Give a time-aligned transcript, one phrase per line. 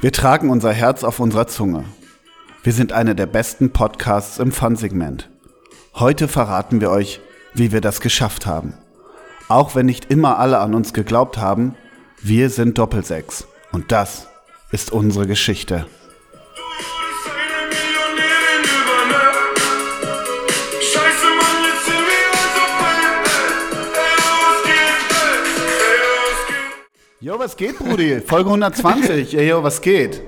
[0.00, 1.84] Wir tragen unser Herz auf unserer Zunge.
[2.62, 5.28] Wir sind einer der besten Podcasts im Fun-Segment.
[5.92, 7.20] Heute verraten wir euch,
[7.52, 8.74] wie wir das geschafft haben.
[9.48, 11.74] Auch wenn nicht immer alle an uns geglaubt haben,
[12.22, 13.48] wir sind Doppelsechs.
[13.72, 14.28] Und das
[14.70, 15.86] ist unsere Geschichte.
[27.20, 28.20] Jo, was geht, Brudi?
[28.24, 29.36] Folge 120.
[29.36, 30.22] Ey, jo, was geht?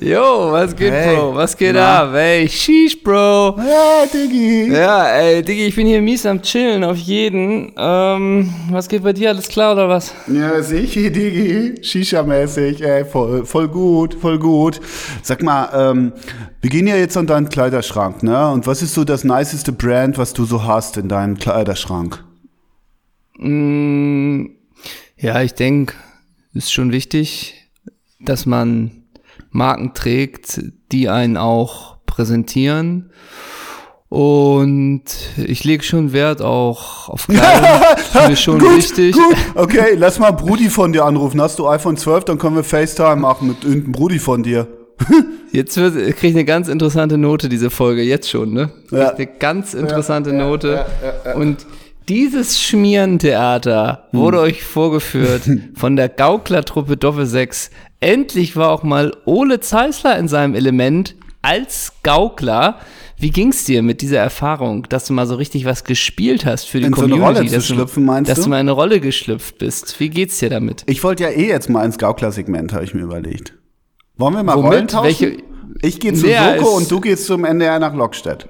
[0.00, 1.16] Jo, was geht, Hey.
[1.16, 1.34] Bro?
[1.34, 2.04] Was geht Na?
[2.04, 2.14] ab?
[2.14, 3.56] Ey, sheesh, Bro.
[3.58, 4.72] Ja, Diggi.
[4.72, 7.72] Ja, ey, Diggi, ich bin hier mies am Chillen auf jeden.
[7.76, 9.30] Ähm, was geht bei dir?
[9.30, 10.14] Alles klar oder was?
[10.28, 11.74] Ja, sicher, Digi.
[11.82, 14.80] Shisha-mäßig, ey, voll, voll gut, voll gut.
[15.22, 16.12] Sag mal, ähm,
[16.60, 18.48] wir gehen ja jetzt an deinen Kleiderschrank, ne?
[18.48, 22.22] Und was ist so das niceste Brand, was du so hast in deinem Kleiderschrank?
[23.38, 24.46] Mm,
[25.16, 25.94] ja, ich denke,
[26.54, 27.70] ist schon wichtig,
[28.20, 29.04] dass man
[29.50, 33.10] Marken trägt, die einen auch präsentieren.
[34.08, 35.04] Und
[35.38, 37.70] ich lege schon Wert auch auf Kleidung.
[37.96, 39.14] Ist mir schon wichtig.
[39.14, 39.36] gut.
[39.54, 41.40] Okay, lass mal Brudi von dir anrufen.
[41.40, 44.66] Hast du iPhone 12, dann können wir FaceTime machen mit irgendeinem Brudi von dir.
[45.52, 48.70] Jetzt wird, krieg ich eine ganz interessante Note, diese Folge, jetzt schon, ne?
[48.90, 49.10] Ja.
[49.10, 50.86] Eine ganz interessante Note.
[51.34, 51.66] Und
[52.08, 55.42] dieses Schmierentheater wurde euch vorgeführt
[55.74, 57.70] von der Gauklertruppe Doppel 6.
[58.00, 62.78] Endlich war auch mal Ole Zeisler in seinem Element als Gaukler.
[63.18, 66.80] Wie ging's dir mit dieser Erfahrung, dass du mal so richtig was gespielt hast für
[66.80, 67.38] die In so eine Community?
[67.38, 68.44] Rolle zu dass du- schlüpfen, meinst dass du?
[68.44, 70.00] du mal in eine Rolle geschlüpft bist.
[70.00, 70.82] Wie geht's dir damit?
[70.86, 73.54] Ich wollte ja eh jetzt mal ins Gaukler-Segment, habe ich mir überlegt.
[74.16, 74.72] Wollen wir mal Womit?
[74.72, 75.04] Rollen tauschen?
[75.06, 75.36] Welche-
[75.82, 78.48] Ich gehe zu Soko und du gehst zum NDR nach Lockstedt.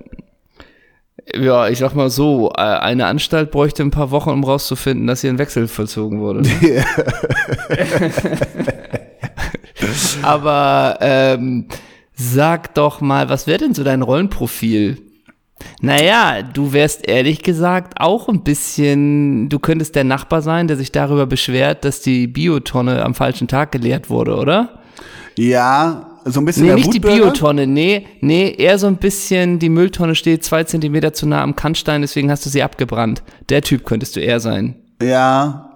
[1.35, 5.21] Ja, ich sag mal so, äh, eine Anstalt bräuchte ein paar Wochen, um rauszufinden, dass
[5.21, 6.43] hier ein Wechsel vollzogen wurde.
[10.23, 11.67] Aber ähm,
[12.15, 14.99] sag doch mal, was wäre denn so dein Rollenprofil?
[15.81, 20.93] Naja, du wärst ehrlich gesagt auch ein bisschen, du könntest der Nachbar sein, der sich
[20.93, 24.81] darüber beschwert, dass die Biotonne am falschen Tag geleert wurde, oder?
[25.37, 27.25] Ja, so ein bisschen Nee, nicht die Wutbürger.
[27.25, 31.57] Biotonne, nee, nee, eher so ein bisschen, die Mülltonne steht zwei Zentimeter zu nah am
[31.57, 33.23] Kannstein, deswegen hast du sie abgebrannt.
[33.49, 34.77] Der Typ könntest du eher sein.
[35.03, 35.73] Ja,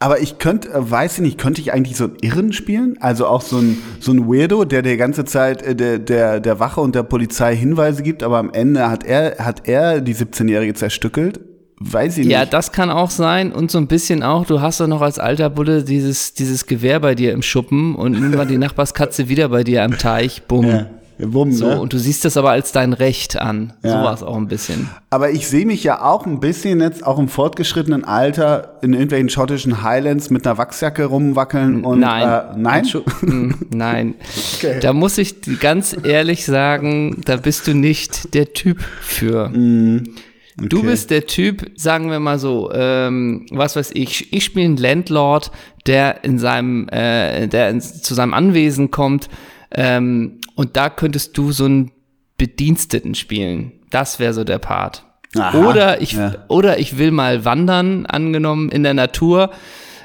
[0.00, 2.96] aber ich könnte, äh, weiß ich nicht, könnte ich eigentlich so einen Irren spielen?
[3.00, 6.60] Also auch so ein, so ein Weirdo, der die ganze Zeit äh, der, der, der
[6.60, 10.74] Wache und der Polizei Hinweise gibt, aber am Ende hat er, hat er die 17-Jährige
[10.74, 11.40] zerstückelt?
[11.80, 12.52] Weiß ich Ja, nicht.
[12.52, 15.48] das kann auch sein und so ein bisschen auch, du hast doch noch als alter
[15.50, 19.62] Bulle dieses, dieses Gewehr bei dir im Schuppen und nun war die Nachbarskatze wieder bei
[19.64, 20.66] dir am Teich, bumm.
[20.66, 20.86] Ja,
[21.20, 21.80] Wumm, So, ne?
[21.80, 23.72] und du siehst das aber als dein Recht an.
[23.82, 24.04] So Ja.
[24.04, 24.88] war es auch ein bisschen.
[25.10, 29.28] Aber ich sehe mich ja auch ein bisschen jetzt, auch im fortgeschrittenen Alter, in irgendwelchen
[29.28, 32.28] schottischen Highlands mit einer Wachsjacke rumwackeln und Nein.
[32.28, 32.86] Äh, nein?
[33.70, 34.14] Nein.
[34.58, 34.78] Okay.
[34.80, 39.48] Da muss ich ganz ehrlich sagen, da bist du nicht der Typ für.
[39.52, 40.02] Du
[40.60, 40.86] Okay.
[40.86, 45.52] bist der Typ, sagen wir mal so, ähm, was weiß ich, ich spiele einen Landlord,
[45.86, 49.28] der in seinem, äh, der in, zu seinem Anwesen kommt,
[49.70, 51.92] ähm, und da könntest du so einen
[52.38, 53.72] Bediensteten spielen.
[53.90, 55.04] Das wäre so der Part.
[55.36, 56.34] Aha, oder ich, ja.
[56.48, 59.50] oder ich will mal wandern, angenommen in der Natur.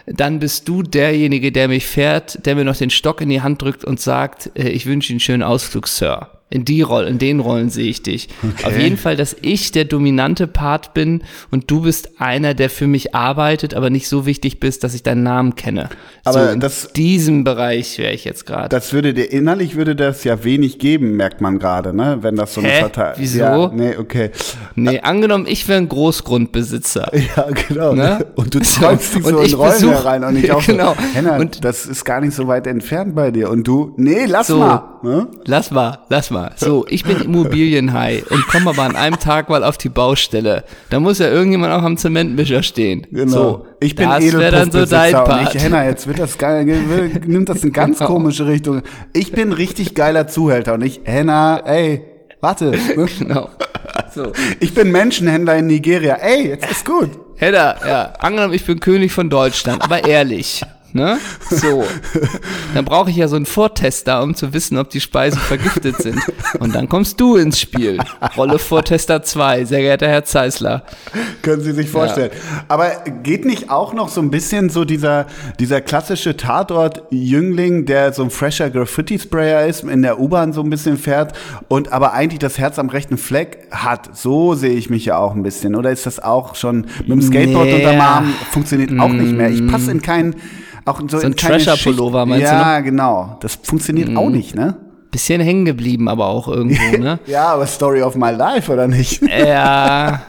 [0.05, 3.61] Dann bist du derjenige, der mich fährt, der mir noch den Stock in die Hand
[3.61, 6.29] drückt und sagt, äh, ich wünsche Ihnen einen schönen Ausflug, Sir.
[6.53, 8.29] In die Rolle, in den Rollen sehe ich dich.
[8.43, 8.65] Okay.
[8.67, 12.85] Auf jeden Fall, dass ich der dominante Part bin und du bist einer, der für
[12.85, 15.89] mich arbeitet, aber nicht so wichtig bist, dass ich deinen Namen kenne.
[16.23, 18.69] Aber so in das- diesem Bereich wäre ich jetzt gerade.
[18.69, 22.19] Das würde dir innerlich würde das ja wenig geben, merkt man gerade, ne?
[22.21, 22.69] Wenn das so eine?
[22.69, 23.15] Verteilung.
[23.17, 23.39] Wieso?
[23.39, 24.29] Ja, nee, okay.
[24.75, 27.11] Nee, angenommen, ich wäre ein Großgrundbesitzer.
[27.35, 27.93] Ja, genau.
[27.93, 28.25] Ne?
[28.35, 30.93] Und du träumst dich so in Rollen besuch- herein und ich auch Genau.
[30.93, 33.49] so, Henna, Und- das ist gar nicht so weit entfernt bei dir.
[33.49, 34.57] Und du, nee, lass So.
[34.59, 34.83] mal.
[35.03, 35.27] Ne?
[35.45, 36.42] Lass mal, lass mal.
[36.55, 40.63] So, ich bin Immobilienhai und komme aber an einem Tag mal auf die Baustelle.
[40.89, 43.07] Da muss ja irgendjemand auch am Zementmischer stehen.
[43.11, 43.31] Genau.
[43.31, 44.85] So, ich bin so Edelpuffbesitzer
[45.25, 46.65] dein und ich, Henna, jetzt wird das geil,
[47.25, 48.09] nimmt das in ganz Genau.
[48.11, 48.81] komische Richtung.
[49.13, 52.03] Ich bin richtig geiler Zuhälter und ich, Henna, ey,
[52.41, 52.71] warte.
[52.71, 52.77] Ne?
[53.19, 53.49] Genau.
[54.13, 54.31] So.
[54.59, 56.15] Ich bin Menschenhändler in Nigeria.
[56.15, 57.09] Ey, jetzt ist gut.
[57.35, 60.61] Hedda, ja, angenommen, ich bin König von Deutschland, aber ehrlich.
[60.93, 61.17] Ne?
[61.49, 61.83] So.
[62.73, 66.19] Dann brauche ich ja so einen Vortester, um zu wissen, ob die Speisen vergiftet sind.
[66.59, 67.97] Und dann kommst du ins Spiel.
[68.37, 70.83] Rolle Vortester 2, sehr geehrter Herr Zeisler.
[71.41, 72.31] Können Sie sich vorstellen.
[72.67, 72.91] Aber
[73.23, 75.25] geht nicht auch noch so ein bisschen so dieser,
[75.59, 80.97] dieser klassische Tatort-Jüngling, der so ein fresher Graffiti-Sprayer ist, in der U-Bahn so ein bisschen
[80.97, 81.33] fährt
[81.67, 84.15] und aber eigentlich das Herz am rechten Fleck hat?
[84.15, 85.75] So sehe ich mich ja auch ein bisschen.
[85.75, 87.75] Oder ist das auch schon mit dem Skateboard Nee.
[87.75, 89.49] unterm Arm funktioniert auch nicht mehr?
[89.49, 90.35] Ich passe in keinen.
[90.85, 91.43] Auch so, So ein Schicht-
[92.25, 92.61] meinst du Mhm.
[92.61, 93.37] Ja, genau.
[93.41, 94.75] Das funktioniert auch nicht, ne?
[95.11, 97.19] Bisschen hängen geblieben, aber auch irgendwo, ne?
[97.27, 99.21] Ja, aber Story of my life, oder nicht?
[99.21, 100.23] Ja.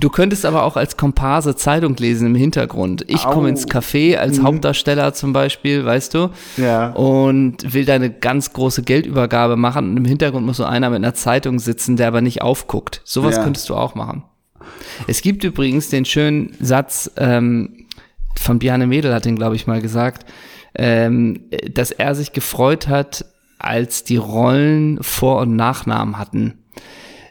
[0.00, 3.04] Du könntest aber auch als Komparse Zeitung lesen im Hintergrund.
[3.06, 3.32] Ich Au.
[3.32, 6.30] komme ins Café als Hauptdarsteller zum Beispiel, weißt du?
[6.56, 6.88] Ja.
[6.92, 10.96] Und will da eine ganz große Geldübergabe machen und im Hintergrund muss so einer mit
[10.96, 13.02] einer Zeitung sitzen, der aber nicht aufguckt.
[13.04, 13.44] Sowas Ja.
[13.44, 14.22] könntest du auch machen.
[15.06, 17.79] Es gibt übrigens den schönen Satz ähm,
[18.38, 20.26] von Bjarne Mädel, hat den, glaube ich, mal gesagt,
[20.74, 21.40] ähm,
[21.72, 23.24] dass er sich gefreut hat,
[23.58, 26.54] als die Rollen Vor- und Nachnamen hatten.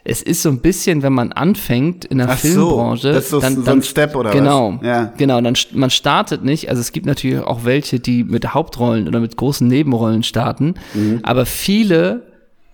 [0.02, 3.30] Es ist so ein bisschen, wenn man anfängt in der Ach so, Filmbranche, das ist
[3.30, 4.36] so- dann, so ein Step oder was?
[4.36, 5.12] genau, Ja.
[5.16, 6.70] genau, dann man startet nicht.
[6.70, 11.20] Also es gibt natürlich auch welche, die mit Hauptrollen oder mit großen Nebenrollen starten, Mhm.
[11.22, 12.22] aber viele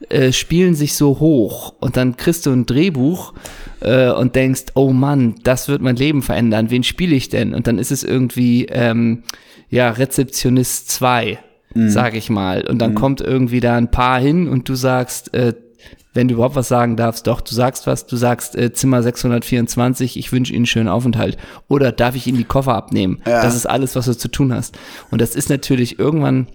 [0.09, 3.33] äh, spielen sich so hoch und dann kriegst du ein Drehbuch
[3.81, 6.71] äh, und denkst, oh Mann, das wird mein Leben verändern.
[6.71, 7.55] Wen spiele ich denn?
[7.55, 9.23] Und dann ist es irgendwie ähm,
[9.71, 11.39] ja Rezeptionist 2,
[11.75, 11.91] Mhm.
[11.91, 12.67] sag ich mal.
[12.67, 15.53] Und dann kommt irgendwie da ein Paar hin und du sagst, äh,
[16.15, 20.17] wenn du überhaupt was sagen darfst, doch, du sagst was, du sagst äh, Zimmer 624,
[20.19, 21.37] ich wünsche Ihnen einen schönen Aufenthalt.
[21.69, 23.21] Oder darf ich Ihnen die Koffer abnehmen?
[23.27, 23.43] Ja.
[23.43, 24.79] Das ist alles, was du zu tun hast.
[25.11, 26.47] Und das ist natürlich irgendwann,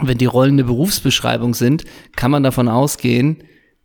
[0.00, 1.84] wenn die Rollen eine Berufsbeschreibung sind,
[2.16, 3.44] kann man davon ausgehen,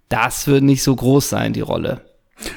[0.10, 2.02] das wird nicht so groß sein, die Rolle.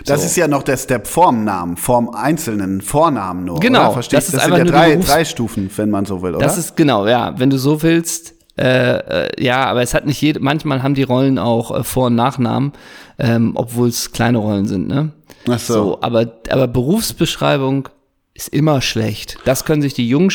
[0.06, 0.26] Das So.
[0.26, 3.60] ist ja noch der Step vorm Namen, vorm einzelnen Vornamen nur.
[3.60, 6.44] Genau, das ist das sind ja drei, drei Stufen, wenn man so will, oder?
[6.46, 8.34] Das ist genau, ja, wenn du so willst.
[8.58, 12.06] Äh, äh, ja, aber es hat nicht jede, manchmal haben die Rollen auch äh, Vor-
[12.08, 12.72] und Nachnamen,
[13.18, 15.12] ähm, obwohl es kleine Rollen sind, ne?
[15.48, 15.98] Ach so.
[16.02, 17.88] aber, aber Berufsbeschreibung
[18.34, 19.38] ist immer schlecht.
[19.46, 20.30] Das können sich die jungen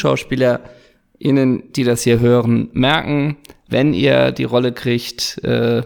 [1.22, 3.38] SchauspielerInnen, die das hier hören, merken.
[3.70, 5.82] Wenn ihr die Rolle kriegt, äh,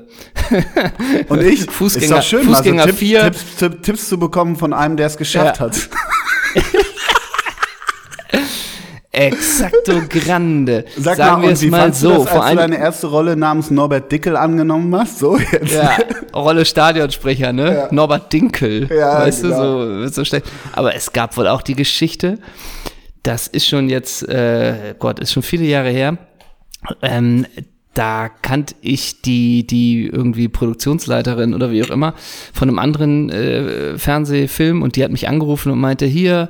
[1.29, 3.21] Und ich, Fußgänger- ist schön, mal so Fußgänger Tipps, vier.
[3.23, 5.65] Tipps, Tipps, Tipps zu bekommen von einem, der es geschafft Ja.
[5.65, 5.89] hat.
[9.11, 10.85] exacto grande.
[10.97, 12.09] Sag Sagen mal, wir es mal so.
[12.11, 15.17] du das, vor als du allem, deine erste Rolle namens Norbert Dickel angenommen hast?
[15.19, 15.73] So jetzt.
[15.73, 15.97] Ja,
[16.35, 17.87] Rolle Stadionsprecher, ne?
[17.91, 18.87] Norbert Dinkel.
[18.89, 19.85] Ja, weißt genau.
[19.85, 20.45] du, so, so schlecht.
[20.73, 22.37] Aber es gab wohl auch die Geschichte,
[23.23, 26.17] das ist schon jetzt, äh, Gott, ist schon viele Jahre her.
[27.01, 27.45] Ähm,
[27.93, 32.13] da kannte ich die, die irgendwie Produktionsleiterin oder wie auch immer
[32.53, 36.49] von einem anderen äh, Fernsehfilm und die hat mich angerufen und meinte, hier,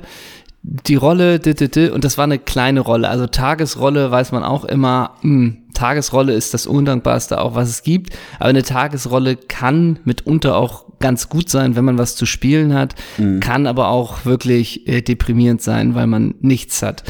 [0.62, 3.08] die Rolle, d -d -d, und das war eine kleine Rolle.
[3.08, 8.16] Also Tagesrolle weiß man auch immer, mh, Tagesrolle ist das Undankbarste auch, was es gibt.
[8.38, 12.94] Aber eine Tagesrolle kann mitunter auch ganz gut sein, wenn man was zu spielen hat,
[13.40, 17.02] kann aber auch wirklich äh, deprimierend sein, weil man nichts hat.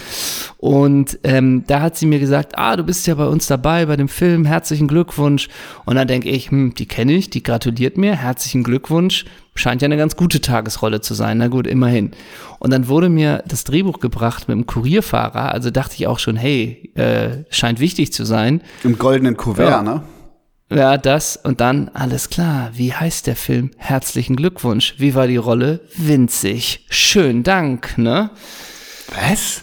[0.58, 3.96] Und ähm, da hat sie mir gesagt, ah, du bist ja bei uns dabei bei
[3.96, 5.48] dem Film, herzlichen Glückwunsch.
[5.84, 9.24] Und dann denke ich, hm, die kenne ich, die gratuliert mir, herzlichen Glückwunsch.
[9.54, 11.38] Scheint ja eine ganz gute Tagesrolle zu sein.
[11.38, 12.12] Na gut, immerhin.
[12.58, 15.52] Und dann wurde mir das Drehbuch gebracht mit dem Kurierfahrer.
[15.52, 18.62] Also dachte ich auch schon, hey, äh, scheint wichtig zu sein.
[18.82, 19.82] Im goldenen Kuvert, Ja.
[19.82, 20.02] ne?
[20.74, 22.70] Ja, das und dann, alles klar.
[22.74, 23.70] Wie heißt der Film?
[23.76, 24.94] Herzlichen Glückwunsch.
[24.98, 25.80] Wie war die Rolle?
[25.96, 26.86] Winzig.
[26.88, 28.30] Schön Dank, ne?
[29.14, 29.62] Was?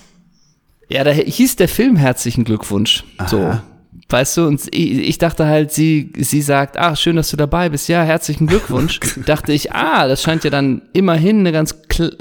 [0.90, 3.04] Ja, da hieß der Film Herzlichen Glückwunsch.
[3.28, 3.60] So.
[4.08, 7.88] Weißt du, und ich, dachte halt, sie, sie sagt, ach, schön, dass du dabei bist.
[7.90, 9.00] Ja, herzlichen Glückwunsch.
[9.26, 11.76] dachte ich, ah, das scheint ja dann immerhin eine ganz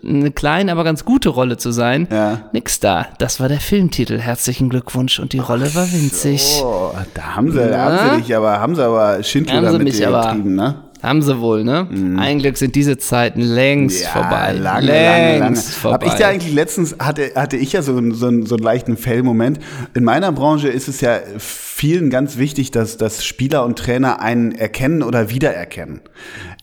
[0.05, 2.09] eine kleine, aber ganz gute Rolle zu sein.
[2.11, 2.43] Ja.
[2.53, 3.07] Nix da.
[3.19, 4.19] Das war der Filmtitel.
[4.19, 5.19] Herzlichen Glückwunsch.
[5.21, 6.61] Und die Rolle war winzig.
[6.63, 7.79] Oh, da haben sie, Ja.
[7.79, 10.75] haben sie dich aber, haben sie aber Schindluder Haben sie mit mich aber- ne?
[11.03, 11.87] Haben sie wohl, ne?
[12.19, 14.53] Ein Glück sind diese Zeiten längst vorbei.
[14.53, 15.57] lange, längst lange, lange.
[15.57, 15.95] vorbei.
[15.95, 18.97] Hab ich dir eigentlich letztens, hatte, hatte ich ja so, einen- so, so einen leichten
[18.97, 19.61] Fail-Moment.
[19.95, 24.53] In meiner Branche ist es ja vielen ganz wichtig, dass, dass Spieler und Trainer einen
[24.53, 26.01] erkennen oder wiedererkennen.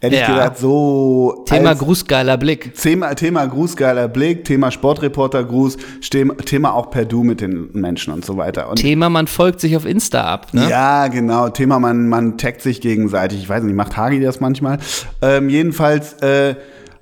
[0.01, 0.27] Ehrlich Ja.
[0.27, 2.75] gesagt, so Thema Grußgeiler Blick.
[2.75, 8.25] Thema, Thema Grußgeiler Blick, Thema Sportreporter-Gruß, Stem- Thema auch per Du mit den Menschen und
[8.25, 8.69] so weiter.
[8.69, 10.69] Und Thema, man folgt sich auf Insta ab, ne?
[10.69, 11.47] ja, genau.
[11.49, 13.39] Thema, man, man taggt sich gegenseitig.
[13.39, 14.79] Ich weiß nicht, macht Hagi das manchmal?
[15.21, 16.55] Ähm, jedenfalls äh,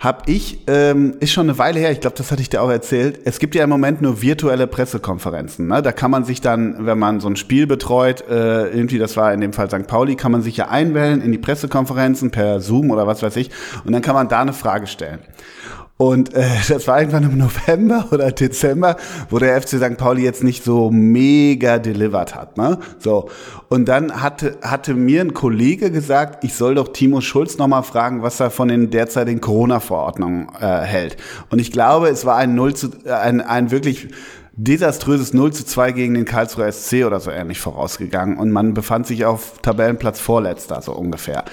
[0.03, 2.70] habe ich, ähm, ist schon eine Weile her, ich glaube, das hatte ich dir auch
[2.70, 5.68] erzählt, es gibt ja im Moment nur virtuelle Pressekonferenzen.
[5.68, 5.82] Ne?
[5.82, 9.34] Da kann man sich dann, wenn man so ein Spiel betreut, äh, irgendwie, das war
[9.34, 9.88] in dem Fall St.
[9.88, 13.50] Pauli, kann man sich ja einwählen in die Pressekonferenzen per Zoom oder was weiß ich.
[13.86, 15.20] Und dann kann man da eine Frage stellen.
[15.98, 18.98] Und äh, das war irgendwann im November oder Dezember,
[19.30, 19.98] wo der FC St.
[19.98, 22.58] Pauli jetzt nicht so mega delivered hat.
[22.58, 22.80] Ne?
[23.00, 23.30] So.
[23.70, 28.22] Und dann hatte, hatte mir ein Kollege gesagt, ich soll doch Timo Schulz nochmal fragen,
[28.22, 31.18] was er von den derzeitigen Corona-Verordnungen äh, hält.
[31.50, 34.10] Und ich glaube, es war ein Null zu, äh, ein, ein wirklich
[34.56, 39.08] desaströses 0 zu 2 gegen den Karlsruher SC oder so ähnlich vorausgegangen und man befand
[39.08, 41.44] sich auf Tabellenplatz vorletzter, so ungefähr.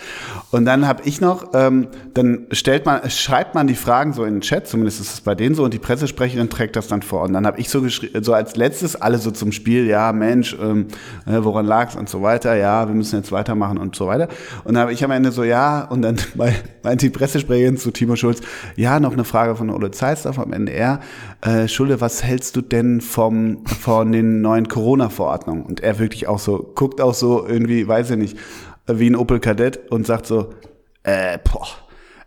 [0.50, 4.35] Und dann habe ich noch, ähm, dann stellt man, schreibt man die Fragen so in
[4.35, 7.23] den Chat, zumindest ist es bei denen so, und die Pressesprecherin trägt das dann vor.
[7.23, 10.54] Und dann habe ich so geschrieben, so als letztes, alle so zum Spiel, ja, Mensch,
[10.61, 10.88] ähm,
[11.26, 14.28] äh, woran lag's und so weiter, ja, wir müssen jetzt weitermachen und so weiter.
[14.64, 16.16] Und dann habe ich am Ende so, ja, und dann
[16.83, 18.40] meinte die Pressesprecherin zu Timo Schulz,
[18.76, 21.00] ja, noch eine Frage von Ole Zeissdorf am NDR.
[21.40, 25.64] Äh, Schulde, was hältst du denn vom, von den neuen Corona-Verordnungen?
[25.64, 28.38] Und er wirklich auch so, guckt auch so irgendwie, weiß ich nicht,
[28.88, 30.50] wie ein Opel Kadett und sagt so,
[31.04, 31.66] äh, boah,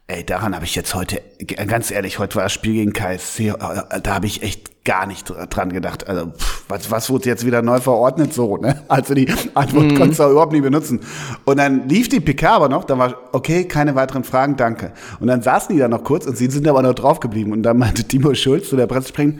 [0.08, 1.22] ey, daran habe ich jetzt heute,
[1.67, 3.53] ganz ehrlich, heute war das Spiel gegen KSC, äh,
[4.01, 6.08] da habe ich echt gar nicht dran gedacht.
[6.08, 8.84] Also, pff, was, was wurde jetzt wieder neu verordnet so, ne?
[8.89, 11.00] Also die Antwort konntest du auch überhaupt nicht benutzen.
[11.46, 14.91] Und dann lief die PK aber noch, da war, okay, keine weiteren Fragen, danke.
[15.20, 17.53] Und dann saßen die da noch kurz und sie sind aber noch drauf geblieben.
[17.53, 19.39] Und dann meinte Timo Schulz zu der Pressesprecherin,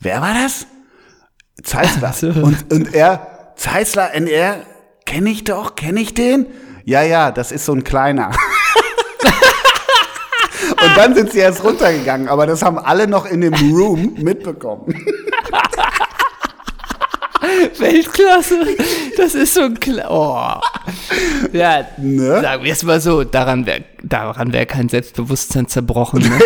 [0.00, 0.66] wer war das?
[1.62, 2.10] Zeissler.
[2.10, 2.28] Ach so.
[2.28, 4.56] Und, und er, Zeissler, NR,
[5.06, 6.46] kenne ich doch, kenne ich den?
[6.84, 8.30] Ja, ja, das ist so ein kleiner.
[10.70, 14.94] Und dann sind sie erst runtergegangen, aber das haben alle noch in dem Room mitbekommen.
[17.78, 18.58] Weltklasse.
[19.16, 20.60] Das ist so ein Kla oh.
[21.56, 22.40] Ja, Ne?
[22.40, 26.20] sagen wir es mal so, daran wäre daran wär kein Selbstbewusstsein zerbrochen.
[26.20, 26.38] Ne?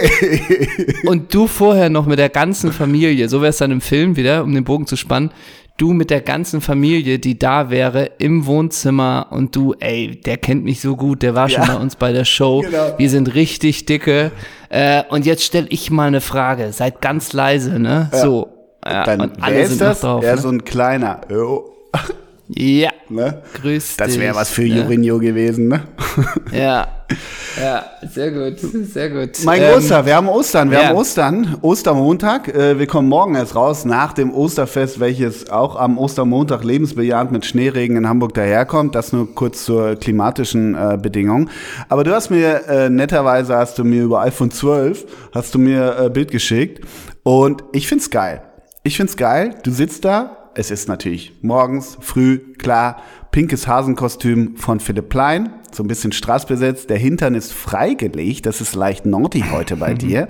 [1.08, 4.44] Und du vorher noch mit der ganzen Familie, so wäre es dann im Film wieder,
[4.44, 5.30] um den Bogen zu spannen,
[5.76, 10.64] du mit der ganzen Familie, die da wäre, im Wohnzimmer und du, ey, der kennt
[10.64, 11.74] mich so gut, der war schon Ja.
[11.74, 12.94] bei uns bei der Show, Genau.
[12.96, 14.30] wir sind richtig dicke.
[14.70, 18.10] Äh, und jetzt stelle ich mal eine Frage, seid ganz leise, ne?
[18.12, 18.48] So.
[18.90, 19.32] Ja, Dann,
[19.66, 20.00] sind das?
[20.00, 20.24] drauf.
[20.24, 20.40] ja, ne?
[20.40, 21.20] so ein kleiner.
[21.30, 21.74] Jo.
[22.48, 22.90] Ja.
[23.10, 23.42] Ne?
[23.60, 24.68] Grüß Das wäre was für ne?
[24.68, 25.82] Jurinho gewesen, ne?
[26.52, 26.88] Ja.
[27.60, 29.44] Ja, sehr gut, sehr gut.
[29.44, 30.84] Mein Ähm, Großer, wir haben Ostern, wir ja.
[30.88, 32.48] haben Ostern, Ostermontag.
[32.48, 37.44] Äh, wir kommen morgen erst raus, nach dem Osterfest, welches auch am Ostermontag lebensbejahend mit
[37.46, 38.94] Schneeregen in Hamburg daherkommt.
[38.94, 41.50] Das nur kurz zur klimatischen äh, Bedingung.
[41.88, 45.98] Aber du hast mir, äh, netterweise hast du mir über iPhone 12, hast du mir
[45.98, 46.86] äh, Bild geschickt.
[47.24, 48.42] Und ich find's geil.
[48.82, 49.54] Ich find's geil.
[49.62, 50.50] Du sitzt da.
[50.54, 56.90] Es ist natürlich morgens, früh, klar, pinkes Hasenkostüm von Philipp Plein, so ein bisschen straßbesetzt.
[56.90, 60.26] Der Hintern ist freigelegt, das ist leicht naughty heute bei dir.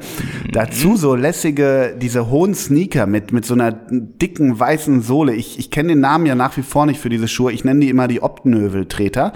[0.53, 5.35] Dazu so lässige, diese hohen Sneaker mit, mit so einer dicken weißen Sohle.
[5.35, 7.53] Ich, ich kenne den Namen ja nach wie vor nicht für diese Schuhe.
[7.53, 9.33] Ich nenne die immer die Optenöveltreter.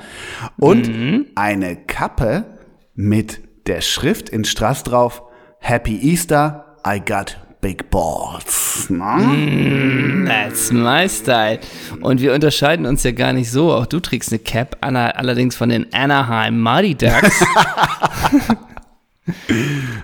[0.58, 0.90] Und
[1.36, 2.58] eine Kappe
[2.94, 5.22] mit der Schrift in Strass drauf,
[5.58, 8.90] Happy Easter, I got big balls.
[8.90, 10.26] Ne?
[10.26, 11.60] That's my style.
[12.02, 13.72] Und wir unterscheiden uns ja gar nicht so.
[13.72, 17.42] Auch du trägst eine Cap, Anna, allerdings von den Anaheim Mighty Ducks.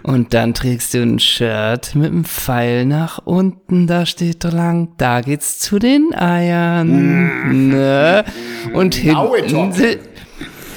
[0.04, 5.20] Und dann trägst du ein Shirt mit einem Pfeil nach unten, da steht lang, da
[5.22, 7.68] geht's zu den Eiern.
[7.70, 8.24] Ne?
[8.72, 9.98] Und hinten,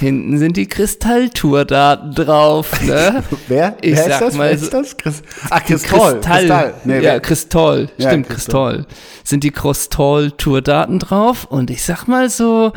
[0.02, 2.70] hinten sind die Kristalltourdaten drauf.
[2.82, 3.22] Ne?
[3.48, 3.76] Wer?
[3.80, 4.34] Ich Wer ist sag das?
[4.34, 4.96] mal Wer ist das?
[4.96, 6.20] Chris Ach, Kristall.
[6.20, 6.74] Kristall.
[6.84, 7.88] Nee, ja, Kristall.
[7.96, 8.74] Ja, Stimmt, Kristall.
[8.76, 8.96] Kristall.
[9.24, 11.44] Sind die Kristall-Tourdaten drauf.
[11.44, 12.72] Und ich sag mal so,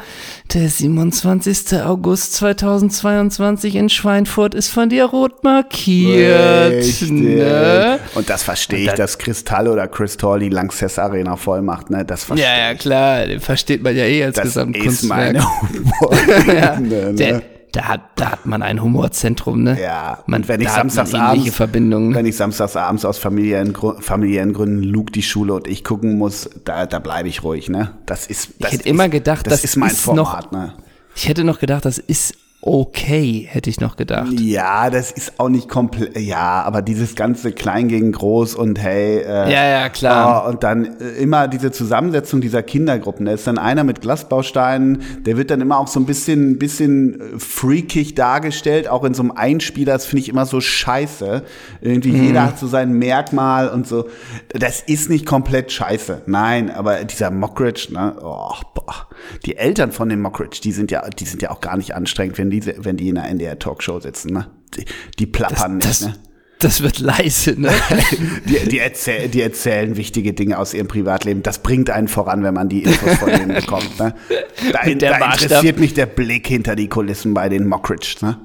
[0.53, 1.81] der 27.
[1.83, 6.71] August 2022 in Schweinfurt ist von dir rot markiert.
[6.71, 7.11] Richtig.
[7.11, 7.99] Ne?
[8.13, 12.05] Und das verstehe ich, dass Kristall oder Crystal die Lanxess Arena voll macht, ne?
[12.05, 13.25] Das verstehe Ja, ja, klar.
[13.25, 15.09] Den versteht man ja eh als Das ist Gesamtkunstwerk.
[15.09, 15.39] meine
[16.53, 16.85] ja, Humor.
[16.85, 17.41] der, ne?
[17.71, 19.77] da, hat, da hat man ein Humorzentrum, ne?
[19.81, 22.15] Ja, man, wenn ich ähnliche samstagsabends, Verbindungen.
[22.15, 26.85] wenn ich samstagsabends aus familiären, familiären Gründen Luke die Schule und ich gucken muss, da,
[26.85, 27.91] da bleibe ich ruhig, ne?
[28.05, 30.73] Das ist, das hätte ist, immer gedacht, das, das ist mein ist noch- Format, ne?
[31.17, 34.31] Ich hätte noch gedacht, das ist okay, hätte ich noch gedacht.
[34.39, 39.19] Ja, das ist auch nicht komplett, ja, aber dieses ganze Klein gegen Groß und hey,
[39.19, 40.43] äh, Ja, ja, klar.
[40.45, 43.27] Oh, und dann äh, immer diese Zusammensetzung dieser Kindergruppen.
[43.27, 47.21] Da ist dann einer mit Glasbausteinen, der wird dann immer auch so ein bisschen, bisschen
[47.21, 49.93] äh, freakig dargestellt, auch in so einem Einspieler.
[49.93, 51.43] Das finde ich immer so scheiße.
[51.81, 52.23] Irgendwie Mhm.
[52.23, 54.07] jeder hat so sein Merkmal und so.
[54.49, 56.23] Das ist nicht komplett scheiße.
[56.25, 59.07] Nein, aber dieser Mockridge, ne, oh, boah.
[59.45, 62.37] Die Eltern von dem Mockridge, die sind ja, die sind ja auch gar nicht anstrengend,
[62.37, 64.47] wenn die, wenn die in einer NDR Talkshow sitzen, ne.
[64.75, 64.85] Die,
[65.19, 66.21] die plappern das, nicht, ne.
[66.59, 67.71] das wird leise, ne?
[68.45, 71.43] Die, die, erzähl, die erzählen wichtige Dinge aus ihrem Privatleben.
[71.43, 73.99] Das bringt einen voran, wenn man die Infos von denen bekommt.
[73.99, 74.13] Ne?
[74.71, 78.15] Da, da interessiert mich der Blick hinter die Kulissen bei den Mockridge.
[78.21, 78.39] Ne?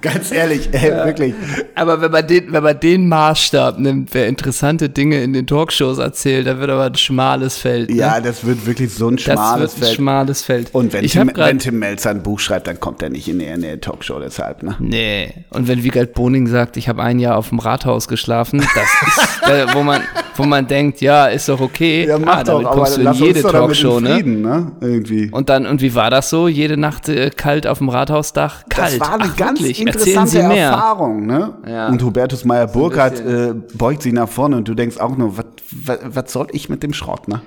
[0.00, 1.34] Ganz ehrlich, ey, wirklich.
[1.74, 5.98] Aber wenn man den, wenn man den Maßstab nimmt, wer interessante Dinge in den Talkshows
[5.98, 7.90] erzählt, da wird aber ein schmales Feld.
[7.90, 7.96] Ne?
[7.96, 9.96] Ja, das wird wirklich so ein das schmales wird ein Feld.
[9.96, 10.68] schmales Feld.
[10.72, 13.40] Und wenn ich Tim, wenn Tim Melzer ein Buch schreibt, dann kommt er nicht in
[13.40, 14.62] die NDR Talkshow deshalb.
[14.62, 14.76] Ne?
[14.78, 15.34] Nee.
[15.50, 19.42] Und wenn Wiegald Boning sagt, ich habe ein Jahr auf dem Rathaus geschlafen, das ist,
[19.48, 20.02] äh, wo man
[20.38, 22.06] wo man denkt, ja, ist doch okay.
[22.06, 24.14] Ja, mach ah, doch, damit aber kommst du in jede Talkshow, ne?
[24.14, 24.72] Frieden, ne?
[24.80, 25.30] Irgendwie.
[25.30, 26.48] Und dann, und wie war das so?
[26.48, 28.64] Jede Nacht äh, kalt auf dem Rathausdach?
[28.68, 29.00] Kalt.
[29.00, 29.80] Das war eine Ach, ganz wirklich?
[29.80, 30.38] Interessante.
[30.38, 31.54] Erfahrung, ne?
[31.66, 31.88] Ja.
[31.88, 36.48] Und Hubertus Meyer-Burkhardt äh, beugt sich nach vorne und du denkst auch nur, was soll
[36.52, 37.40] ich mit dem Schrott, ne?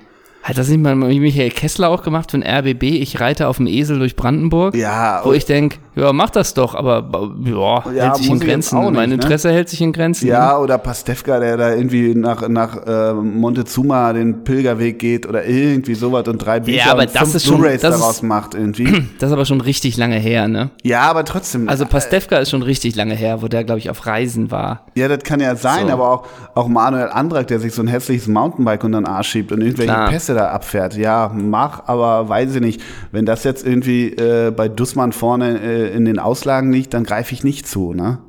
[0.43, 2.83] Hat das nicht mal Michael Kessler auch gemacht von RBB?
[2.83, 4.75] Ich reite auf dem Esel durch Brandenburg.
[4.75, 7.03] Ja, Wo ich denke, ja, mach das doch, aber
[7.45, 8.79] ja, Ja, hält sich in Grenzen.
[8.79, 9.15] nicht, mein ne?
[9.15, 10.27] Interesse hält sich in Grenzen.
[10.27, 15.93] Ja, oder Pastewka, der da irgendwie nach, nach äh, Montezuma den Pilgerweg geht oder irgendwie
[15.95, 19.03] sowas und drei Bücher aber und das fünf Blu-Rays das ist- daraus macht irgendwie.
[19.19, 20.69] Das ist aber schon richtig lange her, ne?
[20.83, 21.67] ja, aber trotzdem.
[21.69, 24.85] Also Pastewka ist schon richtig lange her, wo der, glaube ich, auf Reisen war.
[24.95, 25.93] ja, das kann ja sein, So.
[25.93, 26.23] aber auch,
[26.55, 29.91] auch Manuel Andrak, der sich so ein hässliches Mountainbike unter den Arsch schiebt und irgendwelche
[29.93, 30.09] Klar.
[30.09, 30.95] Pässe da abfährt.
[30.95, 32.81] Ja, mach, aber weiß ich nicht.
[33.11, 37.33] Wenn das jetzt irgendwie äh, bei Dussmann vorne äh, in den Auslagen liegt, dann greife
[37.33, 38.19] ich nicht zu, ne?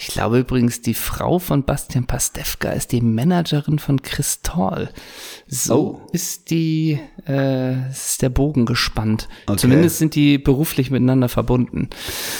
[0.00, 4.90] Ich glaube übrigens, die Frau von Bastian Pastewka ist die Managerin von Chris Toll.
[5.48, 6.08] So Oh.
[6.12, 9.28] ist die, äh, ist der Bogen gespannt.
[9.48, 9.58] Okay.
[9.58, 11.90] Zumindest sind die beruflich miteinander verbunden.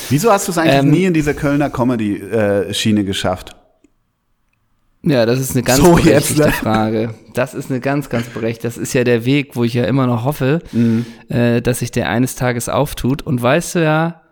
[0.08, 3.56] Wieso hast du es eigentlich Ähm, nie in dieser Kölner Comedy-Schiene geschafft?
[5.02, 6.52] Ja, das ist eine ganz So, jetzt, berechtigte ne?
[6.52, 7.14] Frage.
[7.34, 8.66] Das ist eine ganz, ganz berechtigte.
[8.66, 11.06] Das ist ja der Weg, wo ich ja immer noch hoffe, Mhm.
[11.28, 13.22] äh, dass sich der eines Tages auftut.
[13.22, 14.22] Und weißt du ja,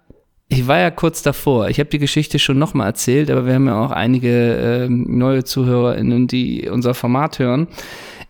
[0.48, 1.68] ich war ja kurz davor.
[1.68, 5.44] Ich habe die Geschichte schon nochmal erzählt, aber wir haben ja auch einige ähm, neue
[5.44, 7.68] ZuhörerInnen, die unser Format hören.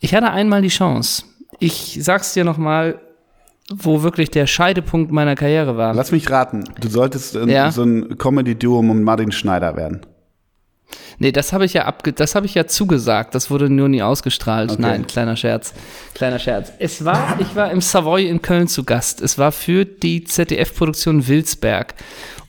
[0.01, 1.25] Ich hatte einmal die Chance.
[1.59, 3.01] Ich sag's dir nochmal,
[3.75, 5.95] wo wirklich der Scheidepunkt meiner Karriere war.
[5.95, 7.71] Lass mich raten, du solltest äh, Ja.
[7.71, 10.01] so ein Comedy-Duo mit Martin Schneider werden.
[11.19, 13.35] Nee, das habe ich ja abge das habe ich ja zugesagt.
[13.35, 14.71] Das wurde nur nie ausgestrahlt.
[14.73, 14.83] Okay.
[14.83, 15.73] Nein, kleiner Scherz.
[16.15, 16.73] Kleiner Scherz.
[16.79, 19.21] Es war, ich war im Savoy in Köln zu Gast.
[19.21, 21.95] Es war für die ZDF-Produktion Wilsberg.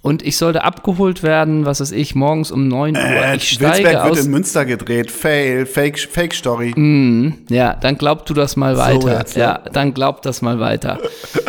[0.01, 3.01] Und ich sollte abgeholt werden, was weiß ich, morgens um 9 Uhr.
[3.36, 4.25] ich steige Wilsberg wird aus.
[4.25, 5.12] in Münster gedreht.
[5.12, 6.74] Fail, Fake, Fake Story.
[7.50, 9.20] Ja, dann glaub du das mal weiter.
[9.20, 9.60] jetzt, ja.
[9.74, 11.00] dann glaub das mal weiter.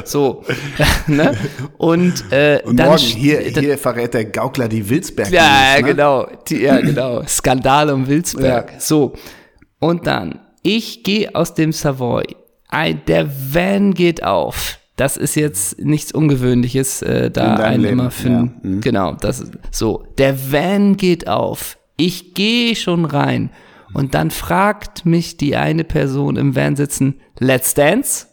[0.04, 0.44] So.
[1.06, 1.36] ne?
[1.76, 5.30] Und, äh, Und dann morgen hier, hier verrät der Gaukler die Wilsberg.
[5.30, 5.82] Ja, ne?
[5.84, 6.26] genau.
[6.48, 7.22] Die, ja, genau.
[7.28, 8.72] Skandal um Wilsberg.
[8.72, 8.80] Ja.
[8.80, 9.12] So.
[9.78, 12.24] Und dann, ich gehe aus dem Savoy.
[12.68, 14.77] Ein, der Van geht auf.
[14.98, 18.48] Das ist jetzt nichts Ungewöhnliches, äh, da einen Leben, immer für ja.
[18.62, 18.80] Mhm.
[18.80, 20.04] Genau, das ist so.
[20.18, 21.78] Der Van geht auf.
[21.96, 23.50] Ich gehe schon rein.
[23.94, 28.26] Und dann fragt mich die eine Person im Van sitzen, Let's Dance?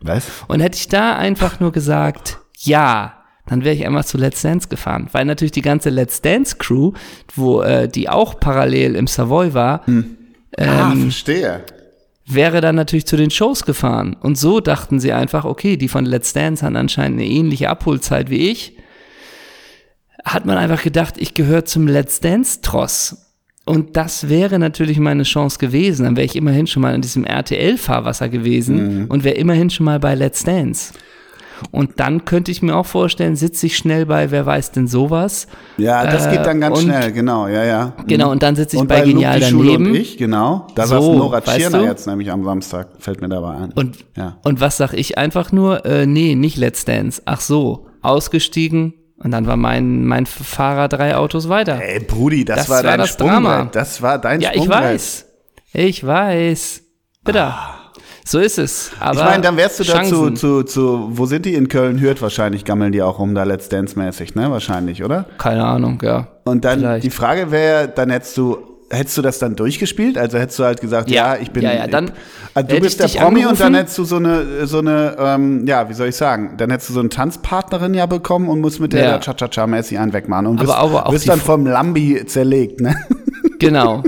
[0.00, 0.26] Was?
[0.48, 3.14] Und hätte ich da einfach nur gesagt, ja,
[3.46, 5.08] dann wäre ich einmal zu Let's Dance gefahren.
[5.12, 6.92] Weil natürlich die ganze Let's Dance Crew,
[7.36, 11.62] wo äh, die auch parallel im Savoy war, ah, Ähm, verstehe.
[12.28, 14.14] Wäre dann natürlich zu den Shows gefahren.
[14.20, 18.30] Und so dachten sie einfach, okay, die von Let's Dance haben anscheinend eine ähnliche Abholzeit
[18.30, 18.76] wie ich.
[20.24, 23.24] Hat man einfach gedacht, ich gehöre zum Let's Dance Tross.
[23.64, 26.04] Und das wäre natürlich meine Chance gewesen.
[26.04, 30.00] Dann wäre ich immerhin schon mal in diesem RTL-Fahrwasser gewesen und wäre immerhin schon mal
[30.00, 30.94] bei Let's Dance.
[31.70, 35.46] Und dann könnte ich mir auch vorstellen, sitze ich schnell bei Wer weiß denn sowas.
[35.76, 37.92] Ja, das Äh, geht dann ganz und- schnell, genau, ja, ja.
[38.06, 39.90] Genau, und dann sitze ich und bei Luke Genial Schule daneben.
[39.90, 40.66] Und ich, genau.
[40.74, 43.72] Da So, saß Nora Tschirner jetzt nämlich am Samstag, fällt mir dabei ein.
[43.72, 44.38] Und, ja.
[44.44, 45.84] und was sag ich einfach nur?
[45.84, 47.22] Äh, nee, nicht Let's Dance.
[47.24, 51.80] Ach so, ausgestiegen und dann war mein, mein Fahrer drei Autos weiter.
[51.82, 53.50] Ey, Brudi, das, Das war war dein das Drama.
[53.50, 53.74] Sprungbrett.
[53.76, 54.82] Das war dein ja, ich Sprungbrett.
[54.84, 55.26] weiß.
[55.72, 56.82] Ich weiß.
[57.24, 57.52] Bitte.
[58.30, 58.90] So ist es.
[59.00, 61.54] Aber Ich meine, dann wärst du dazu, zu, zu, wo sind die?
[61.54, 64.50] In Köln hört wahrscheinlich, gammeln die auch rum da Let's Dance mäßig, ne?
[64.50, 65.24] Wahrscheinlich, oder?
[65.38, 66.28] Keine Ahnung, ja.
[66.44, 67.04] Und dann, Vielleicht.
[67.04, 68.58] die Frage wäre, dann hättest du,
[68.90, 70.18] hättest du das dann durchgespielt?
[70.18, 72.10] Also hättest du halt gesagt, ja, Ja, ich bin, ja, ja, dann
[72.52, 73.74] also du bist der Promi und dann angerufen.
[73.76, 76.94] hättest du so eine, so eine, ähm, ja, wie soll ich sagen, dann hättest du
[76.94, 79.18] so eine Tanzpartnerin ja bekommen und musst mit der Ja.
[79.20, 82.94] Cha-Cha-Cha-mäßig einen wegmachen und wirst, aber auch wirst die dann vom Lambi zerlegt, ne?
[83.58, 84.02] Genau.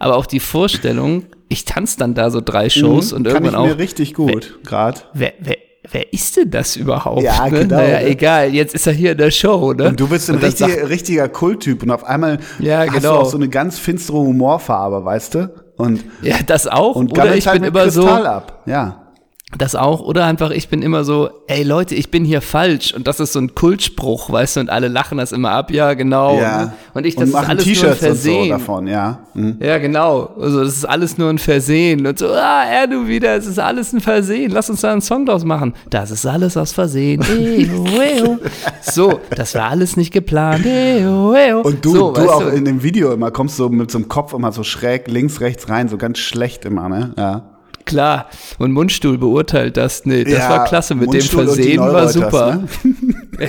[0.00, 3.32] Aber auch die Vorstellung, ich tanze dann da so drei Shows und Mhm.
[3.32, 3.78] Kann ich irgendwann mir auch.
[3.78, 5.00] richtig gut, gerade.
[5.12, 5.56] Wer, wer,
[5.90, 7.22] wer ist denn das überhaupt?
[7.22, 7.60] Ja, ne?
[7.60, 9.88] genau, Naja, egal, jetzt ist er hier in der Show, ne?
[9.88, 13.16] Und du bist ein dann richtiger, Kulttyp und auf einmal Ja, hast du genau.
[13.16, 15.50] auch so eine ganz finstere Humorfarbe, weißt du?
[15.76, 16.94] Und, Ja, das auch.
[16.96, 18.02] und oder ich halt bin immer so.
[18.02, 18.62] Kristall ab.
[18.66, 19.09] Ja.
[19.58, 20.00] Das auch.
[20.00, 22.94] Oder einfach, ich bin immer so, ey Leute, ich bin hier falsch.
[22.94, 25.72] Und das ist so ein Kultspruch, weißt du, und alle lachen das immer ab.
[25.72, 26.38] Ja, genau.
[26.38, 26.72] ja.
[26.94, 28.48] Und ich, das ist machen alles nur ein T-Shirts und so Versehen.
[28.50, 29.18] davon, ja.
[29.34, 29.56] Mhm.
[29.60, 30.30] Ja, genau.
[30.40, 32.06] Also, das ist alles nur ein Versehen.
[32.06, 34.52] Und so, ah, er du wieder, es ist alles ein Versehen.
[34.52, 35.74] Lass uns da einen Song draus machen.
[35.90, 37.20] Das ist alles aus Versehen.
[38.82, 40.64] So, das war alles nicht geplant.
[40.64, 44.32] Und du, so, du auch in dem Video immer kommst so mit so einem Kopf
[44.32, 47.12] immer so schräg links, rechts rein, so ganz schlecht immer, ne?
[47.16, 47.49] Ja.
[47.90, 48.30] Klar.
[48.58, 50.04] Und Mundstuhl beurteilt das.
[50.06, 52.56] Nee, das Ja, war klasse mit dem Mundstuhl und die Versehen, war super.
[52.56, 53.48] ne?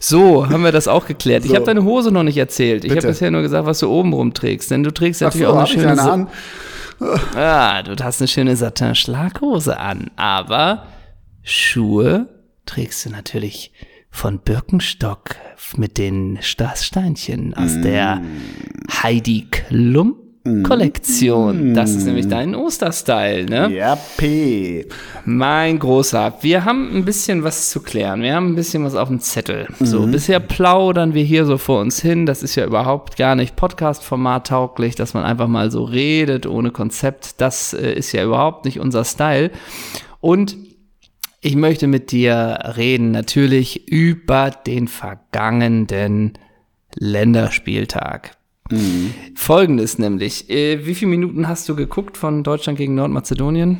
[0.00, 1.44] So, haben wir das auch geklärt.
[1.44, 1.56] Ich So.
[1.56, 2.84] habe deine Hose noch nicht erzählt.
[2.84, 4.70] Ich habe bisher nur gesagt, was du oben rum trägst.
[4.70, 6.28] Denn du trägst natürlich so, auch eine ich schöne eine an?
[7.36, 10.84] Ah, du hast eine schöne Satin-Schlaghose an, aber
[11.44, 12.28] Schuhe
[12.66, 13.72] trägst du natürlich
[14.10, 15.36] von Birkenstock
[15.76, 18.20] mit den Steinchen aus der
[19.02, 20.16] Heidi Klum
[20.62, 21.74] Kollektion.
[21.74, 23.70] Das ist nämlich dein Osterstyle, ne?
[23.74, 24.86] Ja, P.
[25.24, 28.22] Mein Großer, wir haben ein bisschen was zu klären.
[28.22, 29.66] Wir haben ein bisschen was auf dem Zettel.
[29.80, 32.24] So, bisher plaudern wir hier so vor uns hin.
[32.24, 36.70] Das ist ja überhaupt gar nicht Podcast-Format tauglich, dass man einfach mal so redet ohne
[36.70, 37.40] Konzept.
[37.40, 39.50] Das äh, ist ja überhaupt nicht unser Style.
[40.20, 40.56] Und
[41.40, 46.32] ich möchte mit dir reden natürlich über den vergangenen
[46.96, 48.37] Länderspieltag.
[49.34, 50.50] Folgendes nämlich.
[50.50, 53.78] Äh, wie viele Minuten hast du geguckt von Deutschland gegen Nordmazedonien?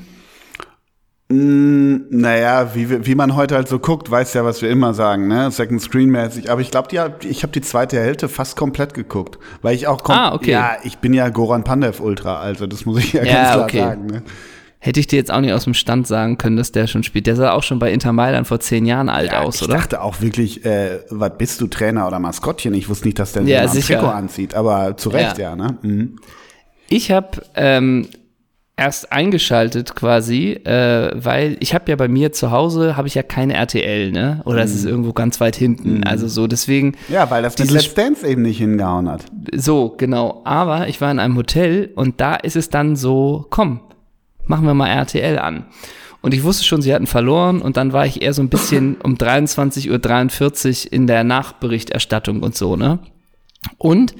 [1.31, 5.29] Mm, naja, wie, wie man heute halt so guckt, weiß ja, was wir immer sagen,
[5.29, 5.51] ne?
[5.51, 6.51] Second Screen mäßig.
[6.51, 6.89] Aber ich glaube,
[7.29, 9.39] ich habe die zweite Hälfte fast komplett geguckt.
[9.61, 10.53] Weil ich auch kom- Ah, okay.
[10.53, 13.65] Ja, ich bin ja Goran Pandev Ultra, also das muss ich ja, Ja, ganz klar
[13.65, 13.79] okay.
[13.81, 14.07] sagen.
[14.07, 14.23] Ne?
[14.81, 17.27] Hätte ich dir jetzt auch nicht aus dem Stand sagen können, dass der schon spielt.
[17.27, 19.75] Der sah auch schon bei Inter Mailand vor zehn Jahren alt Ja, aus, ich oder?
[19.75, 22.75] dachte auch wirklich, äh, was bist du Trainer oder Maskottchen?
[22.75, 23.83] Ich wusste nicht, dass der Ja, so ein.
[23.83, 25.57] Trikot anzieht, aber zu Recht, ja, Ja.
[25.57, 25.79] ne?
[25.83, 26.17] Mhm.
[26.89, 28.07] Ich habe ähm,
[28.77, 33.25] erst eingeschaltet quasi, äh, weil ich habe ja bei mir zu Hause, habe ich ja
[33.25, 34.43] keine RTL, ne?
[34.45, 36.05] Oder es ist irgendwo ganz weit hinten.
[36.05, 39.25] Also so, deswegen, Ja, weil das mit Let's Dance eben nicht hingehauen hat.
[39.57, 40.43] so, genau.
[40.45, 43.81] Aber ich war in einem Hotel und da ist es dann so, komm,
[44.49, 45.67] machen wir mal RTL an.
[46.21, 48.97] Und ich wusste schon, sie hatten verloren und dann war ich eher so ein bisschen
[49.03, 52.99] um 23.43 Uhr in der Nachberichterstattung und so, ne?
[53.77, 54.15] Und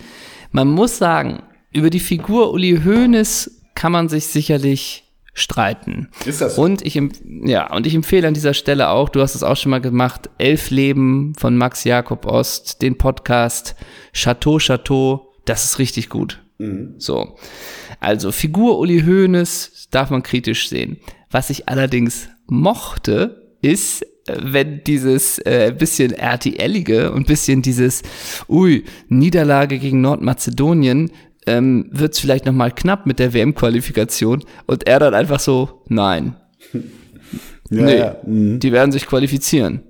[0.53, 6.09] man muss sagen, über die Figur Uli Hoeneß kann man sich sicherlich streiten.
[6.25, 6.63] Ist das so?
[6.63, 7.01] Und ich,
[7.45, 10.29] ja, und ich empfehle an dieser Stelle auch, du hast es auch schon mal gemacht,
[10.39, 13.77] Elf Leben von Max Jakob Ost, den Podcast
[14.13, 16.41] Chateau Chateau, das ist richtig gut.
[16.99, 17.37] So.
[18.01, 20.99] Also Figur Uli Hoeneß darf man kritisch sehen.
[21.31, 28.03] Was ich allerdings mochte, ist, äh, wenn dieses äh, bisschen RTLige und bisschen dieses,
[28.49, 31.11] ui, Niederlage gegen Nordmazedonien,
[31.47, 36.37] ähm, wird's vielleicht noch mal knapp mit der WM-Qualifikation und er dann einfach so, nein,
[37.71, 38.17] Ja, nee, ja.
[38.25, 38.61] Mhm.
[38.61, 39.83] die werden sich qualifizieren.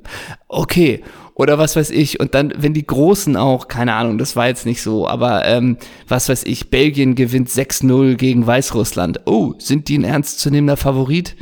[0.49, 1.03] Okay.
[1.39, 2.19] Oder was weiß ich.
[2.19, 5.79] Und dann, wenn die Großen auch, keine Ahnung, das war jetzt nicht so, aber ähm,
[6.09, 9.21] was weiß ich, Belgien gewinnt 6-0 gegen Weißrussland.
[9.25, 11.37] Oh, sind die ein ernstzunehmender Favorit?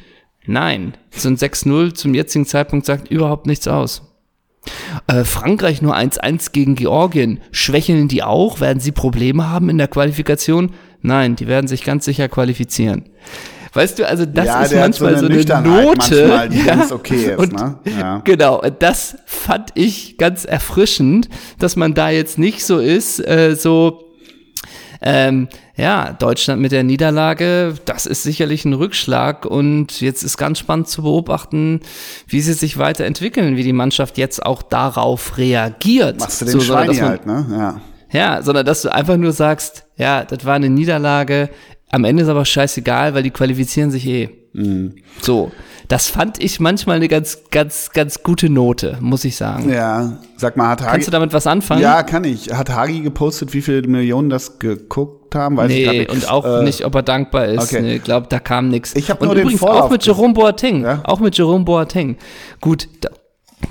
[0.45, 0.99] Nein.
[1.11, 4.03] So ein 6-0 zum jetzigen Zeitpunkt sagt überhaupt nichts aus.
[5.07, 7.41] Äh, Frankreich nur 1-1 gegen Georgien.
[7.51, 8.61] Schwächeln die auch?
[8.61, 10.73] Werden sie Probleme haben in der Qualifikation?
[11.01, 13.05] Nein, die werden sich ganz sicher qualifizieren.
[13.77, 15.97] Weißt du, also das Ja, ist hat so manchmal eine so eine, Note.
[16.29, 17.79] manchmal, die ganz okay ist, und, ne?
[17.99, 18.19] Ja.
[18.25, 24.03] Genau, das fand ich ganz erfrischend, dass man da jetzt nicht so ist, äh, so,
[25.03, 30.59] ähm, ja, Deutschland mit der Niederlage, das ist sicherlich ein Rückschlag und jetzt ist ganz
[30.59, 31.81] spannend zu beobachten,
[32.27, 36.19] wie sie sich weiterentwickeln, wie die Mannschaft jetzt auch darauf reagiert.
[36.19, 37.47] Machst du den So, Schweini man- halt, ne?
[37.51, 37.81] Ja.
[38.37, 41.51] ja, sondern dass du einfach nur sagst, ja, das war eine Niederlage,
[41.90, 44.31] am Ende ist aber scheißegal, weil die qualifizieren sich eh.
[45.20, 45.53] So,
[45.88, 49.70] das fand ich manchmal eine ganz, ganz, ganz gute Note, muss ich sagen.
[49.70, 51.83] Ja, sag mal, hat Hagi, Kannst du damit was anfangen?
[51.83, 52.51] Ja, kann ich.
[52.55, 55.59] Hat Hagi gepostet, wie viele Millionen das geguckt haben?
[55.59, 56.11] Weiß ich Nee, nicht.
[56.11, 57.64] und auch Äh, nicht, ob er dankbar ist.
[57.64, 57.83] okay.
[57.83, 58.94] Nee, glaub, da kam nichts.
[58.96, 60.07] Ich hab Und nur den übrigens Vorlauf auch mit.
[60.07, 60.85] Jerome Boateng.
[60.85, 61.01] Ja?
[61.05, 62.16] Auch mit Jerome Boateng.
[62.62, 63.11] Gut, da,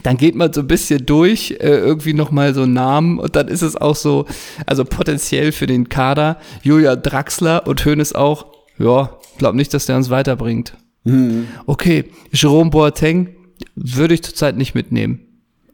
[0.03, 3.61] dann geht man so ein bisschen durch, äh, irgendwie nochmal so Namen und dann ist
[3.61, 4.25] es auch so,
[4.65, 9.95] also potenziell für den Kader, Julia Draxler und Hoeneß auch, ja, glaub nicht, dass der
[9.97, 10.75] uns weiterbringt.
[11.03, 11.47] Mhm.
[11.65, 13.35] Okay, Jerome Boateng
[13.75, 15.19] würde ich zurzeit nicht mitnehmen.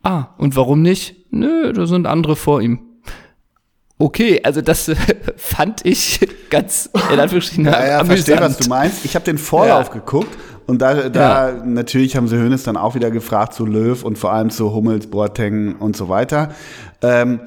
[0.04, 1.16] Ah, und warum nicht?
[1.32, 2.80] Nö, da sind andere vor ihm.
[4.02, 4.96] Okay, also das äh,
[5.38, 9.06] fand ich ganz in Anführungsstrichen Ja, ja, verstehe, was du meinst.
[9.06, 9.94] Ich habe den Vorlauf Ja.
[9.94, 10.36] geguckt
[10.66, 14.32] und da, da natürlich haben sie Hönes dann auch wieder gefragt zu Löw und vor
[14.34, 16.50] allem zu Hummels, Boateng und so weiter.
[17.04, 17.42] Ähm,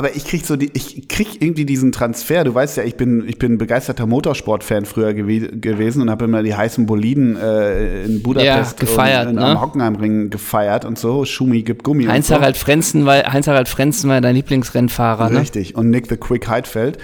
[0.00, 2.42] aber ich krieg so die, ich krieg irgendwie diesen Transfer.
[2.42, 6.42] Du weißt ja, ich bin, ich bin begeisterter Motorsport-Fan früher gewe gewesen und habe immer
[6.42, 9.44] die heißen Boliden äh, in Budapest Ja, gefeiert, und in, ne?
[9.44, 11.26] am Hockenheimring gefeiert und so.
[11.26, 12.14] Schumi gibt Gummi und so.
[12.14, 15.40] Heinz-Harald Frenzen war, Heinz-Harald Frenzen war dein Lieblingsrennfahrer, ne?
[15.40, 15.74] Richtig.
[15.74, 16.96] Und Nick the Quick Heidfeld.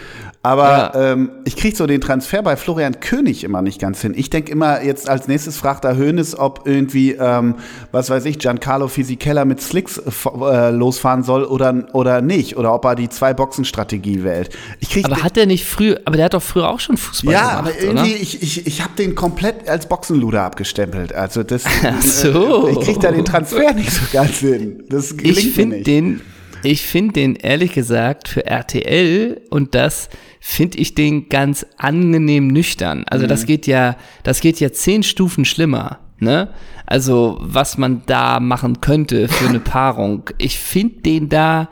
[0.46, 4.14] Aber ähm, ich kriege so den Transfer bei Florian König immer nicht ganz hin.
[4.16, 7.56] Ich denke immer, jetzt als nächstes fragt er Hoeneß, ob irgendwie, ähm,
[7.90, 12.56] was weiß ich, Giancarlo Fisichella mit Slicks äh, losfahren soll oder, oder nicht.
[12.56, 14.50] Oder ob er die Zwei-Boxen-Strategie wählt.
[14.78, 17.32] Ich krieg Aber hat der nicht früh, aber der hat doch früher auch schon Fußball
[17.32, 18.22] ja, gemacht, aber irgendwie, oder?
[18.22, 21.12] ich, ich, ich habe den komplett als Boxenluder abgestempelt.
[21.12, 22.68] Also das, Ach so.
[22.68, 24.84] äh, ich kriege da den Transfer nicht so ganz hin.
[24.88, 26.20] Das gelingt Ich finde den,
[26.62, 30.08] ich finde den ehrlich gesagt für RTL und das
[30.48, 33.04] finde ich den ganz angenehm nüchtern.
[33.08, 33.28] Also Mhm.
[33.30, 36.50] das geht ja, das geht ja zehn Stufen schlimmer, ne?
[36.86, 40.30] Also was man da machen könnte für eine Paarung.
[40.38, 41.68] Ich finde den da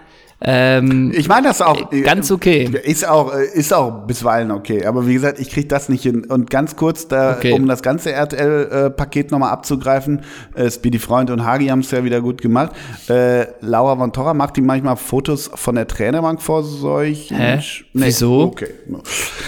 [0.47, 1.91] ähm, Ich meine das auch.
[1.93, 2.71] äh, Ganz okay.
[2.85, 4.85] Ist auch, äh, ist auch bisweilen okay.
[4.87, 6.25] Aber wie gesagt, ich kriege das nicht hin.
[6.27, 7.53] Und ganz kurz, da, Okay.
[7.53, 10.23] um das ganze RTL-Paket nochmal abzugreifen,
[10.55, 12.73] äh, Speedy Freund und Hagi haben es ja wieder gut gemacht.
[13.09, 17.37] Äh, Laura von Torra macht ihm manchmal Fotos von der Trainerbank vor solchen.
[17.37, 17.55] Hä?
[17.59, 18.43] Sch- Wieso?
[18.43, 18.69] Okay.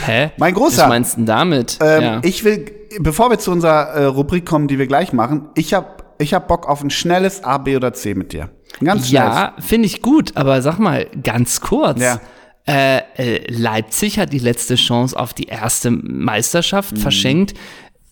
[0.06, 0.30] hä?
[0.38, 0.82] Mein Großer.
[0.82, 1.78] Was meinst du denn damit?
[1.82, 2.20] Ähm, ja.
[2.24, 2.64] Ich will,
[3.00, 5.86] bevor wir zu unserer äh, Rubrik kommen, die wir gleich machen, ich habe
[6.18, 8.50] ich hab Bock auf ein schnelles A, B oder C mit dir.
[8.80, 9.34] Ein Ganz schnelles.
[9.34, 12.00] Ja, finde ich gut, aber sag mal, ganz kurz.
[12.00, 12.20] Ja.
[12.68, 16.96] Äh, äh, Leipzig hat die letzte Chance auf die erste Meisterschaft Mhm.
[16.96, 17.54] verschenkt.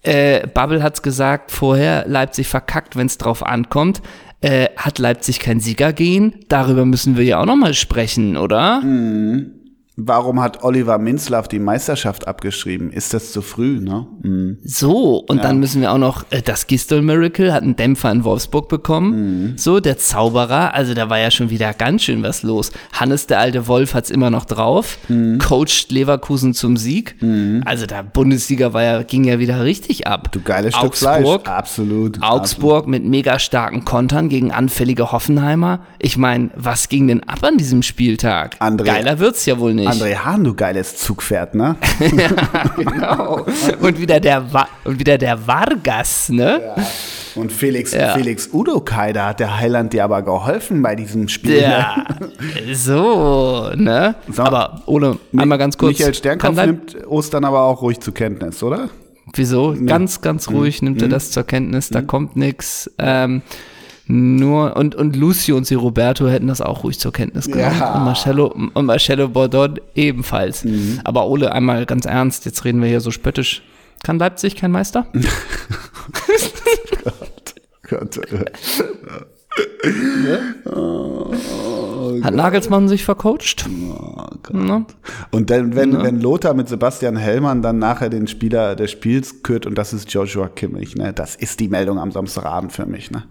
[0.03, 4.01] Äh, Bubble hat's gesagt vorher, Leipzig verkackt, wenn's drauf ankommt.
[4.43, 6.35] Äh, hat Leipzig kein Siegergehen?
[6.49, 8.81] Darüber müssen wir ja auch nochmal sprechen, oder?
[8.83, 9.53] Mhm.
[9.96, 12.90] Warum hat Oliver Minzlaff die Meisterschaft abgeschrieben?
[12.90, 14.07] Ist das zu früh, ne?
[14.22, 14.59] Mhm.
[14.64, 18.24] So, und dann müssen wir auch noch, äh, das Gistol Miracle hat einen Dämpfer in
[18.24, 19.50] Wolfsburg bekommen.
[19.52, 19.52] Mhm.
[19.57, 22.72] So, der Zauberer, also da war ja schon wieder ganz schön was los.
[22.92, 24.98] Hannes, der alte Wolf, hat's immer noch drauf.
[25.09, 25.38] Mhm.
[25.38, 27.14] Coacht Leverkusen zum Sieg.
[27.64, 30.33] Also der Bundesliga war ja, ging ja wieder richtig ab.
[30.33, 31.57] Du geiles Stück Augsburg, Fleisch.
[31.57, 32.20] Absolut.
[32.20, 35.80] Augsburg mit mega starken Kontern gegen anfällige Hoffenheimer.
[36.00, 38.57] Ich meine, was ging denn ab an diesem Spieltag?
[38.61, 39.84] André- Geiler wird's ja wohl nicht.
[39.87, 41.77] André Hahn, du geiles Zugpferd, ne?
[42.77, 43.44] genau.
[43.81, 46.61] Und wieder der Wa und wieder der Vargas, ne?
[47.35, 48.14] Und Felix, Ja.
[48.14, 51.61] Felix Udokai, da hat der Heiland dir aber geholfen bei diesem Spiel.
[51.62, 52.05] Ja,
[52.73, 54.14] so, ne?
[54.33, 54.42] So.
[54.42, 55.99] Aber Ole, einmal ganz kurz.
[55.99, 58.88] Michael Sternkopf nimmt Ostern aber auch ruhig zur Kenntnis, oder?
[59.33, 59.75] Wieso?
[59.87, 60.57] Ganz, ganz Mhm.
[60.57, 62.90] ruhig nimmt er das zur Kenntnis, da kommt nix.
[62.99, 63.42] Ähm,
[64.07, 67.79] nur, und, und Lucio und sie Roberto hätten das auch ruhig zur Kenntnis genommen.
[67.79, 67.95] Ja.
[67.95, 70.64] Und Marcello, und Marcello Bordon ebenfalls.
[70.64, 71.01] Mhm.
[71.05, 73.62] Aber Ole, einmal ganz ernst, jetzt reden wir hier so spöttisch.
[74.03, 75.07] Kann Leipzig kein Meister?
[77.88, 78.14] Gott.
[82.23, 83.67] Hat Nagelsmann sich vercoacht?
[83.69, 84.85] Oh Ne?
[85.31, 89.67] Und dann, wenn, wenn Lothar mit Sebastian Hellmann dann nachher den Spieler des Spiels kürt
[89.67, 91.12] und das ist Joshua Kimmich, ne?
[91.12, 93.25] Das ist die Meldung am Samstagabend für mich, ne?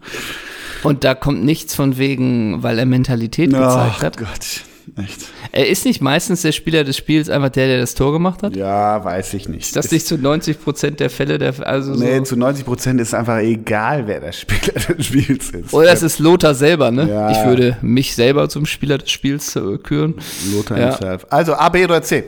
[0.84, 4.18] Und da kommt nichts von wegen, weil er Mentalität gezeigt hat.
[4.18, 4.64] Gott,
[4.97, 5.21] echt.
[5.51, 8.56] Er ist nicht meistens der Spieler des Spiels einfach der, der das Tor gemacht hat?
[8.56, 9.62] Ja, weiß ich nicht.
[9.67, 12.23] Ist das nicht zu 90 Prozent der Fälle der, also Nee, so?
[12.23, 15.73] zu 90 Prozent ist einfach egal, wer der Spieler des Spiels ist.
[15.73, 17.10] Oder es ist Lothar selber, ne?
[17.10, 17.32] Ja.
[17.32, 20.15] Ich würde mich selber zum Spieler des Spiels äh, küren.
[20.53, 20.89] Lothar Ja.
[20.89, 21.25] himself.
[21.29, 22.23] Also A, B oder C?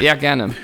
[0.00, 0.54] Ja, gerne.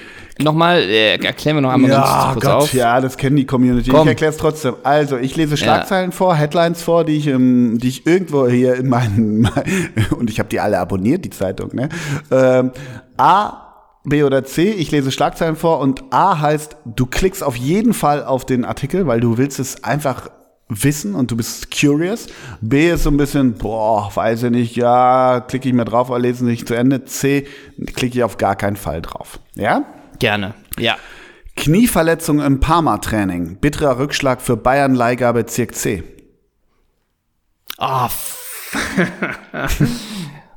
[0.41, 2.73] Nochmal, äh, erklären wir noch einmal Ja, ganz kurz Gott, auf.
[2.75, 3.91] ja, das kennen die Community.
[3.91, 4.03] Komm.
[4.03, 4.75] Ich erkläre es trotzdem.
[4.85, 8.89] Also, ich lese Schlagzeilen vor, Headlines vor, die ich, ähm, die ich irgendwo hier in
[8.89, 9.51] meinen,
[10.19, 11.89] und ich habe die alle abonniert, die Zeitung, ne?
[12.31, 12.71] Ähm,
[13.17, 13.65] A,
[14.05, 18.25] B oder C, ich lese Schlagzeilen vor und A heißt, du klickst auf jeden Fall
[18.25, 20.31] auf den Artikel, weil du willst es einfach
[20.69, 22.27] wissen und du bist curious.
[22.61, 26.19] B ist so ein bisschen, boah, weiß ich nicht, ja, klicke ich mir drauf, aber
[26.19, 27.05] lesen nicht zu Ende.
[27.07, 27.47] C,
[27.97, 29.41] klicke ich auf gar keinen Fall drauf.
[29.55, 29.85] Ja?
[30.19, 30.55] Gerne.
[30.79, 30.97] Ja.
[31.57, 33.57] Knieverletzung im Parma-Training.
[33.57, 36.05] Bitterer Rückschlag für Bayern Leihgabe Bezirk C.
[37.79, 38.09] Oh,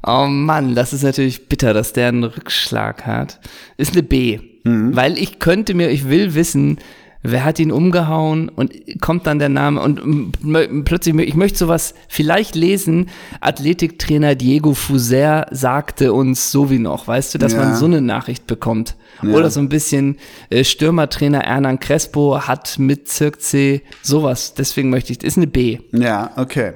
[0.07, 3.39] oh Mann, das ist natürlich bitter, dass der einen Rückschlag hat.
[3.77, 4.39] Ist eine B.
[4.63, 4.95] Mhm.
[4.95, 6.79] Weil ich könnte mir, ich will wissen,
[7.23, 12.55] wer hat ihn umgehauen und kommt dann der Name und plötzlich, ich möchte sowas vielleicht
[12.55, 13.09] lesen,
[13.41, 17.59] Athletiktrainer Diego Fuser sagte uns so wie noch, weißt du, dass Ja.
[17.59, 18.95] man so eine Nachricht bekommt.
[19.21, 19.33] Ja.
[19.35, 20.17] Oder so ein bisschen
[20.49, 24.53] äh, Stürmertrainer Hernan Crespo hat mit Zirk C sowas.
[24.55, 25.79] Deswegen möchte ich, ist eine B.
[25.91, 26.73] Ja, okay.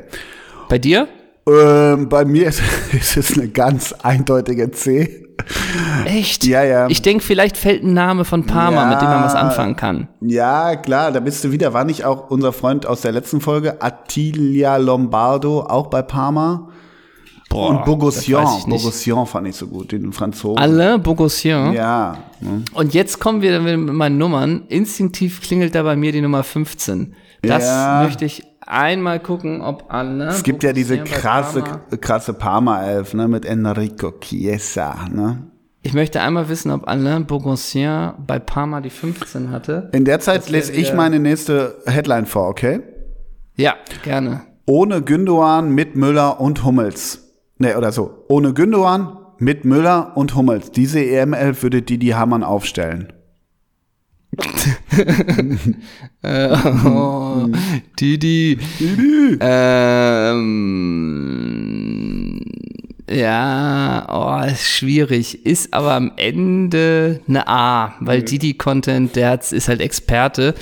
[0.70, 1.08] Bei dir?
[1.48, 2.62] Ähm, bei mir ist,
[2.94, 5.22] ist es eine ganz eindeutige C.
[6.06, 6.46] Echt?
[6.46, 6.88] Ja, ja.
[6.88, 8.90] Ich denke, vielleicht fällt ein Name von Parma, Ja.
[8.90, 10.08] mit dem man was anfangen kann.
[10.22, 11.74] Ja, klar, da bist du wieder.
[11.74, 16.70] War nicht auch unser Freund aus der letzten Folge, Attilia Lombardo, auch bei Parma?
[17.50, 18.44] Boah, Und Bogossian.
[18.44, 18.68] nicht.
[18.68, 20.58] Bogossian fand ich so gut, den Franzosen.
[20.58, 21.74] Alain Bogossian.
[21.74, 22.18] Ja.
[22.42, 22.64] ne?
[22.74, 24.64] Und jetzt kommen wir mit meinen Nummern.
[24.68, 27.14] Instinktiv klingelt da bei mir die Nummer 15.
[27.44, 28.04] Das Ja.
[28.04, 33.28] möchte ich einmal gucken, ob Alain Es gibt ja diese krasse, Parma- krasse Parma-Elf, ne,
[33.28, 35.48] mit Enrico Chiesa, ne?
[35.82, 39.90] Ich möchte einmal wissen, ob Alain Bourgoncien bei Parma die 15 hatte.
[39.94, 42.82] In der Zeit lese ich meine nächste Headline vor, okay?
[43.56, 44.42] Ja, gerne.
[44.66, 47.22] Ohne Gündogan, mit Müller und Hummels.
[47.60, 48.26] Ne, oder so.
[48.30, 50.72] Ohne Gündogan, mit Müller und Hummels.
[50.72, 53.14] Diese EML würde Didi Hamann aufstellen.
[56.24, 57.48] Äh, oh,
[58.00, 58.58] Didi.
[59.40, 60.56] Ähm,
[63.10, 65.46] ja, oh, ist schwierig.
[65.46, 70.56] Ist aber am Ende eine A, weil Didi Content, der hat's, ist halt Experte.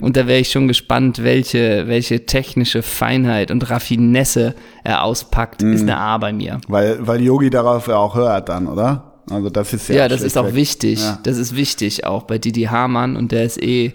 [0.00, 5.62] Und da wäre ich schon gespannt, welche, welche technische Feinheit und Raffinesse er auspackt.
[5.62, 6.60] Ist eine A bei mir.
[6.68, 9.09] Weil, weil Yogi darauf ja auch hört dann, oder?
[9.28, 9.96] Also das ist ja.
[9.96, 11.00] Ja, das ist auch wichtig.
[11.00, 11.18] Ja.
[11.22, 13.92] Das ist wichtig auch bei Didi Hamann und der ist eh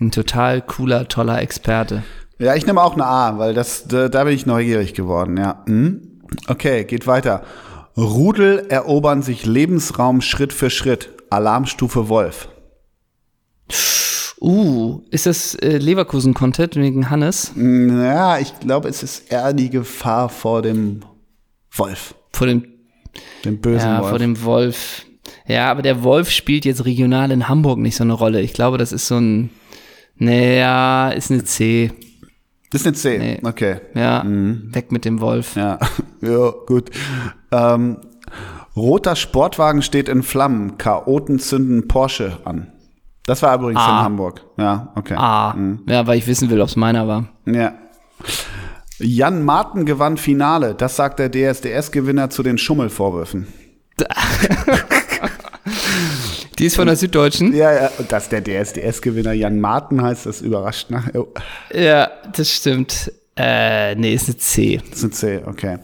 [0.00, 2.02] ein total cooler, toller Experte.
[2.38, 5.62] Ja, ich nehme auch eine A, weil das, da, da bin ich neugierig geworden, ja.
[5.66, 6.20] Hm?
[6.48, 7.42] Okay, geht weiter.
[7.96, 11.10] Rudel erobern sich Lebensraum Schritt für Schritt.
[11.30, 12.48] Alarmstufe Wolf.
[14.38, 17.52] Uh, ist das äh, Leverkusen-Content wegen Hannes?
[17.54, 21.00] Hm, Ja, ich glaube, es ist eher die Gefahr vor dem
[21.72, 22.14] Wolf.
[22.32, 22.64] Vor dem,
[23.44, 24.10] Dem bösen ja, Wolf.
[24.10, 25.06] vor dem Wolf.
[25.46, 28.40] Ja, aber der Wolf spielt jetzt regional in Hamburg nicht so eine Rolle.
[28.40, 29.50] Ich glaube, das ist so ein,
[30.16, 31.92] naja, ist eine C.
[32.70, 33.20] das ist eine 10.
[33.20, 33.40] Nee.
[33.42, 33.76] Okay.
[33.94, 35.56] Ja, weg mit dem Wolf.
[35.56, 35.78] Ja,
[36.20, 36.90] ja gut.
[37.52, 37.98] Ähm,
[38.74, 40.78] roter Sportwagen steht in Flammen.
[40.78, 42.72] Chaoten zünden Porsche an.
[43.26, 43.98] Das war übrigens A.
[43.98, 44.44] in Hamburg.
[44.56, 45.14] Ja, okay.
[45.16, 45.56] Ah,
[45.88, 47.28] ja, weil ich wissen will, ob es meiner war.
[47.44, 47.74] Ja.
[48.98, 50.74] Jan Marten gewann Finale.
[50.74, 53.46] Das sagt der DSDS-Gewinner zu den Schummelvorwürfen.
[56.58, 57.54] Die ist von der Süddeutschen.
[57.54, 60.90] Ja, ja, und dass der DSDS-Gewinner Jan Marten heißt, das überrascht.
[60.90, 61.02] Ne?
[61.14, 61.26] Oh,
[61.72, 63.12] Ja, das stimmt.
[63.36, 64.80] Äh, nee, ist eine C.
[64.90, 65.76] ist ein C, okay.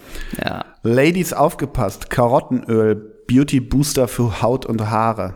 [0.43, 0.65] Ja.
[0.83, 2.09] Ladies aufgepasst.
[2.09, 2.95] Karottenöl,
[3.27, 5.35] Beauty Booster für Haut und Haare.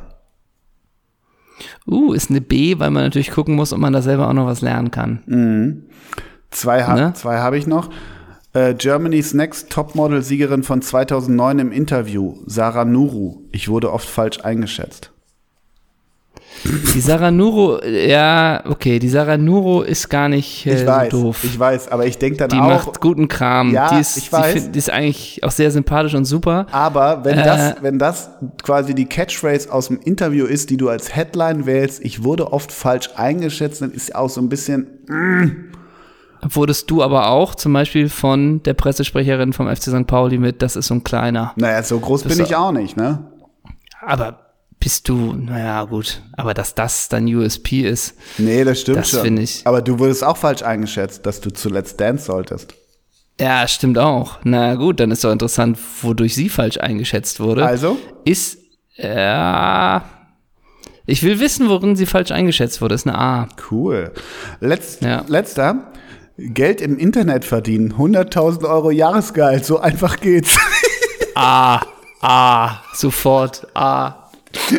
[1.87, 4.47] Uh, ist eine B, weil man natürlich gucken muss, ob man da selber auch noch
[4.47, 5.85] was lernen kann.
[6.57, 7.13] Zwei, ha Ne?
[7.15, 7.91] zwei habe ich noch.
[8.55, 13.43] Äh, Germany's Next Topmodel-Siegerin von 2009 im Interview, Sarah Nuru.
[13.53, 15.11] Ich wurde oft falsch eingeschätzt.
[16.65, 21.23] Die Sarah Nuro, ja, okay, die Sarah Nuro ist gar nicht äh, Ich weiß, so
[21.25, 21.45] doof.
[21.45, 23.73] ich weiß, aber ich denke dann die auch, macht guten Kram.
[23.73, 24.55] Ja, die ist, ich weiß.
[24.55, 26.67] Die, find, die ist eigentlich auch sehr sympathisch und super.
[26.73, 27.45] aber wenn Äh.
[27.45, 28.31] das, wenn das
[28.63, 32.73] quasi die Catchphrase aus dem Interview ist, die du als Headline wählst, ich wurde oft
[32.73, 34.87] falsch eingeschätzt, dann ist auch so ein bisschen,
[36.43, 40.07] Wurdest du aber auch zum Beispiel von der Pressesprecherin vom FC St.
[40.07, 41.53] Pauli mit, das ist so ein kleiner.
[41.57, 43.31] naja, so groß Das bin ich auch nicht, ne?
[44.01, 44.41] Aber
[44.79, 46.23] bist du, naja, gut.
[46.37, 49.37] Aber dass das dann USP ist, Nee, das stimmt Das schon.
[49.39, 49.63] ich.
[49.67, 52.75] Aber du wurdest auch falsch eingeschätzt, dass du zuletzt Dance solltest.
[53.41, 54.39] ja, stimmt auch.
[54.45, 57.65] Na gut, dann ist doch interessant, wodurch sie falsch eingeschätzt wurde.
[57.67, 57.97] Also?
[58.25, 58.59] Ist,
[58.97, 60.05] ja,
[61.07, 62.95] ich will wissen, worin sie falsch eingeschätzt wurde.
[62.95, 63.49] Ist eine A.
[63.71, 64.13] Cool.
[64.61, 65.25] Letz, Ja.
[65.29, 65.93] Letzter.
[66.39, 67.95] Geld im Internet verdienen.
[67.95, 69.65] 100.000 Euro Jahresgehalt.
[69.65, 70.57] So einfach geht's.
[71.35, 71.81] A.
[72.21, 72.83] A.
[72.95, 73.67] Sofort.
[73.75, 74.23] A.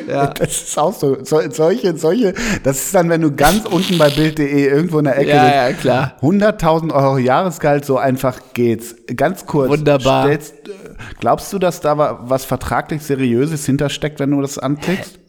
[0.07, 0.27] Ja.
[0.37, 1.23] Das ist auch so.
[1.23, 2.33] so solche, solche.
[2.63, 5.73] Das ist dann, wenn du ganz unten bei Bild.de irgendwo in der Ecke Ja, ja,
[5.73, 6.15] klar.
[6.21, 7.85] 100.000 Euro Jahresgehalt.
[7.85, 8.95] So einfach geht's.
[9.15, 9.69] Ganz kurz.
[9.69, 10.25] Wunderbar.
[10.25, 10.71] Stellst, äh,
[11.19, 15.19] glaubst du, dass da wa- was vertraglich Seriöses hintersteckt, wenn du das anklickst?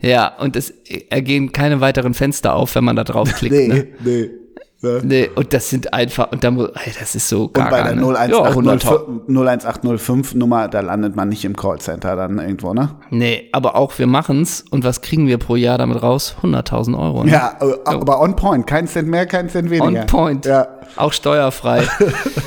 [0.00, 0.70] Ja, und es
[1.10, 3.54] ergehen keine weiteren Fenster auf, wenn man da draufklickt.
[3.68, 3.86] Ne?
[4.04, 4.30] nee.
[4.80, 5.00] Ja.
[5.02, 7.82] Nee, und das sind einfach, und da muss, ey, das ist so gar Und bei
[7.82, 8.06] der ne?
[8.16, 12.90] 01805 01805 Nummer, da landet man nicht im Callcenter dann irgendwo, ne?
[13.10, 14.64] Nee, aber auch wir machen's.
[14.70, 16.36] Und was kriegen wir pro Jahr damit raus?
[16.42, 17.24] 100.000 Euro.
[17.24, 17.32] Ne?
[17.32, 18.68] Ja, äh, aber on point.
[18.68, 20.02] Kein Cent mehr, kein Cent weniger.
[20.02, 20.46] On point.
[20.46, 21.82] Ja, Auch steuerfrei.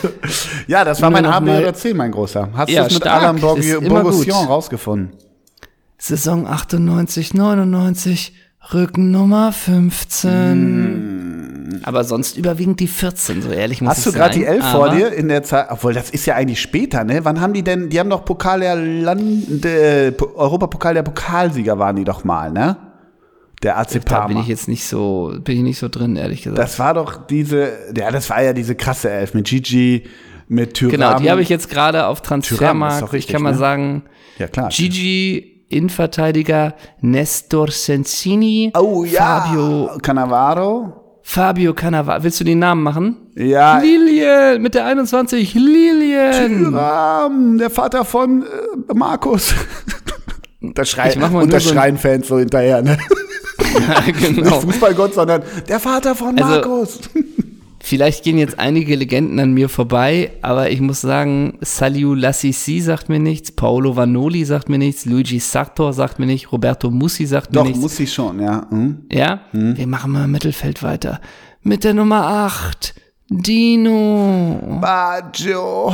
[0.67, 2.47] ja das war mein noch A, B mal- oder C, mein Großer.
[2.53, 3.23] Hast du Ja, es mit stark.
[3.23, 4.49] Alain Ist Bourg- immer Bourgoussion gut.
[4.49, 5.11] rausgefunden?
[5.97, 8.33] Saison 98, 99,
[8.73, 11.30] Rücken Nummer 15.
[11.83, 13.91] Aber sonst überwiegend die 14, so ehrlich muss.
[13.91, 14.45] Hast ich du gerade sagen.
[14.45, 15.67] die 11 vor Aber- dir in der Zeit?
[15.69, 17.23] Obwohl, das ist ja eigentlich später, ne?
[17.23, 21.77] Wann haben die denn, die haben doch Pokal der Land, äh, Po- Europapokal der Pokalsieger
[21.79, 22.77] waren die doch mal, ne?
[23.63, 24.39] Der AC Da bin Parma.
[24.41, 26.57] ich jetzt nicht so, bin ich nicht so drin, ehrlich gesagt.
[26.59, 30.03] Das war doch diese, ja, das war ja diese krasse Elf mit Gigi,
[30.47, 30.91] mit Thuram.
[30.91, 33.01] genau, die habe ich jetzt gerade auf Transfermarkt.
[33.03, 33.57] doch ich richtig, kann mal ne?
[33.57, 34.03] sagen,
[34.39, 34.69] Ja, klar.
[34.69, 41.00] Gigi, Innenverteidiger, Nestor Sensini, Oh ja, Fabio, Cannavaro.
[41.35, 42.23] Fabio Cannavaro.
[42.23, 43.15] Willst du den Namen machen?
[43.37, 46.65] Ja, Lilien, mit der 21, Lilien.
[46.65, 49.53] Thuram, der Vater von äh, Markus.
[50.63, 52.95] Da schreien, Ich mach mal und da nur so schreien Fans so hinterher, ne?
[53.87, 54.41] Ja, genau.
[54.57, 56.99] Nicht Fußballgott, sondern der Vater von Also- Markus.
[57.91, 63.09] Vielleicht gehen jetzt einige Legenden an mir vorbei, aber ich muss sagen, Saliu Lassisi sagt
[63.09, 67.51] mir nichts, Paolo Vanoli sagt mir nichts, Luigi Sartor sagt mir nicht, Roberto Mussi sagt
[67.51, 67.81] mir Doch, nichts.
[67.81, 68.65] muss ich schon, ja.
[68.69, 69.07] Hm?
[69.11, 71.19] Ja, wir machen mal im Mittelfeld weiter.
[71.63, 72.93] Mit der Nummer 8,
[73.27, 74.79] Dino.
[74.79, 75.93] Baggio.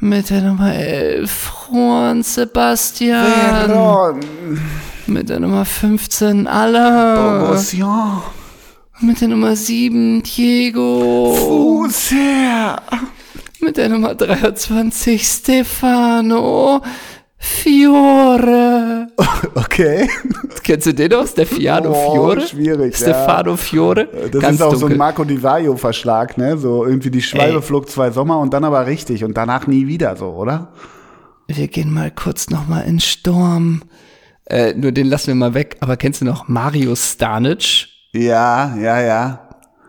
[0.00, 3.26] Mit der Nummer 11, Juan Sebastian.
[3.26, 4.20] Veron.
[5.06, 7.40] Mit der Nummer 15, Alain.
[7.40, 8.22] Borussia.
[9.00, 11.34] Mit der Nummer 7, Diego.
[11.36, 12.82] Fußher.
[13.60, 16.82] Mit der Nummer 23, Stefano.
[17.38, 19.06] Fiore.
[19.54, 20.08] Okay.
[20.64, 21.24] Kennst du den noch?
[21.26, 22.40] Stefano Oh, Fiore?
[22.40, 23.06] schwierig, ja.
[23.06, 24.08] Stefano Fiore?
[24.32, 24.96] Das Ganz ist auch so dunkel.
[24.96, 26.58] ein Marco Di Vaio-Verschlag, ne?
[26.58, 30.16] So irgendwie die Schwalbe flog zwei Sommer und dann aber richtig und danach nie wieder
[30.16, 30.72] so, oder?
[31.46, 33.82] Wir gehen mal kurz nochmal in Sturm.
[34.46, 35.76] Äh, nur den lassen wir mal weg.
[35.80, 37.87] Aber kennst du noch Mario Stanic?
[38.12, 39.38] Ja, ja, ja.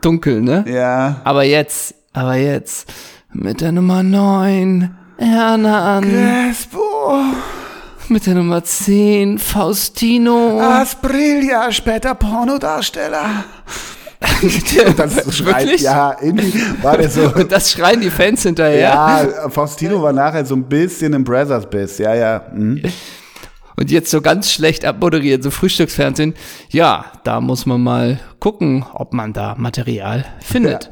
[0.01, 0.65] Dunkel, ne?
[0.67, 1.21] Ja.
[1.23, 2.91] Aber jetzt, aber jetzt.
[3.31, 6.03] Mit der Nummer 9, Hernan.
[6.03, 7.23] Crespo.
[8.09, 10.59] Mit der Nummer 10, Faustino.
[10.59, 13.45] Asprilla, später Pornodarsteller.
[14.97, 15.81] Das schreit, Wirklich?
[15.81, 17.33] ja, irgendwie war der so.
[17.33, 18.79] Und das schreien die Fans hinterher.
[18.79, 22.41] Ja, Faustino war nachher so ein bisschen im Brothers-Biss, ja, ja.
[22.53, 22.81] Mhm.
[23.79, 26.33] Und jetzt so ganz schlecht abmoderiert, so Frühstücksfernsehen.
[26.69, 30.89] Ja, da muss man mal gucken, ob man da Material findet.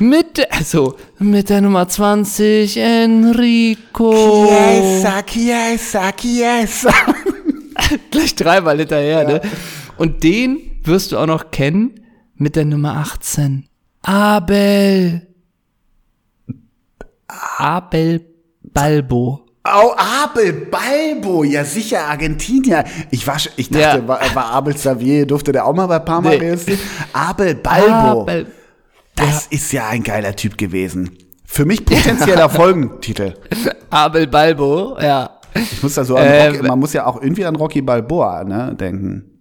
[0.00, 4.48] Mit, der- also, mit der Nummer 20, Enrico.
[4.48, 6.92] Chiesa, Chiesa, Chiesa.
[8.10, 9.40] Gleich dreimal hinterher, ne?
[9.96, 12.00] Und den wirst du auch noch kennen
[12.34, 13.68] mit der Nummer 18.
[14.02, 15.28] Abel.
[17.58, 18.26] Abel
[18.62, 19.43] Balbo.
[19.66, 22.84] Oh, Abel Balbo, ja sicher, Argentinier.
[23.10, 24.08] Ich war, ich dachte, Ja.
[24.08, 26.36] war, war Abel Xavier, durfte der auch mal bei Parma Nee.
[26.36, 26.80] reüssieren?
[27.14, 28.46] Abel Balbo, Abel.
[29.16, 31.16] das ist ja ein geiler Typ gewesen.
[31.46, 33.34] Für mich potenzieller Folgentitel.
[33.90, 35.30] Abel Balbo, ja.
[35.54, 38.44] Ich muss da so an Ähm, Rocky, man muss ja auch irgendwie an Rocky Balboa,
[38.44, 39.40] ne, denken.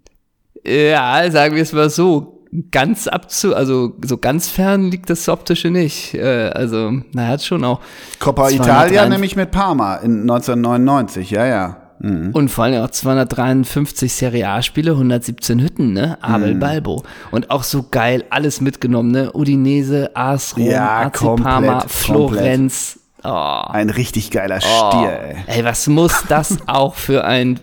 [0.63, 2.42] Ja, sagen wir es mal so.
[2.72, 6.14] Ganz abzu, also so ganz fern liegt das Optische nicht.
[6.14, 7.80] Äh, also, na, hat schon auch.
[8.20, 11.78] Coppa 203 Italia nämlich mit Parma in 1999, ja, ja.
[11.99, 12.32] Mhm.
[12.34, 16.18] Und vor allem auch 253 Serie A-Spiele, 117 Hütten, ne?
[16.20, 16.34] Mhm.
[16.34, 17.04] Abel Balbo.
[17.32, 19.32] Und auch so geil, alles mitgenommen, ne?
[19.34, 21.91] Udinese, AS Rom, Ja, AC komplett, Parma, komplett.
[21.91, 22.99] Florenz.
[23.24, 23.30] Oh.
[23.30, 24.89] Ein richtig geiler Oh.
[24.91, 25.36] Stier, ey.
[25.47, 27.60] Ey, was muss das auch für ein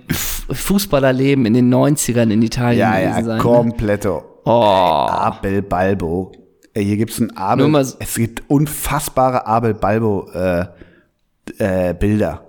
[0.51, 3.36] Fußballerleben in den 90ern in Italien Ja, gewesen ja, sein?
[3.36, 3.43] Ne?
[3.43, 4.24] kompletto.
[4.45, 4.51] Oh.
[4.53, 6.32] Abel Balbo.
[6.72, 7.64] Ey, hier gibt's ein Abel.
[7.64, 10.66] Nur mal so- es gibt unfassbare Abel Balbo äh,
[11.59, 12.43] äh, Bilder.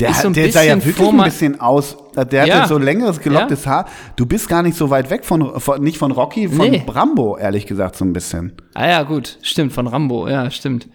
[0.00, 1.96] Der, so der sah ja wirklich ein bisschen aus.
[2.14, 2.66] äh, Der hatte Ja.
[2.68, 3.86] so längeres gelocktes Haar.
[4.14, 6.82] Du bist gar nicht so weit weg von, von nicht von Rocky, von Nee.
[6.86, 8.52] Brambo, ehrlich gesagt, so ein bisschen.
[8.74, 10.88] Ah ja, gut, stimmt, von Rambo, ja, stimmt.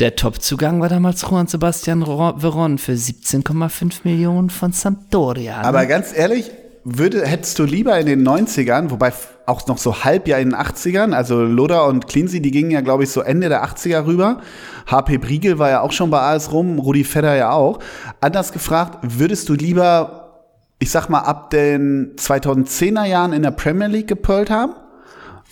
[0.00, 5.58] Der Topzugang war damals Juan Sebastian Ro- Veron für 17,5 Millionen von Sampdoria.
[5.60, 5.64] ne?
[5.68, 6.50] Aber ganz ehrlich,
[6.96, 9.12] würde, hättest du lieber in den 90ern, wobei
[9.46, 12.80] auch noch so halb ja in den 80ern, also Loda und Cleansey, die gingen ja,
[12.80, 14.40] glaube ich, so Ende der 80er rüber.
[14.86, 17.78] HP Briegel war ja auch schon bei AS rum, Rudi Fedder ja auch.
[18.20, 20.44] Anders gefragt, würdest du lieber,
[20.78, 24.74] ich sag mal, ab den 2010er Jahren in der Premier League gepölt haben?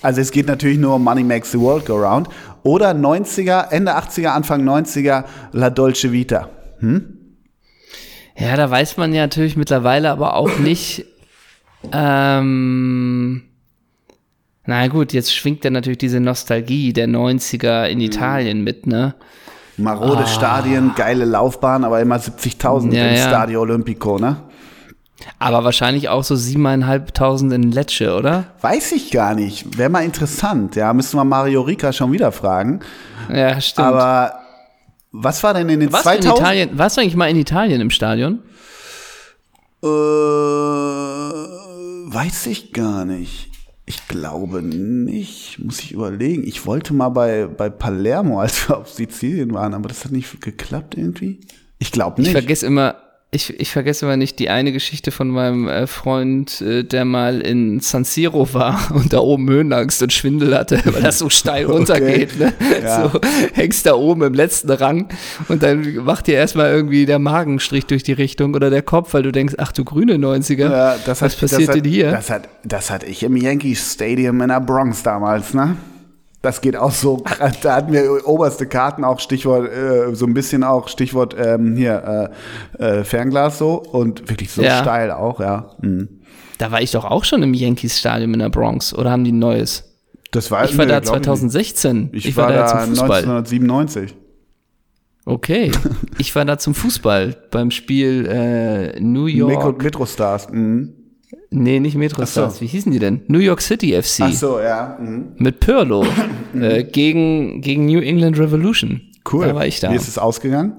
[0.02, 2.28] Also es geht natürlich nur um Money Makes the World Go Round.
[2.62, 6.48] Oder 90er, Ende 80er, Anfang 90er, La Dolce Vita.
[8.38, 11.06] ja, da weiß man ja natürlich mittlerweile aber auch nicht.
[11.92, 13.42] Ähm,
[14.64, 19.14] na gut, jetzt schwingt ja natürlich diese Nostalgie der 90er in Italien mit, ne?
[19.76, 23.28] Marode Stadien, geile Laufbahn, aber immer 70.000 Ja, im ja.
[23.28, 24.36] Stadio Olimpico, ne?
[25.38, 28.44] Aber wahrscheinlich auch so siebeneinhalbtausend in Lecce, oder?
[28.60, 29.78] Weiß ich gar nicht.
[29.78, 30.76] Wäre mal interessant.
[30.76, 32.80] Ja, müssen wir Mario Rica schon wieder fragen.
[33.32, 33.88] Ja, stimmt.
[33.88, 34.34] Aber
[35.12, 36.38] was war denn in den warst, du in 2000?
[36.40, 38.40] Italien, warst du eigentlich mal in Italien im Stadion?
[39.82, 39.86] Äh,
[42.06, 43.50] weiß ich gar nicht.
[43.84, 45.58] Ich glaube nicht.
[45.58, 46.46] Muss ich überlegen.
[46.46, 50.40] Ich wollte mal bei, bei Palermo, als wir auf Sizilien waren, aber das hat nicht
[50.40, 51.40] geklappt irgendwie.
[51.78, 52.32] Ich glaube Ich nicht.
[52.32, 52.96] vergesse immer,
[53.36, 57.40] ich, ich vergesse immer nicht die eine Geschichte von meinem äh, Freund, äh, der mal
[57.40, 61.66] in San Siro war und da oben Höhenangst und Schwindel hatte, weil das so steil
[61.66, 62.38] runtergeht.
[62.38, 62.52] Ne?
[62.82, 63.10] Ja.
[63.10, 63.20] So
[63.52, 65.08] hängst da oben im letzten Rang
[65.48, 69.22] und dann macht dir erstmal irgendwie der Magenstrich durch die Richtung oder der Kopf, weil
[69.22, 72.10] du denkst, ach du grüne 90er, Ja, das was hat, passiert das hat, denn hier?
[72.10, 75.76] Das hat, das hatte ich im Yankee Stadium in der Bronx damals, ne?
[76.46, 77.24] Das geht auch so.
[77.62, 82.30] Da hatten wir oberste Karten auch Stichwort, äh, so ein bisschen auch Stichwort ähm, hier
[82.78, 84.80] äh, äh, Fernglas so und wirklich so Ja.
[84.80, 85.70] steil auch, ja.
[85.82, 86.20] Mhm.
[86.58, 89.32] da war ich doch auch schon im Yankees Stadion in der Bronx oder haben die
[89.32, 89.82] ein neues?
[90.30, 92.10] Das war, Ich war da glaub ich 2016.
[92.12, 92.26] nicht.
[92.26, 93.22] Ich, war, da da zum Fußball.
[93.22, 94.14] 1997.
[95.24, 95.72] Okay.
[96.18, 99.82] Ich war da zum Fußball beim Spiel äh, New York.
[99.82, 100.48] Metro Stars.
[100.48, 100.92] Mhm.
[101.50, 102.52] Nee, nicht Metro so.
[102.60, 103.22] Wie hießen die denn?
[103.28, 104.20] New York City FC.
[104.22, 104.98] Ach so, ja.
[105.00, 105.32] Mhm.
[105.36, 106.04] Mit Pirlo.
[106.54, 109.00] äh, gegen, gegen New England Revolution.
[109.32, 109.46] Cool.
[109.46, 109.90] Da war ich da.
[109.90, 110.74] Wie ist es ausgegangen?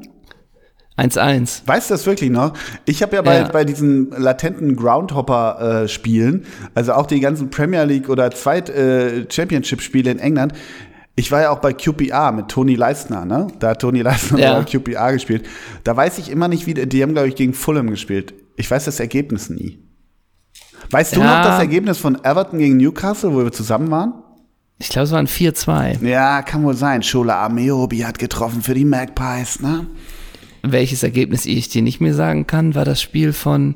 [0.97, 1.62] 1-1.
[1.68, 2.53] Weißt du das wirklich noch?
[2.86, 3.47] Ich habe ja bei, Ja.
[3.49, 10.20] bei diesen latenten Groundhopper-Spielen, also auch die ganzen Premier League oder Zweit äh, Championship-Spiele in
[10.20, 10.53] England,
[11.16, 13.47] ich war ja auch bei QPR mit Toni Leistner, ne?
[13.60, 14.60] Da hat Toni Leistner Ja.
[14.60, 15.45] bei QPR gespielt.
[15.84, 18.34] Da weiß ich immer nicht, wie die haben, glaube ich, gegen Fulham gespielt.
[18.55, 19.80] Ich weiß das Ergebnis nie.
[20.92, 21.38] Weißt du Ja.
[21.38, 24.14] noch das Ergebnis von Everton gegen Newcastle, wo wir zusammen waren?
[24.80, 25.98] Ich glaube, es waren 4-2.
[26.08, 27.02] Ja, kann wohl sein.
[27.04, 29.88] Shola Ameobi hat getroffen für die Magpies, ne?
[30.64, 33.74] Welches Ergebnis ich dir nicht mehr sagen kann, war das Spiel von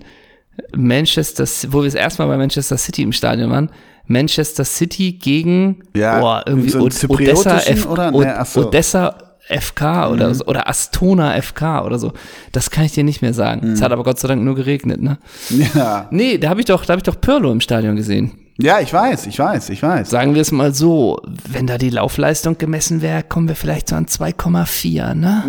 [0.75, 3.69] Manchester, wo wir das erste Mal bei Manchester City im Stadion waren.
[4.07, 8.13] Manchester City gegen Ja, boah, irgendwie so Od- Odessa, F oder?
[8.13, 8.61] Od- Nee.
[8.61, 12.13] Odessa FK oder, so, oder Astona FK oder so.
[12.51, 13.67] Das kann ich dir nicht mehr sagen.
[13.67, 13.73] Mhm.
[13.73, 15.17] Es hat aber Gott sei Dank nur geregnet, ne?
[15.75, 16.07] Ja.
[16.11, 18.31] Nee, da habe ich doch, da habe ich doch Pirlo im Stadion gesehen.
[18.57, 20.09] Ja, ich weiß, ich weiß, ich weiß.
[20.09, 23.95] Sagen wir es mal so, wenn da die Laufleistung gemessen wäre, kommen wir vielleicht so
[23.95, 25.43] an 2,4, ne?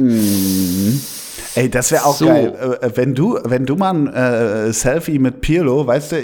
[1.55, 2.27] Ey, das wäre auch So.
[2.27, 2.79] geil.
[2.81, 6.17] Äh, wenn du, wenn du mal ein äh, Selfie mit Pirlo, weißt du,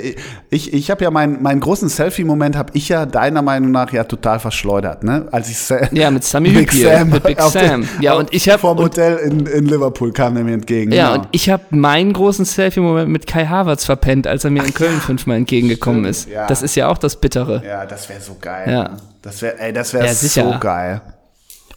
[0.50, 4.04] ich, ich habe ja meinen meinen großen Selfie-Moment habe ich ja deiner Meinung nach ja
[4.04, 5.26] total verschleudert, ne?
[5.30, 7.82] Als ich Sa- Ja, mit Sammy Big Hübner, Sam, mit Big Sam.
[7.82, 10.92] den- Ja, und ich hab- vom Hotel in, in Liverpool kam er mir entgegen.
[10.92, 11.20] Ja, genau.
[11.22, 15.00] und ich habe meinen großen Selfie-Moment mit Kai Havertz verpennt, als er mir in Köln
[15.00, 16.28] fünfmal entgegengekommen Stimmt, ist.
[16.28, 16.46] ja.
[16.46, 17.62] Das ist ja auch das Bittere.
[17.66, 18.70] ja, das wäre so geil.
[18.70, 18.90] Ja.
[19.22, 21.00] Das wäre, ey, das wäre Ja, so geil.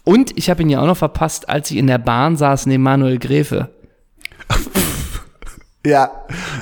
[0.04, 2.82] Und ich habe ihn ja auch noch verpasst, als ich in der Bahn saß neben
[2.82, 3.70] Manuel Gräfe.
[5.84, 6.12] Ja,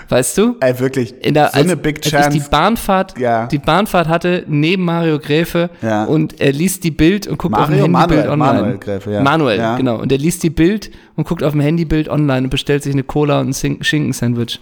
[0.09, 0.57] Weißt du?
[0.61, 1.13] ey, wirklich.
[1.23, 2.31] In der, so eine Big als Chance.
[2.39, 3.47] ich die Bahnfahrt, Ja.
[3.49, 6.05] die Bahnfahrt hatte neben Mario Gräfe Ja.
[6.05, 7.85] und er liest die Bild und guckt auf Mario?
[7.85, 8.61] dem Handybild Manuel, online.
[8.63, 9.21] Manuel Gräfe, ja.
[9.23, 9.77] Manuel, Ja.
[9.77, 9.99] genau.
[10.01, 13.03] Und er liest die Bild und guckt auf dem Handybild online und bestellt sich eine
[13.03, 14.59] Cola und ein Schin- Schinkensandwich.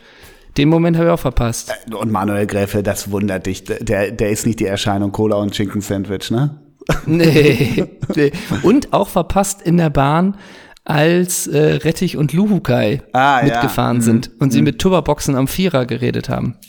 [0.57, 1.73] Den Moment habe ich auch verpasst.
[1.97, 3.63] und Manuel Gräfe, das wundert dich.
[3.63, 6.59] Der, der ist nicht die Erscheinung Cola und Chicken Sandwich, ne?
[7.07, 7.85] Nee,
[8.15, 8.33] nee.
[8.63, 10.37] Und auch verpasst in der Bahn,
[10.85, 13.45] als äh, Rettich und Luhukai Ah, ja.
[13.45, 16.57] mitgefahren sind und sie mit Tupperboxen am Vierer geredet haben.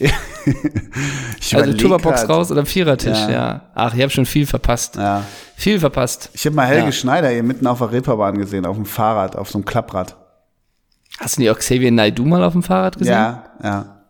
[1.42, 3.30] Ich Also Tupperbox raus oder am Vierertisch, Ja.
[3.32, 3.62] ja.
[3.76, 4.96] Ach, ich habe schon viel verpasst.
[4.98, 5.24] Ja.
[5.56, 6.30] Viel verpasst.
[6.34, 6.92] Ich habe mal Helge.
[6.92, 10.16] Schneider hier mitten auf der Reeperbahn gesehen, auf dem Fahrrad, auf so einem Klapprad.
[11.20, 13.14] Hast du nicht auch Xavier Naidoo mal auf dem Fahrrad gesehen?
[13.14, 14.04] Ja, ja.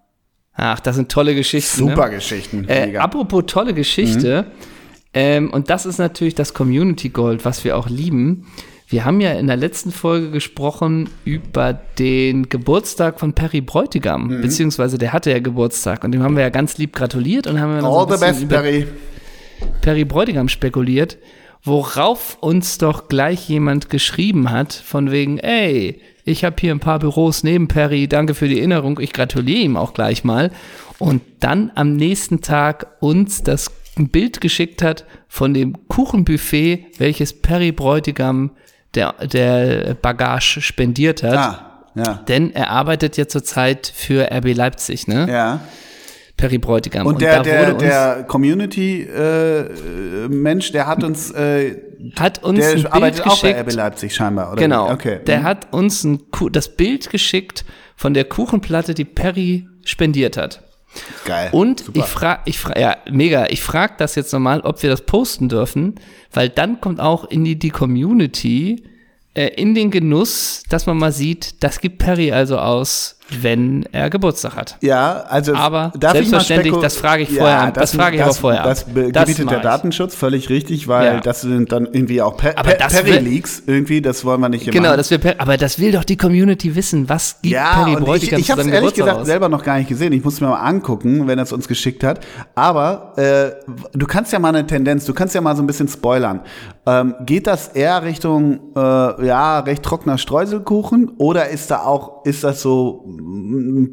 [0.53, 1.78] Ach, das sind tolle Geschichten.
[1.78, 2.16] Super Ne?
[2.16, 2.68] Geschichten.
[2.68, 4.47] Äh, apropos tolle Geschichte,
[5.14, 8.45] ähm, und das ist natürlich das Community Gold, was wir auch lieben.
[8.88, 14.41] Wir haben ja in der letzten Folge gesprochen über den Geburtstag von Perry Bräutigam, Mhm.
[14.41, 17.80] beziehungsweise der hatte ja Geburtstag und dem haben wir ja ganz lieb gratuliert und haben
[17.82, 18.88] so All ein the best, Perry.
[19.82, 21.18] Perry Bräutigam spekuliert,
[21.64, 26.99] worauf uns doch gleich jemand geschrieben hat, von wegen, ey, ich habe hier ein paar
[26.99, 30.51] Büros neben Perry, danke für die Erinnerung, ich gratuliere ihm auch gleich mal.
[30.99, 33.72] Und dann am nächsten Tag uns das
[34.08, 38.52] Bild geschickt hat von dem Kuchenbuffet, welches Perry Bräutigam
[38.95, 41.38] der, der Bagage spendiert hat.
[41.38, 42.14] Ah, ja.
[42.28, 45.28] Denn er arbeitet ja zurzeit für RB Leipzig, ne?
[45.30, 45.60] Ja.
[46.38, 47.06] Perry Bräutigam.
[47.06, 48.24] Und der, der, der
[49.50, 51.76] Community-Mensch, der hat uns, äh,
[52.18, 53.70] hat uns der ein Bild arbeitet auch bei geschickt.
[53.70, 54.62] RB Leipzig scheinbar, oder?
[54.62, 54.89] Genau.
[54.91, 55.20] Okay.
[55.26, 55.43] Der Mhm.
[55.43, 56.20] hat uns ein,
[56.52, 60.64] das Bild geschickt von der Kuchenplatte, die Perry spendiert hat.
[61.25, 61.49] Geil.
[61.51, 61.99] Und Super.
[61.99, 65.49] ich frage, ich frage, ja, mega, ich frage das jetzt nochmal, ob wir das posten
[65.49, 65.95] dürfen,
[66.33, 68.83] weil dann kommt auch in die, die Community
[69.33, 74.09] äh, in den Genuss, dass man mal sieht, das gibt Perry also aus, wenn er
[74.09, 74.77] Geburtstag hat.
[74.82, 77.73] Ja, also Aber ich selbstverständlich, das frage ich vorher ab.
[77.75, 78.63] Das frage ich aber vorher.
[78.63, 79.63] Das be- Das gebietet mach der ich.
[79.63, 81.19] Datenschutz völlig richtig, weil Ja.
[81.19, 84.49] das sind dann irgendwie auch per Aber per das will- Perry-Leaks irgendwie, das wollen wir
[84.49, 87.07] nicht hier Genau, das wir, aber das will doch die Community wissen.
[87.09, 89.27] Was gibt Ja, Perry ich, Bräutigam ich zu habe es ehrlich Geburtstag gesagt aus?
[89.27, 90.13] selber noch gar nicht gesehen.
[90.13, 92.19] Ich muss mir mal angucken, wenn er es uns geschickt hat.
[92.55, 93.51] Aber äh,
[93.93, 96.41] du kannst ja mal eine Tendenz, du kannst ja mal so ein bisschen spoilern.
[96.86, 98.80] Ähm, geht das eher Richtung äh,
[99.27, 103.05] ja recht trockener Streuselkuchen oder ist da auch ist das so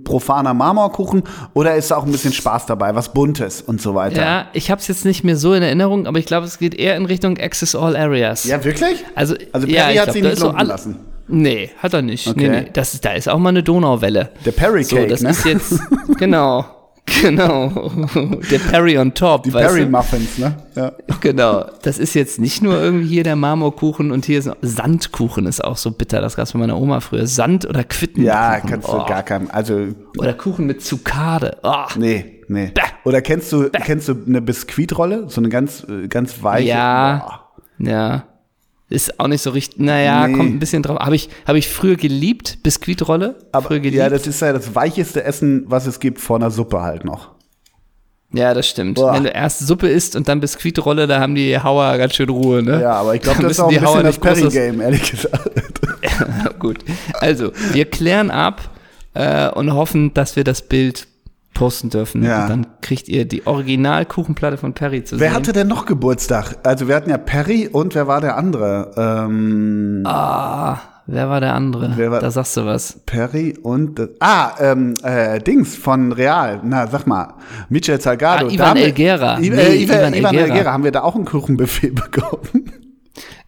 [0.04, 1.22] profaner Marmorkuchen
[1.54, 4.20] oder ist da auch ein bisschen Spaß dabei, was Buntes und so weiter?
[4.22, 6.74] Ja, ich habe es jetzt nicht mehr so in Erinnerung, aber ich glaube, es geht
[6.74, 8.44] eher in Richtung Access All Areas.
[8.44, 9.04] Ja, wirklich?
[9.14, 10.96] Also, Also ja, Perry ich hat da nicht so lassen.
[11.28, 12.26] Nee, hat er nicht.
[12.28, 12.48] Okay.
[12.48, 12.70] Nee, nee.
[12.72, 14.30] Das, da ist auch mal eine Donauwelle.
[14.44, 15.30] Der Perry So, Cake, das ne?
[15.30, 15.80] ist jetzt,
[16.18, 16.64] genau,
[17.22, 17.90] genau.
[18.50, 19.90] Der Perry on top, Die Perry du?
[19.90, 20.56] Muffins, ne?
[20.74, 20.92] Ja.
[21.20, 21.64] Genau.
[21.82, 25.76] Das ist jetzt nicht nur irgendwie hier der Marmorkuchen und hier ist Sandkuchen ist auch
[25.76, 26.20] so bitter.
[26.20, 27.26] Das gab's bei meiner Oma früher.
[27.26, 28.26] Sand oder Quittenkuchen.
[28.26, 29.06] Ja, kannst du oh.
[29.06, 29.48] gar keinem.
[29.52, 29.88] Also
[30.18, 31.58] Oder Kuchen mit Zuckade.
[31.62, 31.84] Oh.
[31.96, 32.42] nee.
[32.48, 32.72] nee.
[33.04, 35.28] Oder kennst du, kennst du eine Biskuitrolle?
[35.28, 36.68] So eine ganz, äh, ganz weiche.
[36.68, 37.24] Ja.
[37.24, 37.88] Boah.
[37.88, 38.24] Ja.
[38.88, 39.80] Ist auch nicht so richtig.
[39.80, 40.36] Naja, Nee.
[40.36, 40.98] kommt ein bisschen drauf.
[41.00, 43.34] Habe ich, hab ich früher geliebt, Biskuitrolle.
[43.50, 43.96] Aber früher geliebt.
[43.98, 47.32] ja, das ist ja das weicheste Essen, was es gibt, vor einer Suppe halt noch.
[48.32, 48.96] Ja, das stimmt.
[48.96, 49.14] Boah.
[49.14, 52.62] Wenn du erst Suppe isst und dann Biskuitrolle, da haben die Hauer ganz schön Ruhe,
[52.62, 52.80] ne?
[52.82, 54.18] Ja, aber ich glaube, Da das ist auch ein die Hauer bisschen das
[54.52, 55.50] Perry-Game, ehrlich gesagt.
[56.58, 56.78] Gut.
[57.14, 58.68] Also, wir klären ab
[59.14, 61.06] äh, und hoffen, dass wir das Bild
[61.56, 62.22] posten dürfen.
[62.22, 62.42] Ja.
[62.42, 65.36] Und dann kriegt ihr die Originalkuchenplatte von Perry zu Wer sehen.
[65.36, 66.54] hatte denn noch Geburtstag?
[66.62, 68.92] Also wir hatten ja Perry und wer war der andere?
[68.96, 70.76] Ähm, ah,
[71.06, 71.92] wer war der andere?
[71.96, 73.00] Wer war- da sagst du was.
[73.06, 76.60] Perry und ah ähm, äh, Dings von Real.
[76.62, 77.34] Na sag mal,
[77.68, 78.46] Michel Salgado.
[78.46, 79.38] Ah, Ivan Elguera.
[79.40, 80.34] I, Nee, äh, Ivan, Ivan.
[80.34, 80.72] Elguera.
[80.72, 82.70] Haben wir da auch ein Kuchenbuffet bekommen?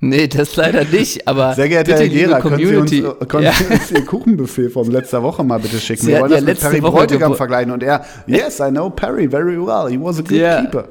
[0.00, 3.52] Nee, das leider nicht, aber Sehr geehrter Herr Gera, können Sie uns, äh, können ja.
[3.52, 6.02] Sie uns Ihr Kuchenbuffet vom letzter Woche mal bitte schicken?
[6.02, 7.72] Sie Wir wollen das ja mit letzte Perry Woche Bräutigam vergleichen.
[7.72, 9.90] Und er, yes, I know Perry very well.
[9.90, 10.60] He was a good Ja.
[10.62, 10.88] keeper.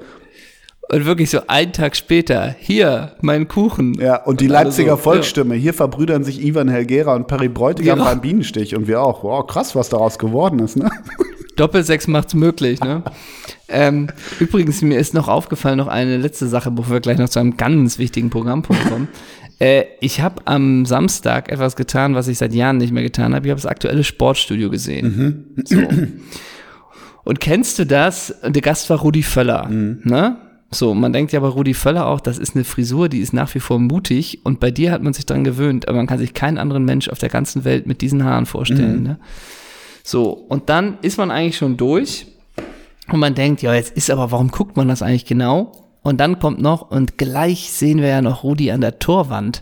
[0.90, 3.94] Und wirklich so einen Tag später, hier, mein Kuchen.
[4.00, 5.56] Ja, und die alle Leipziger so, Volksstimme.
[5.56, 8.10] Hier verbrüdern sich Ivan Helgera und Perry Bräutigam Genau.
[8.10, 8.76] beim Bienenstich.
[8.76, 9.24] Und wir auch.
[9.24, 10.90] Wow, krass, was daraus geworden ist, ne?
[11.56, 13.04] Doppelsechs macht's möglich, ne?
[13.70, 14.08] ähm,
[14.40, 17.58] übrigens, mir ist noch aufgefallen, noch eine letzte Sache, bevor wir gleich noch zu einem
[17.58, 19.08] ganz wichtigen Programmpunkt kommen.
[19.60, 23.48] äh, ich habe am Samstag etwas getan, was ich seit Jahren nicht mehr getan habe.
[23.48, 25.46] Ich habe das aktuelle Sportstudio gesehen.
[25.66, 25.82] So.
[27.24, 28.34] Und kennst du das?
[28.42, 30.38] Der Gast war Rudi Völler, ne?
[30.70, 33.54] So, man denkt ja bei Rudi Völler auch, das ist eine Frisur, die ist nach
[33.56, 36.34] wie vor mutig und bei dir hat man sich dran gewöhnt, aber man kann sich
[36.34, 39.20] keinen anderen Mensch auf der ganzen Welt mit diesen Haaren vorstellen, ne?
[40.04, 42.28] So, und dann ist man eigentlich schon durch
[43.12, 45.72] und man denkt, ja, jetzt ist aber, warum guckt man das eigentlich genau?
[46.08, 49.62] Und dann kommt noch, und gleich sehen wir ja noch Rudi an der Torwand.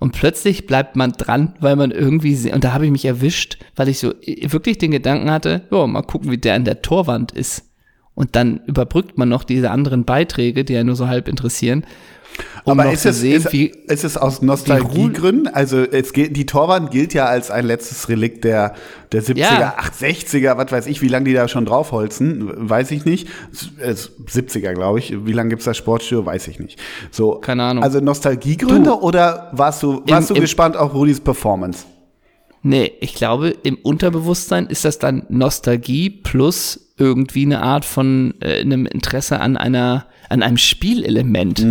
[0.00, 3.88] Und plötzlich bleibt man dran, weil man irgendwie, und da habe ich mich erwischt, weil
[3.88, 7.30] ich so äh, wirklich den Gedanken hatte, ja, mal gucken, wie der an der Torwand
[7.30, 7.70] ist.
[8.14, 11.84] Und dann überbrückt man noch diese anderen Beiträge, die ja nur so halb interessieren,
[12.64, 15.48] um Aber ist es, sehen, ist, wie, ist es aus Nostalgiegründen?
[15.48, 18.74] Also es gilt, die Torwand gilt ja als ein letztes Relikt der,
[19.10, 19.74] der 70er, Ja.
[20.00, 23.28] 60er, was weiß ich, wie lange die da schon draufholzen, weiß ich nicht.
[23.52, 25.14] Es- es- 70er, glaube ich.
[25.26, 26.78] Wie lange gibt's das Sportstudio, weiß ich nicht.
[27.10, 27.82] So, Keine Ahnung.
[27.84, 31.84] Also Nostalgiegründe oder warst du, warst Im- du gespannt auf Rudis Performance?
[32.64, 38.60] Nee, ich glaube, im Unterbewusstsein ist das dann Nostalgie plus irgendwie eine Art von äh,
[38.60, 41.64] einem Interesse an einer, an einem Spielelement.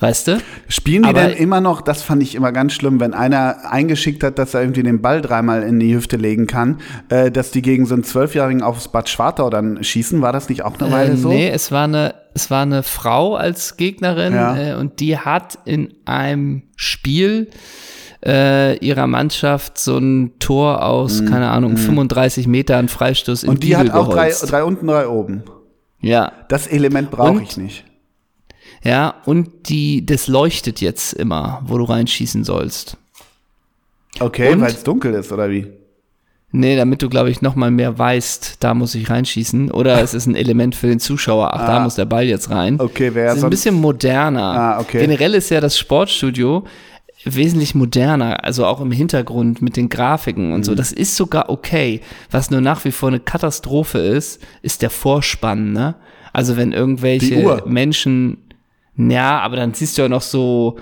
[0.00, 0.38] Weißt du?
[0.68, 4.22] Spielen die Aber- denn immer noch, das fand ich immer ganz schlimm, wenn einer eingeschickt
[4.24, 7.62] hat, dass er irgendwie den Ball dreimal in die Hüfte legen kann, äh, dass die
[7.62, 10.20] gegen so einen Zwölfjährigen aufs Bad Schwartau dann schießen.
[10.22, 11.28] War das nicht auch eine Weile Äh, so?
[11.28, 14.56] Nee, es war eine, es war eine Frau als Gegnerin Ja.
[14.56, 17.48] äh, und die hat in einem Spiel
[18.26, 23.54] äh, ihrer Mannschaft so ein Tor aus, keine Ahnung, 35 Metern Freistoß in Mhm.
[23.54, 24.50] Und die hat Giebel auch drei, geholzt.
[24.50, 25.42] drei unten, drei oben.
[26.00, 27.84] Ja, Das Element brauche ich nicht.
[28.82, 32.96] ja, und die, das leuchtet jetzt immer, wo du reinschießen sollst.
[34.20, 35.66] Okay, weil es dunkel ist, oder wie?
[36.56, 39.72] Nee, damit du, glaube ich, noch mal mehr weißt, da muss ich reinschießen.
[39.72, 41.50] Oder es ist ein Element für den Zuschauer.
[41.52, 42.80] Ach, da muss der Ball jetzt rein.
[42.80, 44.42] Okay, wer Es ist ein sonst- bisschen moderner.
[44.76, 45.00] Ah, okay.
[45.00, 46.62] Generell ist ja das Sportstudio
[47.24, 50.64] wesentlich moderner, also auch im Hintergrund mit den Grafiken und Mhm.
[50.64, 50.74] so.
[50.74, 52.00] Das ist sogar okay.
[52.30, 55.94] Was nur nach wie vor eine Katastrophe ist, ist der Vorspann, ne?
[56.32, 57.36] Also wenn irgendwelche.
[57.66, 58.38] Menschen,
[58.96, 60.76] ja, aber dann siehst du ja noch so,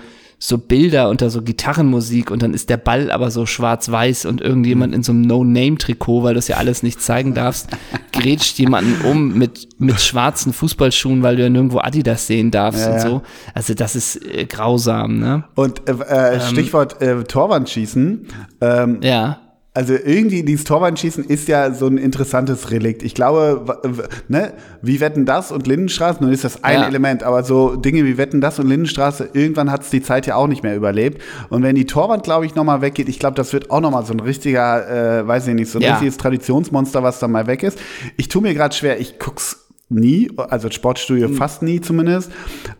[0.45, 4.93] so Bilder unter so Gitarrenmusik und dann ist der Ball aber so schwarz-weiß und irgendjemand
[4.93, 7.69] in so einem No-Name-Trikot, weil du es ja alles nicht zeigen darfst,
[8.11, 12.91] grätscht jemanden um mit, mit schwarzen Fußballschuhen, weil du ja nirgendwo Adidas sehen darfst Ja,
[12.91, 13.21] und so.
[13.53, 15.45] Also das ist äh, grausam, ne?
[15.55, 18.27] Und äh, äh, Stichwort äh, Torwandschießen.
[18.59, 19.42] Ähm, Ja.
[19.75, 23.01] Also irgendwie dieses Torwandschießen ist ja so ein interessantes Relikt.
[23.01, 23.81] Ich glaube,
[24.27, 24.53] ne,
[24.83, 26.87] wie Wetten das und Lindenstraße, nun ist das ein Ja.
[26.87, 30.35] Element, aber so Dinge wie Wetten das und Lindenstraße, irgendwann hat es die Zeit ja
[30.35, 31.21] auch nicht mehr überlebt.
[31.49, 34.13] Und wenn die Torwand, glaube ich, nochmal weggeht, ich glaube, das wird auch nochmal so
[34.13, 35.93] ein richtiger, äh, weiß ich nicht, so ein Ja.
[35.93, 37.79] richtiges Traditionsmonster, was dann mal weg ist.
[38.15, 39.57] Ich tue mir gerade schwer, ich guck's
[39.89, 41.35] nie, also Sportstudio Hm.
[41.35, 42.31] fast nie zumindest,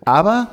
[0.05, 0.49] aber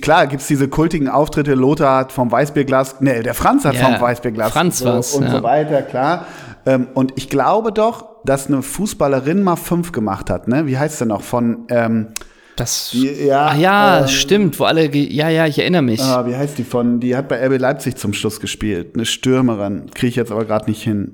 [0.00, 4.00] Klar, gibt's diese kultigen Auftritte, Lothar hat vom Weißbierglas, nee, der Franz hat Ja, vom
[4.00, 5.30] Weißbierglas Franz so, und ja.
[5.30, 6.26] so weiter, klar.
[6.66, 10.66] Ähm, und ich glaube doch, dass eine Fußballerin mal fünf gemacht hat, ne?
[10.66, 11.22] Wie heißt sie noch?
[11.22, 12.08] Von, ähm,
[12.56, 16.02] Das, ja, ja, ähm, stimmt, wo alle, ja, ja, ich erinnere mich.
[16.02, 18.90] ah, wie heißt die von, die hat bei RB Leipzig zum Schluss gespielt.
[18.94, 21.12] Eine Stürmerin, kriege ich jetzt aber gerade nicht hin.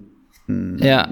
[0.78, 1.08] Ja,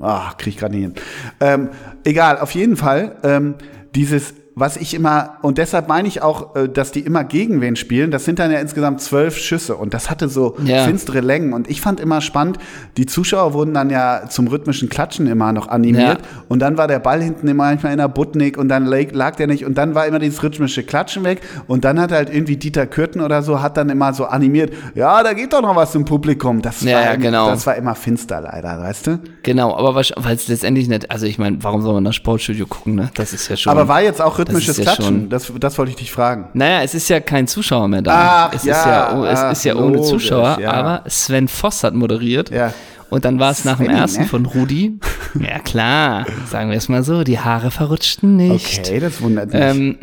[0.00, 0.94] Ah, kriege ich gerade nicht hin.
[1.40, 1.68] Ähm,
[2.04, 3.54] egal, auf jeden Fall, ähm,
[3.94, 7.74] dieses, was ich immer, und deshalb meine ich auch, äh, dass die immer gegen wen
[7.74, 10.84] spielen, das sind dann ja insgesamt zwölf Schüsse und das hatte so Ja.
[10.84, 11.52] finstere Längen.
[11.52, 12.58] Und ich fand immer spannend,
[12.96, 16.26] die Zuschauer wurden dann ja zum rhythmischen Klatschen immer noch animiert Ja.
[16.48, 19.46] und dann war der Ball hinten immer manchmal in der Butnik und dann lag, der
[19.48, 22.86] nicht und dann war immer dieses rhythmische Klatschen weg und dann hat halt irgendwie Dieter
[22.86, 26.04] Kürten oder so, hat dann immer so animiert, ja, da geht doch noch was im
[26.04, 26.62] Publikum.
[26.62, 27.48] Das, Ja, war, genau.
[27.48, 29.18] das war immer finster leider, weißt du?
[29.42, 32.94] Genau, aber weil es letztendlich nicht, also ich meine, warum soll man das Sportstudio gucken,
[32.94, 33.10] ne?
[33.14, 33.70] Das ist ja schon.
[33.72, 35.28] Aber war jetzt auch rhythmisches ja Klatschen?
[35.28, 36.48] Das, das wollte ich dich fragen.
[36.52, 38.48] Naja, es ist ja kein Zuschauer mehr da.
[38.48, 40.72] Ach, es ja, ist ja, oh, es ach, ist ja ohne logisch, Zuschauer, ja.
[40.72, 42.50] aber Sven Voss hat moderiert.
[42.50, 42.72] Ja.
[43.10, 44.28] Und dann war es nach dem ersten ne?
[44.28, 44.98] von Rudi.
[45.40, 48.78] Ja, klar, sagen wir es mal so, die Haare verrutschten nicht.
[48.78, 49.60] Okay, das wundert mich.
[49.60, 49.98] Ähm,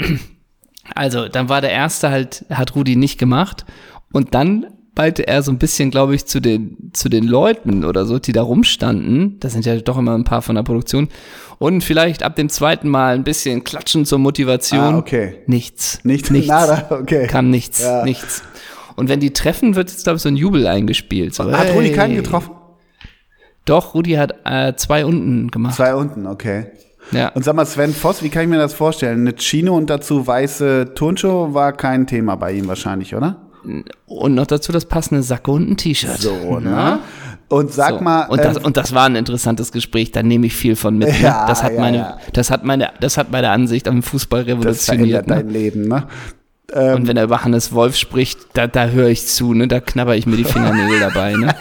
[0.94, 3.66] also, dann war der erste halt, hat Rudi nicht gemacht.
[4.12, 4.66] Und dann
[4.96, 8.34] meinte er so ein bisschen, glaube ich, zu den, zu den Leuten oder so, die
[8.34, 9.38] da rumstanden.
[9.40, 11.08] Das sind ja doch immer ein paar von der Produktion.
[11.60, 14.80] Und vielleicht ab dem zweiten Mal ein bisschen klatschen zur Motivation.
[14.80, 15.36] Ah, okay.
[15.48, 16.00] Nichts.
[16.04, 16.48] Nicht nichts.
[16.50, 17.28] nada, okay.
[17.28, 18.04] Kam nichts, Ja.
[18.04, 18.44] nichts.
[18.96, 21.34] Und wenn die treffen, wird jetzt, glaube ich, so ein Jubel eingespielt.
[21.34, 21.96] So, Hat Rudi hey.
[21.96, 22.52] keinen getroffen?
[23.66, 25.76] Doch, Rudi hat äh, zwei unten gemacht.
[25.76, 26.66] Zwei unten, okay.
[27.12, 27.30] Ja.
[27.30, 29.22] Und sag mal, Sven Voss, wie kann ich mir das vorstellen?
[29.22, 33.51] Eine Chino und dazu weiße Turnschuhe war kein Thema bei ihm wahrscheinlich, oder?
[34.06, 36.18] Und noch dazu das passende Sakko und ein T-Shirt.
[36.20, 37.00] So, ne?
[37.48, 38.02] Und sag So.
[38.02, 40.98] mal, und, das, ähm, und das war ein interessantes Gespräch, da nehme ich viel von
[40.98, 41.10] mit.
[41.10, 41.22] Ne?
[41.22, 42.18] Ja, das hat ja, meine, ja.
[42.34, 45.26] das hat meine, das hat meine Ansicht am Fußball das revolutioniert.
[45.26, 45.52] verändert dein Ne?
[45.52, 46.08] Leben, ne?
[46.74, 49.68] Und wenn er über Hannes Wolf spricht, da, da höre ich zu, ne?
[49.68, 51.54] Da knabber ich mir die Fingernägel dabei, ne?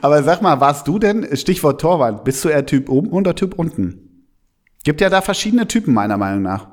[0.00, 3.58] Aber sag mal, warst du denn, Stichwort Torwart, bist du eher Typ oben oder Typ
[3.58, 4.26] unten?
[4.84, 6.68] Gibt ja da verschiedene Typen, meiner Meinung nach.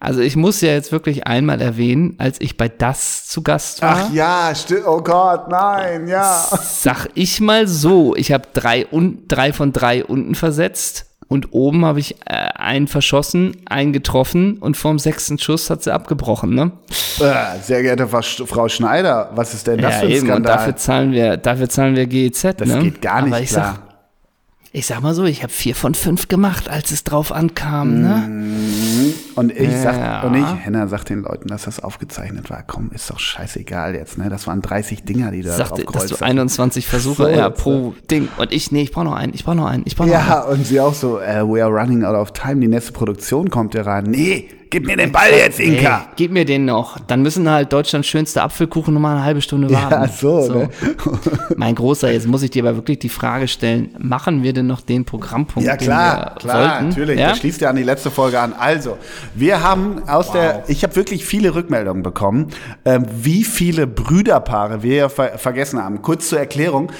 [0.00, 4.06] Also ich muss ja jetzt wirklich einmal erwähnen, als ich bei das zu Gast war.
[4.08, 4.86] Ach ja, stimmt.
[4.86, 6.46] Oh Gott, nein, ja.
[6.62, 11.86] Sag ich mal so, ich habe drei, un drei von drei unten versetzt und oben
[11.86, 16.72] habe ich äh, einen verschossen, einen getroffen und vorm sechsten Schuss hat sie abgebrochen, ne?
[17.20, 20.56] Äh, Sehr geehrte Frau Sch- Frau Schneider, was ist denn das für ein und Skandal?
[20.56, 22.80] dafür zahlen wir, dafür zahlen wir GEZ, das ne?
[22.82, 23.78] geht gar nicht Aber ich klar.
[23.88, 23.93] Sag,
[24.76, 29.14] ich sag mal so, ich habe vier von fünf gemacht, als es drauf ankam, ne?
[29.36, 29.82] Und ich Ja.
[29.82, 32.64] sag, und ich, Henna sagt den Leuten, dass das aufgezeichnet war.
[32.66, 34.28] Komm, ist doch scheißegal jetzt, ne?
[34.28, 36.24] Das waren 30 Dinger, die da drauf Sagte, dass du hatten.
[36.24, 38.28] 21 Versuche ja, pro Ding.
[38.36, 40.26] Und ich, nee, ich brauche noch einen, ich brauche noch einen, ich brauche noch einen.
[40.26, 43.50] Ja, und sie auch so, äh, we are running out of time, die nächste Produktion
[43.50, 44.06] kommt ja rein.
[44.08, 45.98] Nee, gib mir den Ball jetzt, Inka.
[45.98, 46.98] Ey, gib mir den noch.
[47.00, 49.92] Dann müssen halt Deutschlands schönste Apfelkuchen noch mal eine halbe Stunde warten.
[49.92, 50.68] Ja, so, ne?
[51.56, 54.80] Mein Großer, jetzt muss ich dir aber wirklich die Frage stellen, machen wir denn noch
[54.80, 56.88] den Programmpunkt, Ja klar, klar, wollten?
[56.88, 57.18] natürlich.
[57.18, 57.30] Ja?
[57.30, 58.52] Das schließt ja an die letzte Folge an.
[58.52, 58.98] Also,
[59.34, 62.48] wir haben aus der, ich habe wirklich viele Rückmeldungen bekommen,
[62.84, 66.02] ähm, wie viele Brüderpaare wir ja ver vergessen haben.
[66.02, 66.90] Kurz zur Erklärung.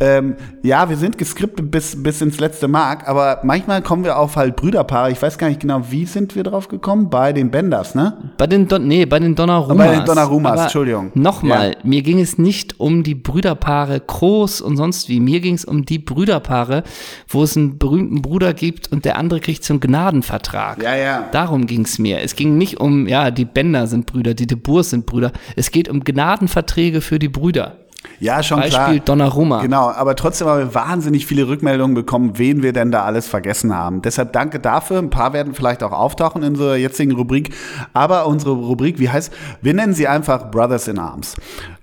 [0.00, 4.36] Ähm, ja, wir sind geskriptet bis, bis ins letzte Mark, aber manchmal kommen wir auf
[4.36, 5.10] halt Brüderpaare.
[5.10, 7.10] Ich weiß gar nicht genau, wie sind wir drauf gekommen?
[7.14, 8.12] Bei den Benders, ne?
[8.36, 9.86] Bei den, Don nee, bei den Donnarumas.
[9.86, 11.12] Bei den Donnarumas, Entschuldigung.
[11.14, 11.76] Nochmal, Ja.
[11.84, 15.20] mir ging es nicht um die Brüderpaare Kroos und sonst wie.
[15.20, 16.82] Mir ging es um die Brüderpaare,
[17.28, 20.82] wo es einen berühmten Bruder gibt und der andere kriegt so einen Gnadenvertrag.
[20.82, 21.28] Ja, ja.
[21.30, 22.20] Darum ging es mir.
[22.20, 25.30] Es ging nicht um, ja, die Bender sind Brüder, die De Boers sind Brüder.
[25.54, 27.76] Es geht um Gnadenverträge für die Brüder.
[28.20, 28.98] Ja, schon Beispiel klar.
[29.00, 29.62] Donnarumma.
[29.62, 33.74] Genau, aber trotzdem haben wir wahnsinnig viele Rückmeldungen bekommen, wen wir denn da alles vergessen
[33.74, 34.02] haben.
[34.02, 34.98] Deshalb danke dafür.
[34.98, 37.54] Ein paar werden vielleicht auch auftauchen in unserer jetzigen Rubrik.
[37.92, 39.32] Aber unsere Rubrik, wie heißt,
[39.62, 41.36] wir nennen sie einfach Brothers in Arms.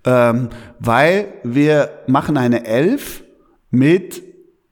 [0.06, 0.50] Ähm,
[0.80, 3.24] weil wir machen eine Elf
[3.70, 4.24] mit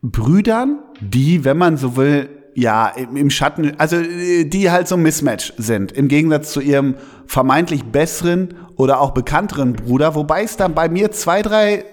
[0.01, 2.29] Brüdern, die, wenn man so will,
[2.59, 6.95] ja, im, Schatten, also äh, die halt so ein Mismatch sind, im Gegensatz zu ihrem
[7.25, 11.83] vermeintlich besseren oder auch bekannteren Bruder, wobei es dann bei mir zwei, drei äh,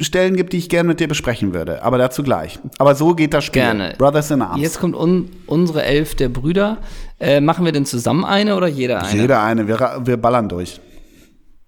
[0.00, 2.58] Stellen gibt, die ich gerne mit dir besprechen würde, aber dazu gleich.
[2.78, 3.62] Aber so geht das Spiel.
[3.62, 3.94] Gerne.
[3.98, 4.62] Brothers in Arms.
[4.62, 6.78] Jetzt kommt un unsere Elf der Brüder.
[7.20, 9.20] Äh, machen wir denn zusammen eine oder jeder eine?
[9.20, 10.80] Jeder eine, wir, wir ballern durch.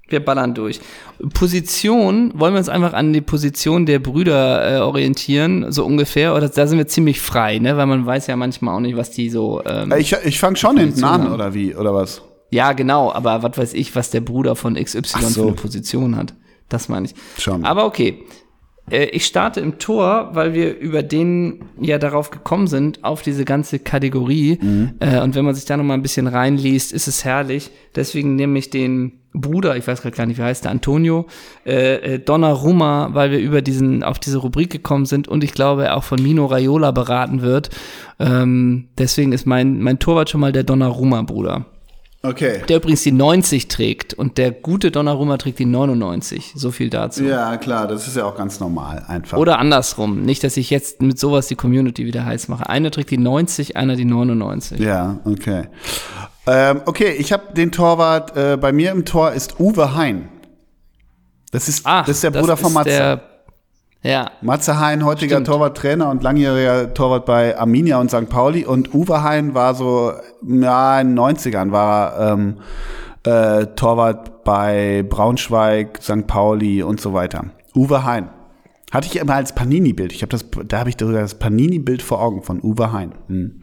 [0.08, 0.80] Wir ballern durch.
[1.34, 6.34] Position, wollen wir uns einfach an die Position der Brüder äh, orientieren, so ungefähr?
[6.34, 7.76] Oder da sind wir ziemlich frei, ne?
[7.76, 9.62] Weil man weiß ja manchmal auch nicht, was die so.
[9.64, 12.22] Ähm, Ich, ich fange schon hinten an, oder wie, oder was?
[12.50, 15.18] ja, genau, aber was weiß ich, was der Bruder von XY so.
[15.28, 16.34] für eine Position hat.
[16.68, 17.14] Das meine ich.
[17.42, 17.64] Schon.
[17.64, 18.24] Aber okay.
[18.90, 23.44] Äh, Ich starte im Tor, weil wir über den ja darauf gekommen sind, auf diese
[23.44, 24.58] ganze Kategorie.
[24.62, 24.94] Mhm.
[25.00, 27.70] Äh, Und wenn man sich da noch mal ein bisschen reinliest, ist es herrlich.
[27.96, 31.26] Deswegen nehme ich den Bruder, ich weiß gerade gar nicht, wie heißt der, Antonio,
[31.64, 35.84] äh, äh, Donnarumma, weil wir über diesen, auf diese Rubrik gekommen sind und ich glaube,
[35.84, 37.70] er auch von Mino Raiola beraten wird.
[38.18, 41.66] Ähm, deswegen ist mein, mein Torwart schon mal der Donnarumma-Bruder.
[42.22, 42.62] Okay.
[42.68, 46.54] Der übrigens die 90 trägt und der gute Donnarumma trägt die 99.
[46.56, 47.24] So viel dazu.
[47.24, 49.38] Ja, klar, das ist ja auch ganz normal einfach.
[49.38, 50.22] Oder andersrum.
[50.22, 52.68] Nicht, dass ich jetzt mit sowas die Community wieder heiß mache.
[52.68, 54.80] Einer trägt die 90, einer die 99.
[54.80, 55.64] Ja, okay.
[56.46, 60.28] Ähm, okay, ich habe den Torwart, äh, bei mir im Tor ist Uwe Hein.
[61.50, 62.90] Das ist, Ach, das ist der Bruder von Matze.
[62.90, 63.20] Der,
[64.02, 65.48] ja, Matze Hein, heutiger Stimmt.
[65.48, 68.28] Torwarttrainer und langjähriger Torwart bei Arminia und St.
[68.28, 68.64] Pauli.
[68.64, 70.12] Und Uwe Hein war so,
[70.46, 72.58] ja, in den 90ern war er ähm,
[73.24, 76.28] äh, Torwart bei Braunschweig, St.
[76.28, 77.46] Pauli und so weiter.
[77.74, 78.28] Uwe Hein.
[78.92, 80.12] Hatte ich immer als Panini-Bild.
[80.12, 83.12] Ich habe das, da habe ich das Panini-Bild vor Augen von Uwe Hein.
[83.26, 83.62] Hm.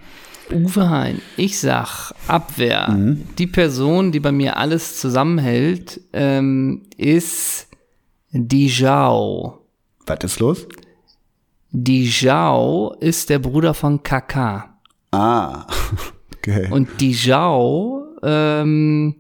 [0.54, 1.22] Uwe Hein.
[1.38, 2.90] Ich sag Abwehr.
[2.92, 3.24] Mhm.
[3.38, 7.68] Die Person, die bei mir alles zusammenhält, ähm, ist
[8.32, 9.60] Dijau.
[10.06, 10.68] Was ist los?
[11.72, 14.66] Dijau ist der Bruder von Kaká.
[15.12, 15.66] Ah,
[16.38, 16.68] okay.
[16.72, 19.16] Und Dijau, ähm,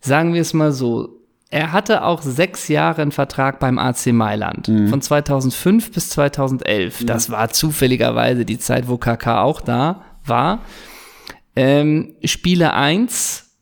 [0.00, 1.18] sagen wir es mal so,
[1.50, 4.66] er hatte auch sechs Jahre einen Vertrag beim AC Mailand.
[4.66, 7.06] Von 2005 bis 2011.
[7.06, 10.62] Das war zufälligerweise die Zeit, wo KK auch da war.
[11.56, 13.56] Ähm, Spiele 1,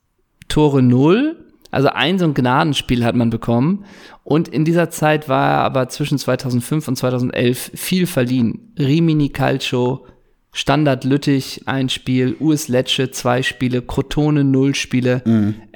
[0.49, 1.43] Tore 0.
[1.71, 3.85] Also ein so ein Gnadenspiel hat man bekommen.
[4.25, 8.73] Und in dieser Zeit war er aber zwischen 2005 und 2011 viel verliehen.
[8.79, 10.07] Rimini Calcio,
[10.53, 15.23] Standard Lüttich ein Spiel, US Lecce zwei Spiele, Crotone null Spiele,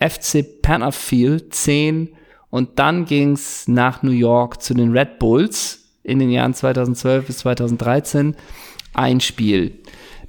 [0.01, 2.09] FC Pennerfield zehn
[2.49, 7.38] und dann ging's nach New York zu den Red Bulls in den Jahren 2012 bis
[7.38, 8.34] 2013
[8.95, 9.80] ein Spiel.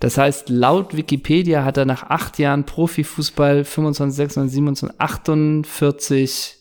[0.01, 6.57] Das heißt, laut Wikipedia hat er nach acht Jahren Profifußball 25, 26, 27, 48,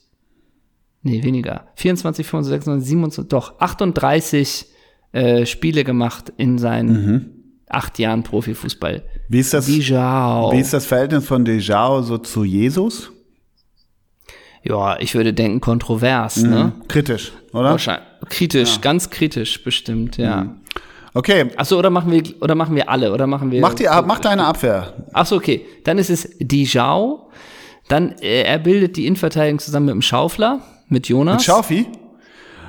[1.02, 4.66] nee, weniger, 24, 25, 26, 27, doch 38
[5.12, 9.04] äh, Spiele gemacht in seinen acht Jahren Profifußball.
[9.30, 10.52] Wie ist das, Dijau.
[10.52, 13.10] wie ist das Verhältnis von Dejao so zu Jesus?
[14.62, 16.74] Ja, ich würde denken kontrovers, ne?
[16.88, 17.70] Kritisch, oder?
[17.70, 18.06] Wahrscheinlich.
[18.28, 20.56] Kritisch, ganz kritisch bestimmt, ja.
[21.12, 24.20] Okay, Achso, oder machen wir oder machen wir alle oder machen wir mach, die, mach
[24.20, 24.92] deine Abwehr.
[25.12, 25.66] Achso, okay.
[25.84, 27.28] Dann ist es Dijau.
[27.88, 31.36] Dann äh, er bildet die Innenverteidigung zusammen mit dem Schaufler, mit Jonas.
[31.38, 31.86] Mit Schaufi?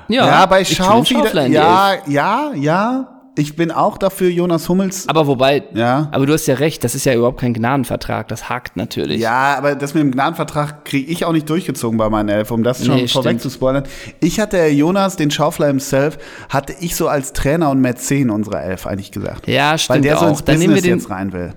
[0.08, 1.48] ja, Ja, bei Schaufi, Elf.
[1.48, 3.21] ja, ja, ja.
[3.34, 5.08] Ich bin auch dafür, Jonas Hummels.
[5.08, 6.08] Aber wobei, Ja.
[6.12, 9.22] aber du hast ja recht, das ist ja überhaupt kein Gnadenvertrag, das hakt natürlich.
[9.22, 12.62] Ja, aber das mit dem Gnadenvertrag kriege ich auch nicht durchgezogen bei meinen Elf, um
[12.62, 13.40] das schon Nee, vorweg stimmt.
[13.40, 13.84] zu spoilern.
[14.20, 16.18] Ich hatte Jonas, den Schaufler himself,
[16.50, 19.48] hatte ich so als Trainer und Mäzen unserer Elf eigentlich gesagt.
[19.48, 20.28] Ja, Weil stimmt der so auch.
[20.30, 21.54] ins Dann Business den, jetzt rein will.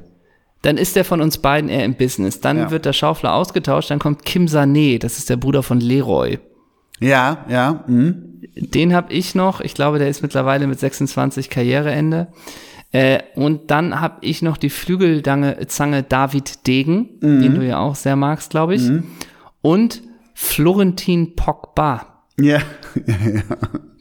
[0.61, 2.39] dann ist der von uns beiden eher im Business.
[2.39, 2.71] Dann Ja.
[2.71, 6.39] wird der Schaufler ausgetauscht, dann kommt Kim Sané, das ist der Bruder von Leroy.
[7.01, 7.84] Ja, ja.
[7.88, 8.35] Mhm.
[8.56, 9.62] Den habe ich noch.
[9.62, 12.28] Ich glaube, der ist mittlerweile mit 26 Karriereende.
[12.91, 17.41] Äh, und dann habe ich noch die Flügeldange Zange David Degen, Mhm.
[17.41, 18.89] den du ja auch sehr magst, glaube ich.
[19.62, 20.02] Und
[20.34, 22.08] Florentin Pogba.
[22.38, 22.60] Ja.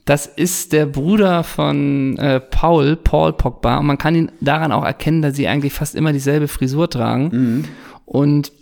[0.06, 3.78] Das ist der Bruder von äh, Paul, Paul Pogba.
[3.78, 7.64] Und man kann ihn daran auch erkennen, dass sie eigentlich fast immer dieselbe Frisur tragen.
[8.04, 8.52] Und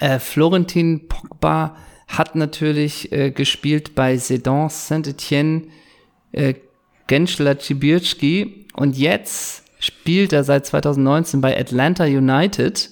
[0.00, 1.76] äh, Florentin Pogba
[2.08, 5.62] hat natürlich äh, gespielt bei Sedan Saint-Etienne,
[6.32, 6.54] äh,
[7.06, 12.88] Genschler Cibirski und jetzt spielt er seit 2019 bei Atlanta United.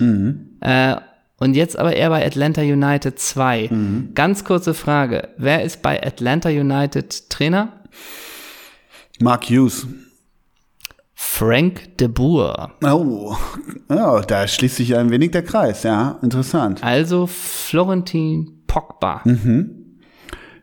[0.61, 0.97] Äh,
[1.39, 3.71] und jetzt aber eher bei Atlanta United 2.
[4.15, 5.31] Ganz kurze Frage.
[5.39, 7.81] Wer ist bei Atlanta United Trainer?
[9.19, 9.87] Mark Hughes.
[11.15, 12.73] Frank de Boer.
[12.85, 13.37] Oh.
[13.89, 16.19] oh, da schließt sich ein wenig der Kreis, ja.
[16.23, 16.83] Interessant.
[16.85, 19.21] Also Florentin Pogba.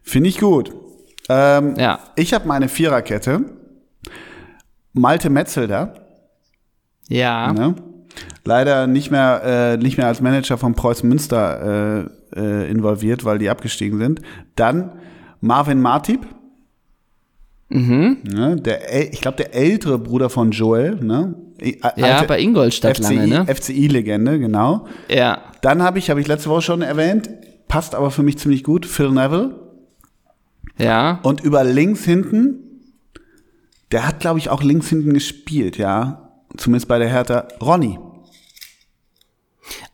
[0.02, 0.74] Finde ich gut.
[1.30, 2.00] Ähm, Ja.
[2.16, 3.42] Ich habe meine Viererkette.
[4.94, 5.94] Malte Metzelder.
[7.08, 7.54] Ja.
[7.54, 7.76] Ne?
[8.44, 13.38] Leider nicht mehr, äh, nicht mehr als Manager von Preußen Münster äh, äh, involviert, weil
[13.38, 14.22] die abgestiegen sind.
[14.56, 14.94] Dann
[15.40, 16.26] Marvin Martip.
[17.70, 18.56] Ne?
[18.60, 20.96] Der, ich glaube, der ältere Bruder von Joel.
[20.96, 21.36] Ne?
[21.96, 23.46] Ja, bei Ingolstadt FCI, lange, ne?
[23.56, 24.88] FCI-Legende, genau.
[25.10, 25.44] Ja.
[25.62, 27.30] Dann habe ich, habe ich letzte Woche schon erwähnt,
[27.70, 29.56] passt aber für mich ziemlich gut, Phil Neville.
[30.78, 31.20] Ja.
[31.24, 32.56] Und über links hinten,
[33.94, 36.30] der hat, glaube ich, auch links hinten gespielt, ja.
[36.58, 37.48] Zumindest bei der Hertha.
[37.62, 37.98] Ronny.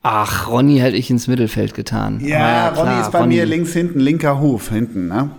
[0.01, 2.19] Ach, Ronny hätte ich ins Mittelfeld getan.
[2.23, 3.35] Ja, Aber Ronny klar, ist bei Ronny.
[3.35, 5.31] mir links hinten, linker Huf hinten, ne?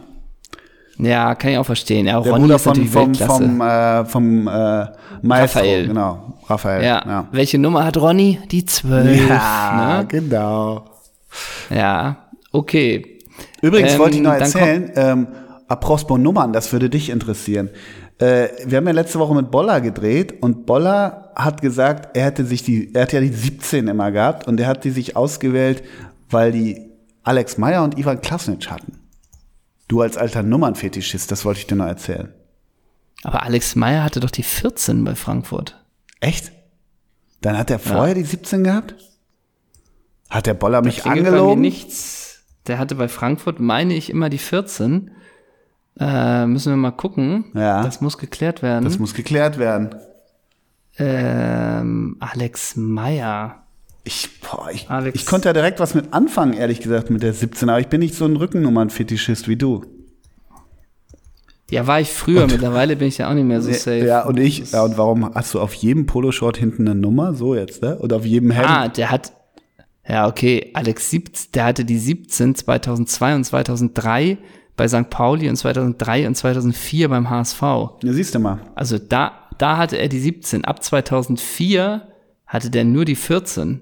[0.98, 2.06] Ja, kann ich auch verstehen.
[2.06, 4.86] Ja, Der Ronny Bruder ist von, vom, vom, äh, vom äh,
[5.22, 5.86] Maestro, Raphael.
[5.86, 6.84] genau, Raphael.
[6.84, 7.02] ja.
[7.06, 7.28] ja.
[7.32, 8.40] Welche Nummer hat Ronny?
[8.50, 9.28] Die 12.
[9.28, 10.06] Ja, Ne?
[10.08, 10.84] genau.
[11.70, 12.25] Ja.
[12.56, 13.18] Okay.
[13.60, 15.28] Übrigens Ähm, wollte ich noch dann erzählen, ähm,
[15.68, 17.68] apropos Nummern, das würde dich interessieren.
[18.18, 22.46] Äh, wir haben ja letzte Woche mit Boller gedreht und Boller hat gesagt, er hätte
[22.46, 25.84] sich die, er hat ja die 17 immer gehabt und er hat die sich ausgewählt,
[26.30, 26.90] weil die
[27.24, 29.00] Alex Meyer und Ivan Klasnic hatten.
[29.86, 32.32] Du als alter Nummernfetischist, das wollte ich dir noch erzählen.
[33.22, 35.84] Aber Alex Meyer hatte doch die 14 bei Frankfurt.
[36.20, 36.52] Echt?
[37.42, 38.94] Dann hat er vorher die 17 gehabt?
[40.30, 41.60] Hat der Boller mich angelogen?
[41.60, 42.25] nichts.
[42.66, 45.10] Der hatte bei Frankfurt, meine ich, immer die 14.
[45.98, 47.46] Äh, müssen wir mal gucken.
[47.54, 47.82] Ja.
[47.82, 48.84] Das muss geklärt werden.
[48.84, 49.94] Das muss geklärt werden.
[50.98, 53.62] ähm, Alex Meyer.
[54.04, 55.18] Ich, boah, ich, Alex.
[55.18, 58.00] ich konnte ja direkt was mit anfangen, ehrlich gesagt, mit der 17, aber ich bin
[58.00, 59.84] nicht so ein Rückennummernfetischist wie du.
[61.70, 62.46] Ja, war ich früher.
[62.46, 64.06] Mittlerweile bin ich ja auch nicht mehr so safe.
[64.06, 67.34] Ja, und ich, ja, und warum hast du auf jedem Poloshort hinten eine Nummer?
[67.34, 67.98] So jetzt, ne?
[67.98, 68.68] Und auf jedem Hemd?
[68.68, 69.32] Ah, der hat.
[70.08, 70.70] Ja, okay.
[70.74, 74.38] Alex 17, der hatte die 17 2002 und 2003
[74.76, 75.10] bei St.
[75.10, 77.62] Pauli und 2003 und 2004 beim HSV.
[77.62, 78.60] Ja, siehst du mal.
[78.74, 80.64] Also da, da hatte er die 17.
[80.64, 82.08] Ab 2004
[82.46, 83.80] hatte der nur die 14.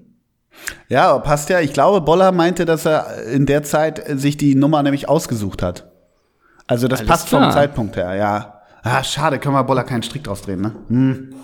[0.89, 1.61] Ja, passt ja.
[1.61, 5.91] Ich glaube, Boller meinte, dass er in der Zeit sich die Nummer nämlich ausgesucht hat.
[6.67, 7.53] Also das Alles passt vom klar.
[7.53, 8.63] Zeitpunkt her, ja.
[8.83, 10.73] Ah, schade, können wir Boller keinen Strick draus drehen, ne?
[10.89, 11.35] Hm.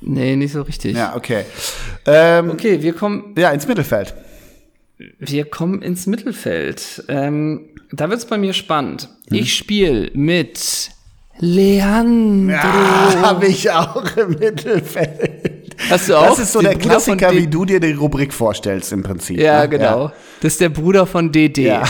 [0.00, 0.96] Nee, nicht so richtig.
[0.96, 1.44] Ja, okay.
[2.06, 4.14] Ähm, Okay, wir kommen, Ja, ins Mittelfeld.
[5.18, 7.04] wir kommen ins Mittelfeld.
[7.08, 9.08] Ähm, da wird's bei mir spannend.
[9.30, 10.90] Ich spiele mit
[11.38, 12.50] Leandro.
[12.52, 15.76] Ja, habe ich auch im Mittelfeld.
[15.88, 16.28] Hast du auch?
[16.28, 19.38] Das ist so der Bruder Klassiker, wie du dir die Rubrik vorstellst im Prinzip.
[19.38, 19.68] Ja, ne?
[19.70, 20.12] genau.
[20.42, 21.62] Das ist der Bruder von DD.
[21.64, 21.82] Ja,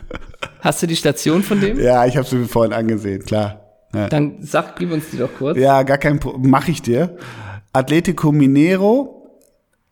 [0.60, 1.78] Hast du die Station von dem?
[1.78, 3.60] ja ich habe sie mir vorhin angesehen, klar.
[3.94, 5.56] Ja, Dann sag, gib uns die doch kurz.
[5.58, 6.50] ja gar kein Problem.
[6.50, 7.16] Mach ich dir.
[7.76, 9.38] Atletico Mineiro,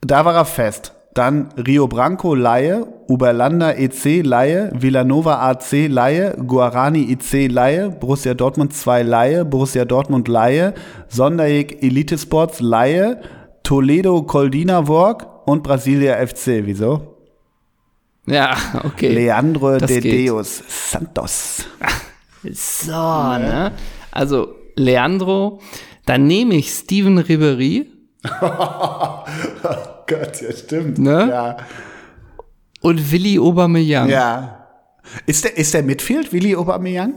[0.01, 0.95] da war er fest.
[1.13, 8.73] Dann Rio Branco Laie, Uberlanda EC Laie, Villanova AC Laie, Guarani IC Laie, Borussia Dortmund
[8.73, 10.73] 2 Laie, Borussia Dortmund Laie,
[11.09, 13.21] Sonderjäg Elite Sports Laie,
[13.63, 16.63] Toledo Coldina Work und Brasilia FC.
[16.65, 17.19] Wieso?
[18.27, 19.13] Ja, okay.
[19.13, 20.29] Leandro Das de geht.
[20.31, 21.65] Deus Santos.
[22.53, 23.73] So, ne?
[24.11, 25.61] Also, Leandro,
[26.07, 27.87] dann nehme ich Steven Ribery
[30.07, 30.99] Gott, ja, stimmt.
[30.99, 31.29] Ne?
[31.31, 31.57] Ja.
[32.81, 34.09] und Willi Aubameyang.
[34.09, 34.61] ja.
[35.27, 37.15] Ist der, ist der Midfield, Willi Aubameyang?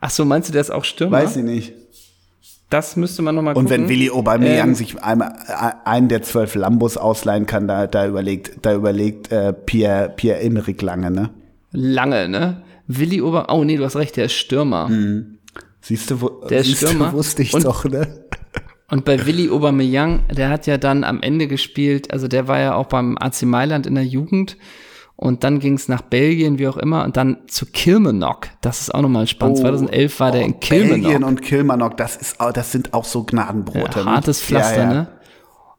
[0.00, 1.18] Ach so, meinst du, der ist auch Stürmer?
[1.18, 1.74] Weiß ich nicht.
[2.70, 3.82] Das müsste man nochmal Und gucken.
[3.82, 8.06] wenn Willi Aubameyang Ähm, sich einmal, äh, einen der zwölf Lambos ausleihen kann, da, da
[8.06, 11.28] überlegt, da überlegt äh, Pierre, Pierre Emerick lange, ne?
[11.72, 12.62] Lange, ne?
[12.86, 13.46] Willi Ober...
[13.50, 14.88] Oh, nee, du hast recht, der ist Stürmer.
[15.82, 17.12] Siehst du, wo, Der ist siehst du, Stürmer.
[17.12, 18.24] wusste ich Und- doch, ne?
[18.90, 22.74] Und bei Willi Aubameyang, der hat ja dann am Ende gespielt, also der war ja
[22.74, 24.56] auch beim AC Mailand in der Jugend
[25.14, 28.48] und dann ging es nach Belgien, wie auch immer, und dann zu Kilmarnock.
[28.62, 29.58] Das ist auch nochmal spannend.
[29.58, 31.28] 2011 war der in Oh, Belgien Kilmarnock.
[31.28, 34.00] und Kilmarnock, das ist, auch- das sind auch so Gnadenbrote.
[34.00, 34.10] Ja, ne?
[34.10, 34.92] hartes Pflaster, ja, ja.
[34.94, 35.08] ne?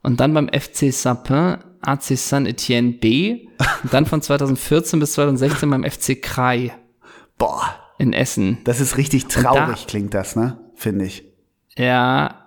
[0.02, 3.46] Und dann beim FC Sapin, AC Saint-Etienne B.
[3.82, 6.72] Und dann von 2014 bis 2016 beim FC Krai
[7.36, 7.62] Boah,
[7.98, 8.58] in Essen.
[8.64, 10.58] das ist richtig da- traurig, klingt das, ne?
[10.74, 11.24] Finde ich.
[11.76, 12.42] Ja,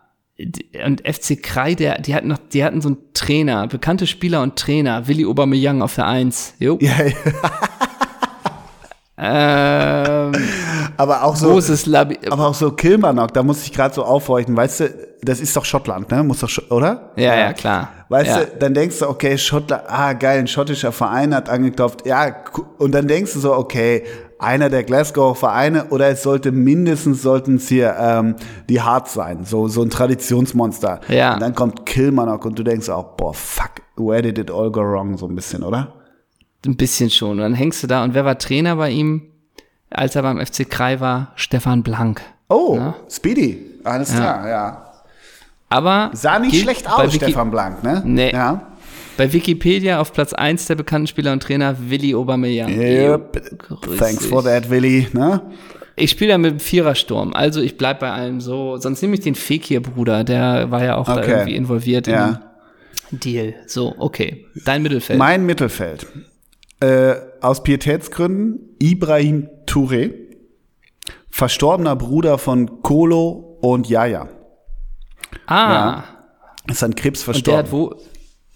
[0.86, 4.58] und FC Krai, der, die hatten noch, die hatten so einen Trainer, bekannte Spieler und
[4.58, 6.56] Trainer, Willi Aubameyang auf der Eins.
[6.60, 6.78] Jo.
[6.82, 7.14] Ja, ja.
[9.18, 10.34] Ähm,
[10.98, 14.58] aber auch so, großes Labi aber auch so Kilmarnock, da muss ich gerade so aufhorchen,
[14.58, 14.90] weißt du,
[15.22, 16.22] das ist doch Schottland, ne?
[16.22, 17.14] Muss doch, oder?
[17.16, 17.92] ja, ja, klar.
[18.10, 18.44] Weißt ja.
[18.44, 22.44] du, dann denkst du, okay, Schottland, ah, geil, ein schottischer Verein hat angeklopft, ja,
[22.78, 24.04] und dann denkst du so, okay,
[24.40, 28.36] einer der Glasgow Vereine oder es sollte mindestens, sollten es hier ähm,
[28.70, 31.00] die Hearts sein, so, so ein Traditionsmonster.
[31.08, 31.36] Ja.
[31.36, 34.82] Und dann kommt Kilmarnock und du denkst auch, boah, fuck, where did it all go
[34.82, 35.94] wrong, so ein bisschen, oder?
[36.66, 37.32] Ein bisschen schon.
[37.32, 38.04] Und dann hängst du da.
[38.04, 39.24] Und wer war Trainer bei ihm,
[39.90, 41.32] als er beim FC Krai war?
[41.36, 42.22] Stefan Blank.
[42.50, 42.96] Oh, Ja.
[43.10, 44.82] Speedy, alles klar, ja.
[45.70, 48.02] Aber Sah nicht schlecht aus, Stefan Blank, ne?
[48.06, 48.32] Nee.
[48.32, 48.62] Ja.
[49.18, 52.70] Bei Wikipedia auf Platz 1 der bekannten Spieler und Trainer Willi Aubameyang.
[52.78, 53.58] Yep.
[53.60, 54.28] Grüß Thanks dich.
[54.30, 55.42] for that, Willi, ne?
[55.96, 58.76] Ich spiele ja mit dem Vierersturm, also ich bleib bei allem so.
[58.78, 61.32] Sonst nehme ich den Fekir-Bruder, der war ja auch da Okay.
[61.32, 62.42] irgendwie involviert Ja.
[63.12, 63.54] im Deal.
[63.68, 64.46] So, okay.
[64.66, 65.18] Dein Mittelfeld.
[65.18, 66.06] Mein Mittelfeld.
[66.82, 70.12] Äh, aus Pietätsgründen Ibrahim Touré,
[71.30, 74.28] verstorbener Bruder von Kolo und Yaya.
[75.48, 76.04] ah, Ja.
[76.70, 77.96] Ist an Krebs und der hat verstorben.
[77.98, 78.02] wo,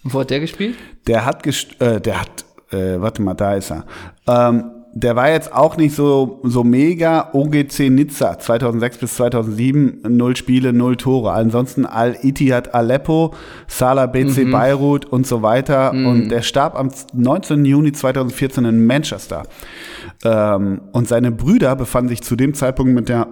[0.04, 0.76] wo hat der gespielt?
[1.08, 3.86] Der hat, gest äh, der hat, äh, warte mal, da ist er.
[4.28, 10.36] Ähm, der war jetzt auch nicht so, so mega OGC Nizza 2006 bis 2007, null
[10.36, 11.32] Spiele, null Tore.
[11.32, 13.36] Ansonsten Al-Ittihad Aleppo,
[13.68, 14.52] Salah BC Mhm.
[14.52, 15.92] Beirut und so weiter.
[15.92, 17.66] Und der starb am 19.
[17.66, 19.44] Juni 2014 in Manchester.
[20.24, 23.28] Ähm, und seine Brüder befanden sich zu dem Zeitpunkt mit der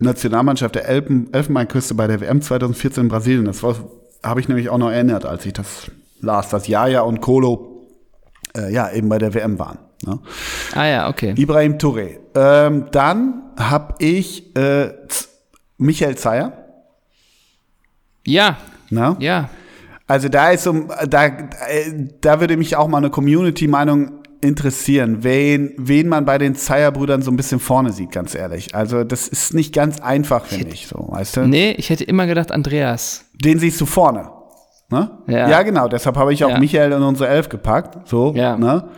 [0.00, 3.44] Nationalmannschaft der Elben, Elfenbeinküste bei der WM 2014 in Brasilien.
[3.46, 3.74] Das war-
[4.22, 5.90] habe ich nämlich auch noch erinnert, als ich das
[6.20, 7.86] las, dass Jaja und Kolo
[8.56, 9.78] äh, ja eben bei der WM waren.
[10.04, 10.18] Ne?
[10.74, 11.34] Ah ja, okay.
[11.36, 12.18] Ibrahim Touré.
[12.34, 14.92] Ähm, dann habe ich äh,
[15.78, 16.52] Michael Zeyer.
[18.26, 18.56] Ja,
[18.90, 19.16] Ne?
[19.20, 19.48] ja.
[20.06, 21.38] Also da ist um, da, äh,
[22.20, 27.30] da würde mich auch mal eine Community-Meinung interessieren, wen, wen man bei den Zeyer-Brüdern so
[27.30, 28.74] ein bisschen vorne sieht, ganz ehrlich.
[28.74, 31.40] Also das ist nicht ganz einfach, finde ich so, weißt du?
[31.46, 33.24] Nee, ich hätte immer gedacht Andreas.
[33.34, 34.30] Den siehst du vorne.
[34.90, 35.10] Ne?
[35.28, 35.62] Ja.
[35.62, 36.58] genau, deshalb habe ich auch Ja.
[36.58, 38.08] Michael in unsere Elf gepackt.
[38.08, 38.56] So, Ja.
[38.56, 38.88] ne?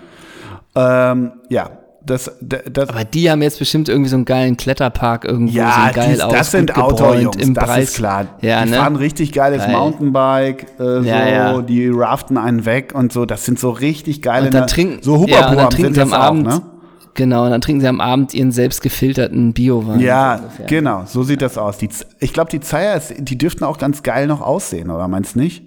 [0.75, 1.71] Ähm, ja,
[2.05, 5.95] das, das, Aber die haben jetzt bestimmt irgendwie so einen geilen Kletterpark irgendwo ja, so
[5.95, 6.33] geil die, aus.
[6.33, 7.85] das sind Outdoor-Jungs, im das Preis.
[7.91, 8.27] ist klar.
[8.41, 8.77] Ja, die ne?
[8.77, 9.73] fahren richtig geiles Geil.
[9.73, 11.63] Mountainbike, äh, so, Ja, ja.
[11.63, 13.25] die raften einen weg und so.
[13.25, 16.13] Das sind so richtig geile, Und dann trinken, so ja, und dann trinken sie am
[16.13, 16.63] Abend, auch, ne?
[17.15, 20.01] genau, und dann trinken sie am Abend ihren selbst gefilterten Biowein.
[20.01, 21.79] Ja, So genau, so sieht das aus.
[21.79, 21.89] Die,
[22.19, 25.63] ich glaube, die Zeier, die dürften auch ganz geil noch aussehen, oder meinst du nicht?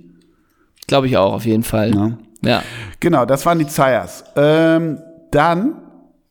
[0.87, 1.95] Glaube ich auch, auf jeden Fall.
[1.95, 2.11] Ja.
[2.41, 2.61] Ja.
[2.99, 4.23] Genau, das waren die Zeiers.
[4.35, 4.99] Ähm,
[5.31, 5.75] dann,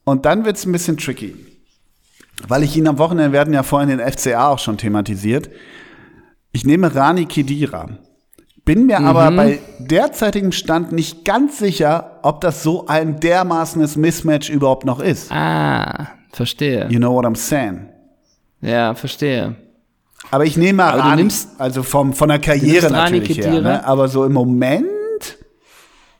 [0.04, 1.34] und dann wird's ein bisschen tricky.
[2.48, 5.48] Weil ich ihn am Wochenende, wir hatten ja vorhin den FCA auch schon thematisiert.
[6.52, 7.88] Ich nehme Rani Kedira.
[8.64, 14.48] Bin mir aber bei derzeitigem Stand nicht ganz sicher, ob das so ein dermaßenes Mismatch
[14.48, 15.30] überhaupt noch ist.
[15.30, 16.88] Ah, verstehe.
[16.90, 17.88] You know what I'm saying?
[18.62, 19.56] Ja, verstehe.
[20.30, 23.60] Aber ich nehme du Rani, nimmst- also vom, von der Karriere Rani natürlich her.
[23.60, 23.86] Ne?
[23.86, 24.86] Aber so im Moment,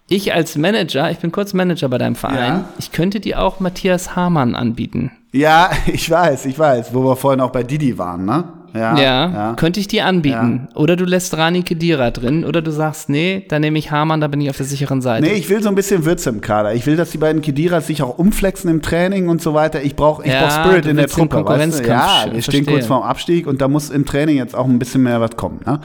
[0.09, 2.65] Ich als Manager, ich bin kurz Manager bei deinem Verein, Ja.
[2.79, 5.11] ich könnte dir auch Matthias Hamann anbieten.
[5.33, 8.45] ja, ich weiß, ich weiß, wo wir vorhin auch bei Didi waren, ne?
[8.77, 10.67] Ja, Ja, könnte ich dir anbieten.
[10.75, 14.27] Oder du lässt Rani Kedira drin, oder du sagst, nee, dann nehme ich Hamann, da
[14.27, 15.25] bin ich auf der sicheren Seite.
[15.25, 16.75] Nee, ich will so ein bisschen Würze im Kader.
[16.75, 19.81] Ich will, dass die beiden Kediras sich auch umflexen im Training und so weiter.
[19.85, 21.45] Ich brauche ich Ja, brauch Spirit in der Truppe.
[21.47, 21.89] Weißt du?
[21.89, 25.05] Ja, wir stehen kurz vorm Abstieg und da muss im Training jetzt auch ein bisschen
[25.05, 25.61] mehr was kommen.
[25.65, 25.81] Ne?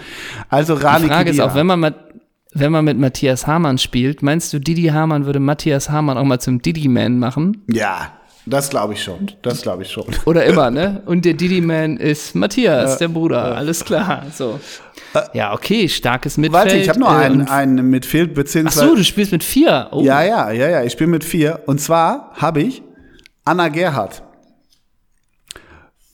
[0.50, 1.52] Also Rani Die Frage ist Khedira.
[1.52, 1.94] auch, wenn man,
[2.52, 6.39] wenn man mit Matthias Hamann spielt, meinst du, Didi Hamann würde Matthias Hamann auch mal
[6.39, 7.64] zum Didi-Man machen?
[7.68, 8.12] Ja,
[8.45, 9.32] das glaube ich schon.
[9.43, 10.06] Das glaube ich schon.
[10.26, 11.04] Oder immer, ne?
[11.06, 13.56] Und der Didi-Man ist Matthias, der Bruder.
[13.56, 14.26] Alles klar.
[14.34, 14.60] So.
[15.34, 16.66] Ja, okay, starkes Mitfeld.
[16.66, 18.88] Warte, ich habe noch äh, einen, einen Midfield, Ach beziehungsweise.
[18.88, 19.89] so, du spielst mit vier.
[19.91, 20.02] Oh.
[20.02, 21.62] Ja, ja, ja, ja, ich bin mit vier.
[21.68, 22.82] Und zwar habe ich
[23.45, 24.24] Anna Gerhardt.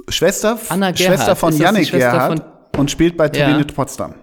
[0.10, 1.18] Schwester, Anna Gerhardt.
[1.18, 2.42] Schwester von Yannick Schwester Gerhardt
[2.78, 3.48] und spielt bei Ja.
[3.48, 4.16] Turbine Potsdam.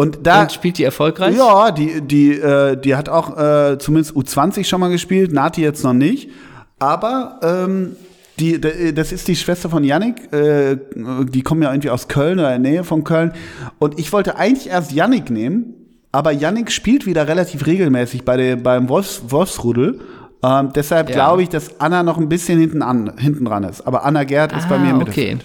[0.00, 1.36] Und da, Und spielt die erfolgreich?
[1.36, 5.84] ja, die, die, äh, die hat auch äh, zumindest U20 schon mal gespielt, Nati jetzt
[5.84, 6.30] noch nicht.
[6.78, 7.96] Aber ähm,
[8.38, 8.58] die,
[8.94, 12.62] das ist die Schwester von Yannick, äh, die kommen ja irgendwie aus Köln oder in
[12.62, 13.32] der Nähe von Köln.
[13.78, 15.74] Und ich wollte eigentlich erst Yannick nehmen,
[16.12, 20.00] aber Yannick spielt wieder relativ regelmäßig bei der, beim Wolfs, Wolfsrudel.
[20.42, 21.16] Ähm, deshalb Ja.
[21.16, 23.82] glaube ich, dass Anna noch ein bisschen hinten, an, hinten dran ist.
[23.86, 24.98] Aber Anna Gerd ist bei mir Ah, okay.
[25.36, 25.44] Mittelfeld.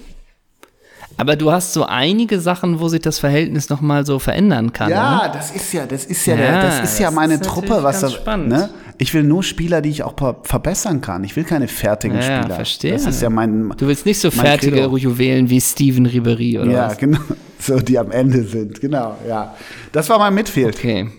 [1.17, 4.89] Aber du hast so einige Sachen, wo sich das Verhältnis nochmal so verändern kann.
[4.89, 4.95] ne?
[4.95, 7.45] Ja, das ist ja, das ist ja, Ja, der, das ist ja das meine ist
[7.45, 8.49] Truppe, was das, spannend.
[8.49, 8.69] ne?
[8.97, 11.23] Ich will nur Spieler, die ich auch ver- verbessern kann.
[11.23, 12.55] Ich will keine fertigen Ja, ja, Spieler.
[12.55, 12.91] verstehe.
[12.93, 14.97] Das ist ja mein, Du willst nicht so fertige Credo.
[14.97, 16.97] Juwelen wie Steven Ribery oder ja, was?
[16.97, 17.19] genau,
[17.59, 19.53] so die am Ende sind, genau, ja.
[19.91, 20.75] Das war mein Midfield.
[20.75, 21.09] Okay.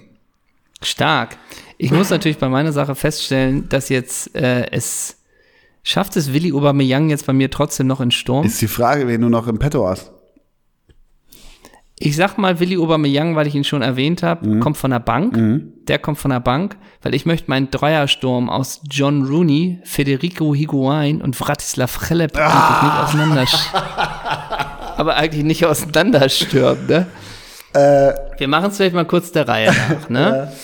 [0.82, 1.36] Stark.
[1.78, 5.16] Ich muss natürlich bei meiner Sache feststellen, dass jetzt äh, es
[5.89, 8.45] schafft es Willi Aubameyang jetzt bei mir trotzdem noch in Sturm.
[8.45, 10.11] Ist die Frage, wen du noch im Petto hast.
[11.99, 14.61] Ich sag mal Willi Aubameyang, weil ich ihn schon erwähnt habe, Mhm.
[14.61, 15.39] kommt von der Bank.
[15.87, 21.22] Der kommt von der Bank, weil ich möchte meinen Dreiersturm aus John Rooney, Federico Higuain
[21.22, 23.47] und Vratislav Chleb eigentlich nicht auseinander
[24.99, 27.07] aber eigentlich nicht auseinanderstürmen, ne?
[27.74, 28.12] Äh.
[28.39, 30.53] Wir machen es vielleicht mal kurz der Reihe nach, ne?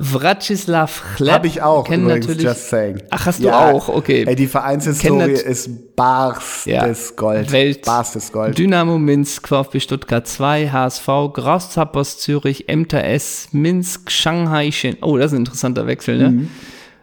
[0.00, 3.02] Vratislav Chleb Hab ich auch, kennen übrigens, natürlich just saying.
[3.10, 3.88] Ach, hast du auch?
[3.88, 4.24] Okay.
[4.26, 7.50] Ey, die Vereinshistorie Kennt nat- ist barstes Gold.
[7.52, 7.84] Welt.
[7.84, 8.56] Barstes Gold.
[8.56, 14.96] Dynamo Minsk, VfB Stuttgart 2, HSV, Grasshoppers Zürich, Emter S, Minsk, Shanghai Shen.
[15.02, 16.30] Oh, das ist ein interessanter Wechsel, ne?
[16.30, 16.48] Mhm.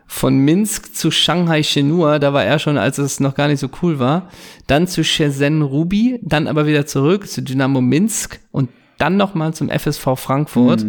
[0.08, 3.70] Von Minsk zu Shanghai Shenhua, da war er schon, als es noch gar nicht so
[3.82, 4.30] cool war.
[4.68, 8.70] Dann zu Shenzhen Ruby, dann aber wieder zurück zu Dynamo Minsk und
[9.00, 10.86] dann nochmal zum FSV Frankfurt.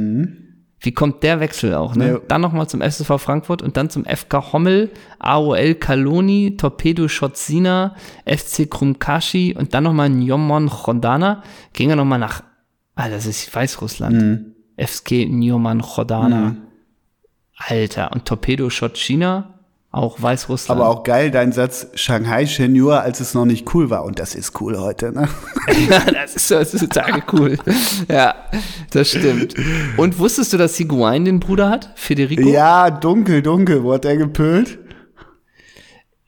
[0.79, 2.09] Wie kommt der Wechsel auch, ne?
[2.09, 2.19] Ja.
[2.29, 7.95] Dann nochmal zum FSV Frankfurt und dann zum FK Hommel, AOL Kaloni, Torpedo Schotzina,
[8.27, 11.43] FC Krumkashi und dann nochmal Njomon Chodana.
[11.73, 12.43] Ging er nochmal nach,
[12.95, 14.55] ah, das ist Weißrussland.
[14.77, 16.57] FK Njomon Chodana.
[17.57, 19.56] Alter, und Torpedo Schotzina,
[19.97, 20.81] auch Weißrussland.
[20.81, 24.05] Aber auch geil, dein Satz, Shanghai Shenhua, als es noch nicht cool war.
[24.05, 25.29] Und das ist cool heute, ne?
[25.91, 27.59] Ja, das ist, total cool.
[28.09, 28.35] Ja,
[28.93, 29.55] das stimmt.
[29.97, 31.91] Und wusstest du, dass Higuain den Bruder hat?
[31.97, 32.49] Federico?
[32.49, 33.83] Ja, dunkel, dunkel.
[33.83, 34.79] Wo hat er gepölt?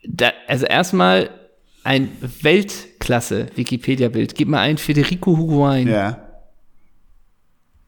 [0.09, 1.31] da, also erstmal
[1.85, 2.11] ein
[2.99, 4.35] klasse, Wikipedia-Bild.
[4.35, 5.89] Gib mal ein Federico Higuain.
[5.89, 6.19] Ja.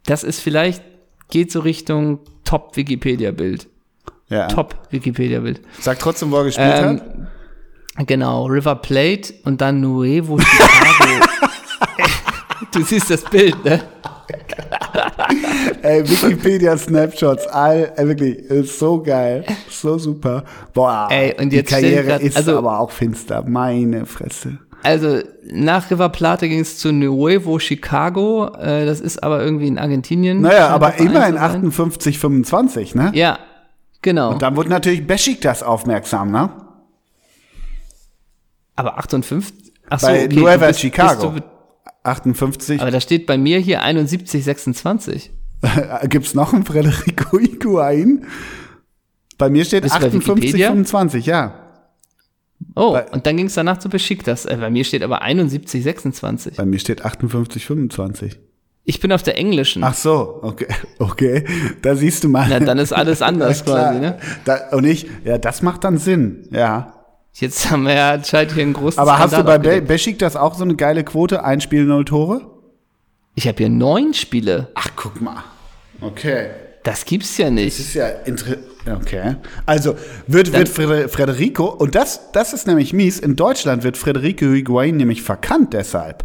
[0.06, 0.82] Das ist vielleicht,
[1.30, 3.68] geht so Richtung Top-Wikipedia-Bild.
[4.30, 4.46] Ja.
[4.48, 5.60] Top-Wikipedia-Bild.
[5.80, 7.00] Sag trotzdem, wo er gespielt Ähm,
[7.98, 8.06] hat.
[8.06, 11.26] Genau, River Plate und dann Nuevo Chicago.
[12.72, 13.80] du siehst das Bild, ne?
[15.82, 20.44] Ey, Wikipedia Snapshots, all, ey, wirklich, ist so geil, so super.
[20.72, 24.58] Boah, Ey, und die jetzt stell Karriere grad- ist also- aber auch finster, meine Fresse.
[24.82, 25.18] Also
[25.52, 28.46] nach River Plate ging es zu Nuevo Chicago.
[28.58, 30.40] Äh, das ist aber irgendwie in Argentinien.
[30.40, 31.56] Naja, aber immerhin zu sein.
[31.56, 33.10] 58, 25, ne?
[33.14, 33.38] Ja,
[34.02, 34.34] genau.
[34.34, 36.50] Dann wurde natürlich Besiktas aufmerksam, ne?
[38.76, 39.72] aber 58.
[39.90, 41.30] Ach so, Bei okay, Nueva bist- Chicago.
[41.30, 41.44] bist
[42.02, 42.80] 58.
[42.80, 45.30] Aber da steht bei mir hier 71, 26.
[46.08, 48.24] Gibt's noch einen Federico Higuain?
[49.36, 50.68] Bei mir steht Bist du bei 58, Wikipedia?
[50.68, 51.66] 25, ja.
[52.74, 54.46] Oh, Bei- und dann ging es danach zu Besiktas.
[54.46, 56.56] Äh, bei mir steht aber 71, 26.
[56.56, 58.38] Bei mir steht 58, 25.
[58.84, 59.84] Ich bin auf der englischen.
[59.84, 60.66] Ach so, okay,
[60.98, 61.44] okay.
[61.82, 62.46] Da siehst du mal.
[62.48, 64.18] Na, dann ist alles anders quasi, ne?
[64.44, 66.94] Da, und ich, ja, das macht dann Sinn, ja.
[67.34, 69.88] Jetzt haben wir ja anscheinend hier einen großen Aber hast du Skandal bei Be aufgedeckt.
[69.88, 71.44] Besiktas auch so eine geile Quote?
[71.44, 72.40] Ein Spiel, null Tore?
[73.36, 74.68] Ich habe hier neun Spiele.
[74.74, 75.44] Ach, guck mal.
[76.00, 76.48] Okay.
[76.82, 77.78] Das gibt's ja nicht.
[77.78, 78.58] Das ist ja interessant.
[79.02, 79.36] Okay.
[79.66, 79.94] Also
[80.26, 84.96] wird, wird Fre- Federico, und das, das ist nämlich mies, in Deutschland wird Federico Higuain
[84.96, 86.24] nämlich verkannt deshalb.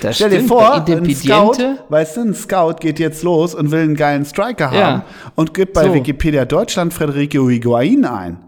[0.00, 1.56] Das Stell dir stimmt, vor, bei ein Scout,
[1.88, 4.86] weißt du, ein Scout geht jetzt los und will einen geilen Striker Ja.
[4.86, 5.02] haben
[5.34, 5.94] und gibt bei So.
[5.94, 8.44] Wikipedia Deutschland Federico Higuain ein.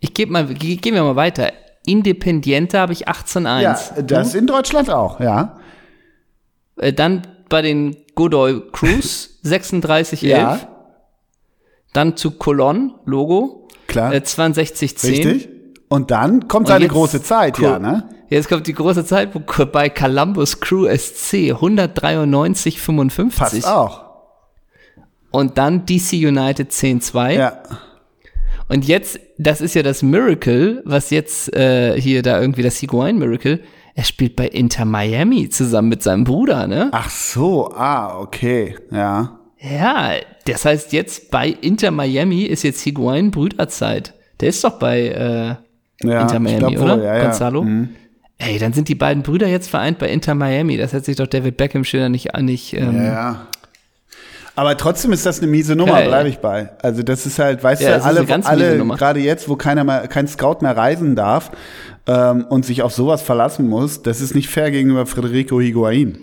[0.00, 1.52] ich gebe mal, ge- gehen wir mal weiter.
[1.84, 3.60] Independiente habe ich 18-1.
[3.62, 5.58] Ja, das in Deutschland auch, ja.
[6.76, 10.26] Äh, Dann bei den Godoy Cruz 36-11.
[10.26, 10.58] Ja.
[11.92, 13.68] Dann zu Colon, Logo.
[13.86, 14.12] Klar.
[14.14, 15.08] Äh, 62-10.
[15.10, 15.48] Richtig?
[15.88, 17.64] Und dann kommt Und seine jetzt- große Zeit, cool.
[17.64, 18.08] ja, ne?
[18.28, 19.30] Jetzt kommt die große Zeit
[19.72, 23.38] bei Columbus Crew SC 193-55.
[23.38, 24.04] Passt auch.
[25.30, 27.32] Und dann DC United 10-2.
[27.38, 27.62] Ja.
[28.68, 33.18] Und jetzt, das ist ja das Miracle, was jetzt äh, hier da irgendwie das Higuain
[33.18, 33.60] Miracle.
[33.94, 36.90] Er spielt bei Inter Miami zusammen mit seinem Bruder, ne?
[36.92, 39.38] Ach so, ah, okay, ja.
[39.58, 40.12] Ja,
[40.44, 44.14] das heißt jetzt bei Inter Miami ist jetzt Higuain Brüderzeit.
[44.40, 45.56] Der ist doch bei äh,
[46.02, 47.02] ja Inter Miami, glaub oder?
[47.04, 47.24] ja, ja.
[47.24, 47.62] Gonzalo?
[47.64, 47.90] Mhm.
[48.38, 50.76] Ey, dann sind die beiden Brüder jetzt vereint bei Inter Miami.
[50.76, 53.46] Das hätte sich doch David Beckham schöner nicht, nicht ähm, Ja, ja.
[54.54, 56.70] Aber trotzdem ist das eine miese Nummer, bleibe ich bei.
[56.82, 60.26] Also das ist halt, weißt Ja, du, alle, alle gerade jetzt, wo keiner mehr, kein
[60.26, 61.52] Scout mehr reisen darf
[62.08, 66.18] ähm, und sich auf sowas verlassen muss, das ist nicht fair gegenüber Federico Higuain.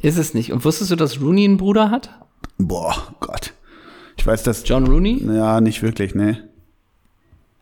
[0.00, 0.52] ist es nicht.
[0.52, 2.10] Und wusstest du, dass Rooney einen Bruder hat?
[2.58, 3.54] Boah, Gott.
[4.18, 5.24] Ich weiß das, John Rooney?
[5.34, 6.38] ja, nicht wirklich, ne.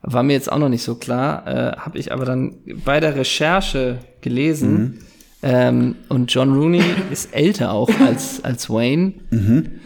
[0.09, 1.47] War mir jetzt auch noch nicht so klar.
[1.47, 4.73] Äh, Habe ich aber dann bei der Recherche gelesen.
[4.73, 4.99] Mhm.
[5.43, 9.15] Ähm, und John Rooney ist älter auch als, als Wayne.
[9.31, 9.81] Mhm.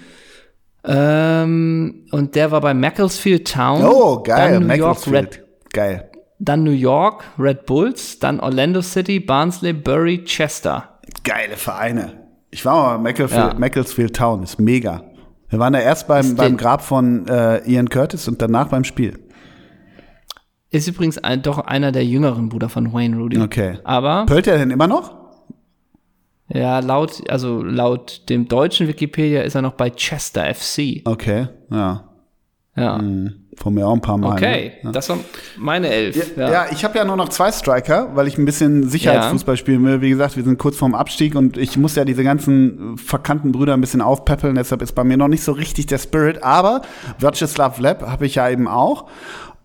[0.85, 3.85] Ähm, und der war bei Macclesfield Town.
[3.85, 5.07] Oh, geil, Dann New York.
[5.11, 5.43] Red,
[5.73, 6.11] Geil.
[6.39, 8.19] dann New York Red Bulls.
[8.19, 10.99] Dann Orlando City, Barnsley, Bury, Chester.
[11.25, 12.13] Geile Vereine.
[12.51, 13.59] Ich war mal bei Macclesfield, Ja.
[13.59, 15.05] Macclesfield Town, ist mega.
[15.51, 19.19] Wir waren da erst beim, beim Grab von äh, Ian Curtis und danach beim Spiel.
[20.71, 23.39] Ist übrigens ein, doch einer der jüngeren Brüder von Wayne Rooney.
[23.41, 23.79] Okay.
[23.83, 25.15] Aber Pölt er denn immer noch?
[26.53, 31.03] ja, laut, also laut dem deutschen Wikipedia ist er noch bei Chester FC.
[31.05, 32.05] Okay, ja.
[32.77, 33.01] Ja.
[33.57, 34.33] Von mir auch ein paar Mal.
[34.35, 34.93] Okay, Ne?
[34.93, 35.19] das war
[35.59, 36.37] meine Elf.
[36.37, 39.85] Ja, ja ich habe ja nur noch zwei Striker, weil ich ein bisschen Sicherheitsfußball spielen
[39.85, 40.01] will.
[40.01, 43.75] Wie gesagt, wir sind kurz vorm Abstieg und ich muss ja diese ganzen verkannten Brüder
[43.75, 44.55] ein bisschen aufpäppeln.
[44.55, 46.43] Deshalb ist bei mir noch nicht so richtig der Spirit.
[46.43, 46.83] Aber
[47.19, 49.07] Vyacheslav Leb habe ich ja eben auch.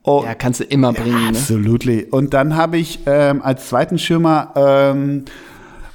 [0.05, 1.29] Oh, Ja, kannst du immer bringen, ne?
[1.29, 2.05] Absolutely.
[2.09, 5.25] Und dann habe ich ähm, als zweiten Schirmer, ähm,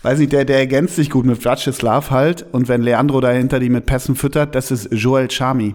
[0.03, 2.45] weiß nicht, der, der ergänzt sich gut mit Vyacheslav halt.
[2.53, 5.75] Und wenn Leandro dahinter die mit Pässen füttert, das ist Joel Chami.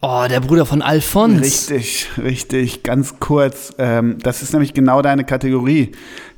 [0.00, 1.40] Oh, der Bruder von Alphonse.
[1.42, 3.74] Richtig, richtig, ganz kurz.
[3.78, 5.90] Ähm, das ist nämlich genau deine Kategorie.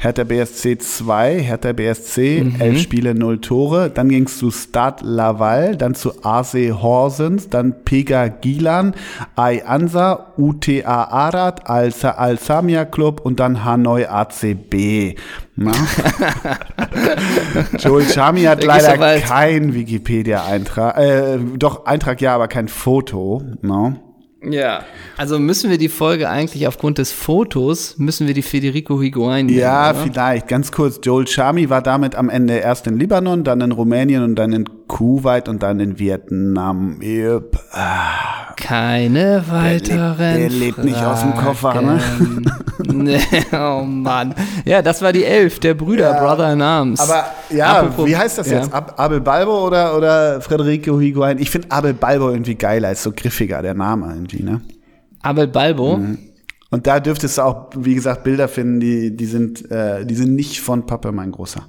[0.02, 2.55] Hertha BSC 2, Hertha BSC, Mhm.
[2.59, 3.90] elf Spiele, null Tore.
[3.90, 8.94] Dann ging es zu Stade Laval, dann zu AC Horsens, dann Pega Gilan,
[9.36, 15.16] Ai Ansa, UTA Arad, Al, Al Samia Club und dann Hanoi ACB.
[15.56, 15.72] Na?
[17.78, 23.43] Joel Chami hat leider kein Wikipedia-Eintrag, äh, doch Eintrag ja, aber kein Foto.
[23.60, 23.97] No?
[24.42, 24.84] Ja.
[25.18, 29.58] Also müssen wir die Folge eigentlich aufgrund des Fotos, müssen wir die Federico Higuain nennen,
[29.58, 29.98] Ja, oder?
[30.00, 30.48] vielleicht.
[30.48, 30.98] Ganz kurz.
[31.02, 34.64] Joel Chami war damit am Ende erst in Libanon, dann in Rumänien und dann in
[34.88, 36.98] Kuwait und dann in Vietnam.
[37.02, 37.58] Yep.
[37.72, 40.16] Ah, Keine weiteren.
[40.18, 42.00] der lebt nicht aus dem Koffer, ne?
[42.92, 43.20] Nee,
[43.52, 44.34] oh Mann.
[44.64, 46.98] Ja, das war die Elf, der Brüder, Brother in Arms.
[46.98, 48.58] Aber ja, Apropos- wie heißt das ja.
[48.58, 48.72] jetzt?
[48.72, 51.38] Ab, Abel Balbo oder, oder Federico Higuain?
[51.38, 54.61] Ich finde Abel Balbo irgendwie geiler, ist so griffiger, der Name irgendwie, ne?
[55.23, 55.97] Abel Balbo.
[55.98, 56.19] Mhm.
[56.70, 60.36] Und da dürftest du auch, wie gesagt, Bilder finden, die, die, sind, äh, die sind
[60.36, 61.66] nicht von Pappe, mein Großer.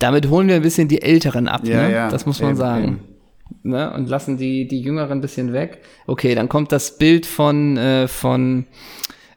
[0.00, 1.92] Damit holen wir ein bisschen die Älteren ab, Ja, ne?
[1.92, 2.84] ja, das muss man eben, sagen.
[2.84, 3.00] eben.
[3.62, 3.92] Ne?
[3.94, 5.80] Und lassen die, die Jüngeren ein bisschen weg.
[6.08, 8.66] Okay, dann kommt das Bild von, äh, von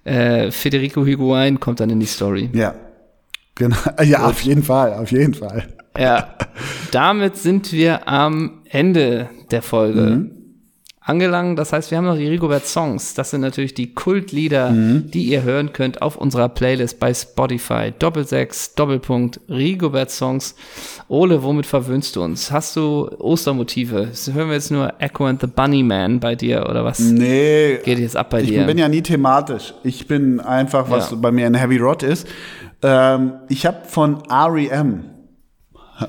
[0.03, 2.49] äh, Federico Higuain, kommt dann in die Story.
[2.53, 2.73] Ja.
[3.55, 3.77] Genau.
[4.03, 5.67] Ja, auf jeden Fall, auf jeden Fall.
[5.97, 6.33] Ja,
[6.91, 10.31] damit sind wir am Ende der Folge Mhm.
[11.01, 11.57] Angelangt.
[11.57, 13.13] Das heißt, wir haben noch die Rigobert Songs.
[13.13, 15.09] Das sind natürlich die Kultlieder, Mhm.
[15.11, 17.91] die ihr hören könnt auf unserer Playlist bei Spotify.
[17.97, 20.55] Doppelsechs, Doppelpunkt, Rigobert Songs.
[21.07, 22.51] Ole, womit verwöhnst du uns?
[22.51, 24.07] Hast du Ostermotive?
[24.09, 27.97] Das hören wir jetzt nur Echo and the Bunnyman bei dir oder was Nee, geht
[27.99, 28.65] jetzt ab bei ich dir?
[28.65, 29.73] bin ja nie thematisch.
[29.83, 31.17] Ich bin einfach, was Ja.
[31.17, 32.27] bei mir ein Heavy Rod ist.
[32.83, 35.05] Ähm, ich habe von REM,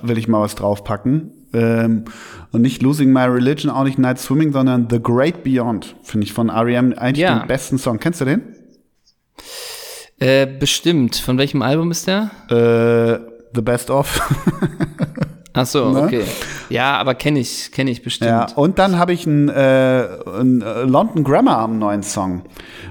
[0.02, 1.32] will ich mal was draufpacken.
[1.52, 2.04] Ähm,
[2.52, 6.32] und nicht Losing My Religion, auch nicht Night Swimming, sondern The Great Beyond, finde ich
[6.32, 7.40] von REM eigentlich Ja.
[7.40, 7.98] den besten Song.
[7.98, 8.42] Kennst du den?
[10.18, 11.16] äh, bestimmt.
[11.16, 12.30] Von welchem Album ist der?
[12.50, 13.20] Äh,
[13.54, 14.20] The Best Of.
[15.52, 16.02] Ach so, Ne?
[16.02, 16.24] okay.
[16.70, 18.30] Ja, aber kenne ich, kenne ich bestimmt.
[18.30, 22.42] Ja, und dann habe ich einen, äh, einen äh, London Grammar am neuen Song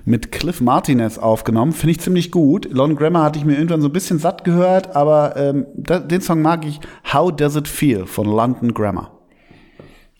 [0.05, 1.71] mit Cliff Martinez aufgenommen.
[1.71, 2.67] Finde ich ziemlich gut.
[2.71, 6.21] London Grammar hatte ich mir irgendwann so ein bisschen satt gehört, aber ähm, da, den
[6.21, 6.79] Song mag ich.
[7.13, 9.11] How Does It Feel von London Grammar.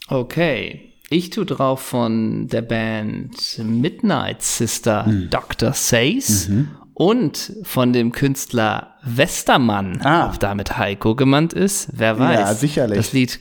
[0.07, 0.85] Okay.
[1.11, 5.27] Ich tu drauf von der Band Midnight Sister Hm.
[5.31, 5.73] Dr.
[5.73, 6.49] Says
[6.93, 10.27] und von dem Künstler Westermann, Ah.
[10.27, 11.89] ob damit Heiko gemeint ist.
[11.93, 12.39] Wer weiß.
[12.39, 12.97] Ja, sicherlich.
[12.97, 13.39] Das Lied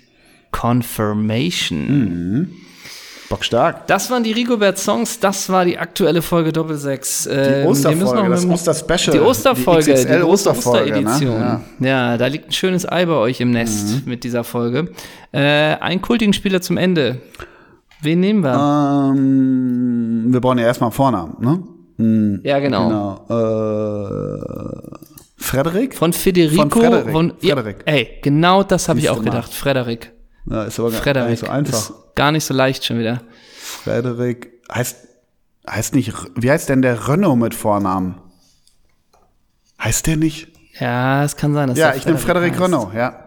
[0.51, 2.51] Confirmation.
[3.29, 3.87] Bockstark.
[3.89, 7.25] Das waren die Rigobert Songs, das war die aktuelle Folge Doppelsechs.
[7.25, 9.19] Die Ähm, müssen Osterfolge, noch das Osterspecial.
[9.19, 11.61] Die Osterfolge, die, XXL große Osterfolge, Osteredition.
[11.79, 11.89] Ne?
[11.89, 12.17] Ja.
[12.17, 14.11] da liegt ein schönes Ei bei euch im Nest Mhm.
[14.11, 14.89] mit dieser Folge.
[15.33, 17.21] Äh, einen kultigen Spieler zum Ende.
[18.01, 18.51] Wen nehmen wir?
[18.53, 19.11] Ja.
[19.13, 21.63] Ähm, wir brauchen ja erstmal einen Vornamen, ne?
[22.45, 22.89] ja, genau.
[22.89, 23.27] Genau.
[23.29, 24.39] Äh,
[25.37, 25.95] Frederik?
[25.97, 26.63] Von Federico.
[26.63, 27.13] Von Frederik.
[27.13, 27.83] Von, ja, Frederik.
[27.85, 29.53] ey, genau das habe ich auch gedacht.
[29.53, 30.13] Frederik.
[30.51, 31.31] Ja, ist aber gar- gar Frederik.
[31.31, 31.73] nicht so einfach.
[31.75, 33.21] Ist gar nicht so leicht schon wieder.
[33.61, 34.97] Frederik heißt,
[35.69, 38.17] heißt nicht, wie heißt denn der Renault mit Vornamen?
[39.83, 40.49] Heißt der nicht?
[40.81, 42.59] Ja, es kann sein, dass Ja, ich nehme Frederik.
[42.61, 43.25] Renault, ja.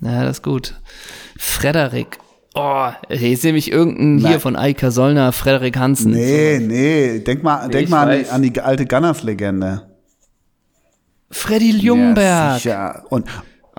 [0.00, 0.74] Ja, das ist gut.
[1.38, 2.18] Frederik.
[2.54, 4.40] Oh, jetzt nehme ich irgendeinen hier Nein.
[4.40, 6.12] von Eika Sollner, Frederik Hansen.
[6.12, 9.88] Nee, nee, denk mal, denk ich mal an die, an die alte Gunners-Legende.
[11.30, 12.54] Freddy Ja, Ljungberg.
[12.60, 13.04] sicher.
[13.10, 13.26] Und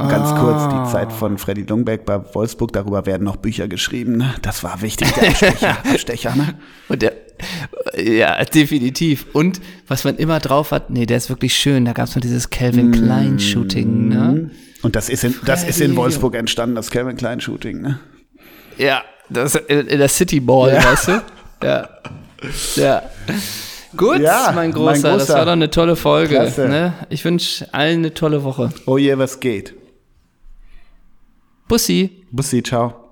[0.07, 4.17] ganz kurz, die Zeit von Freddy Ljungberg bei Wolfsburg, darüber werden noch Bücher geschrieben.
[4.17, 4.33] ne?
[4.41, 6.53] Das war wichtig, der Abstecher, Abstecher ne?
[6.87, 7.13] Und der,
[7.97, 9.25] ja, definitiv.
[9.33, 11.85] Und was man immer drauf hat, nee, der ist wirklich schön.
[11.85, 14.51] Da gab es mal dieses Calvin Klein Shooting, ne?
[14.81, 17.99] Und das ist in, das ist in Wolfsburg entstanden, das Calvin Klein Shooting, ne?
[18.77, 20.83] Ja, das in, in der City Ball, Ja.
[20.85, 21.21] weißt du?
[21.63, 21.89] Ja.
[22.77, 23.01] Ja.
[23.97, 25.33] Gut, Ja, mein, mein Großer, das Großer.
[25.39, 26.51] war doch eine tolle Folge.
[26.57, 26.93] Ne?
[27.09, 28.69] Ich wünsche allen eine tolle Woche.
[28.85, 29.73] Oh je, was geht?
[31.69, 32.25] Bussi.
[32.31, 33.08] Bussi, ciao.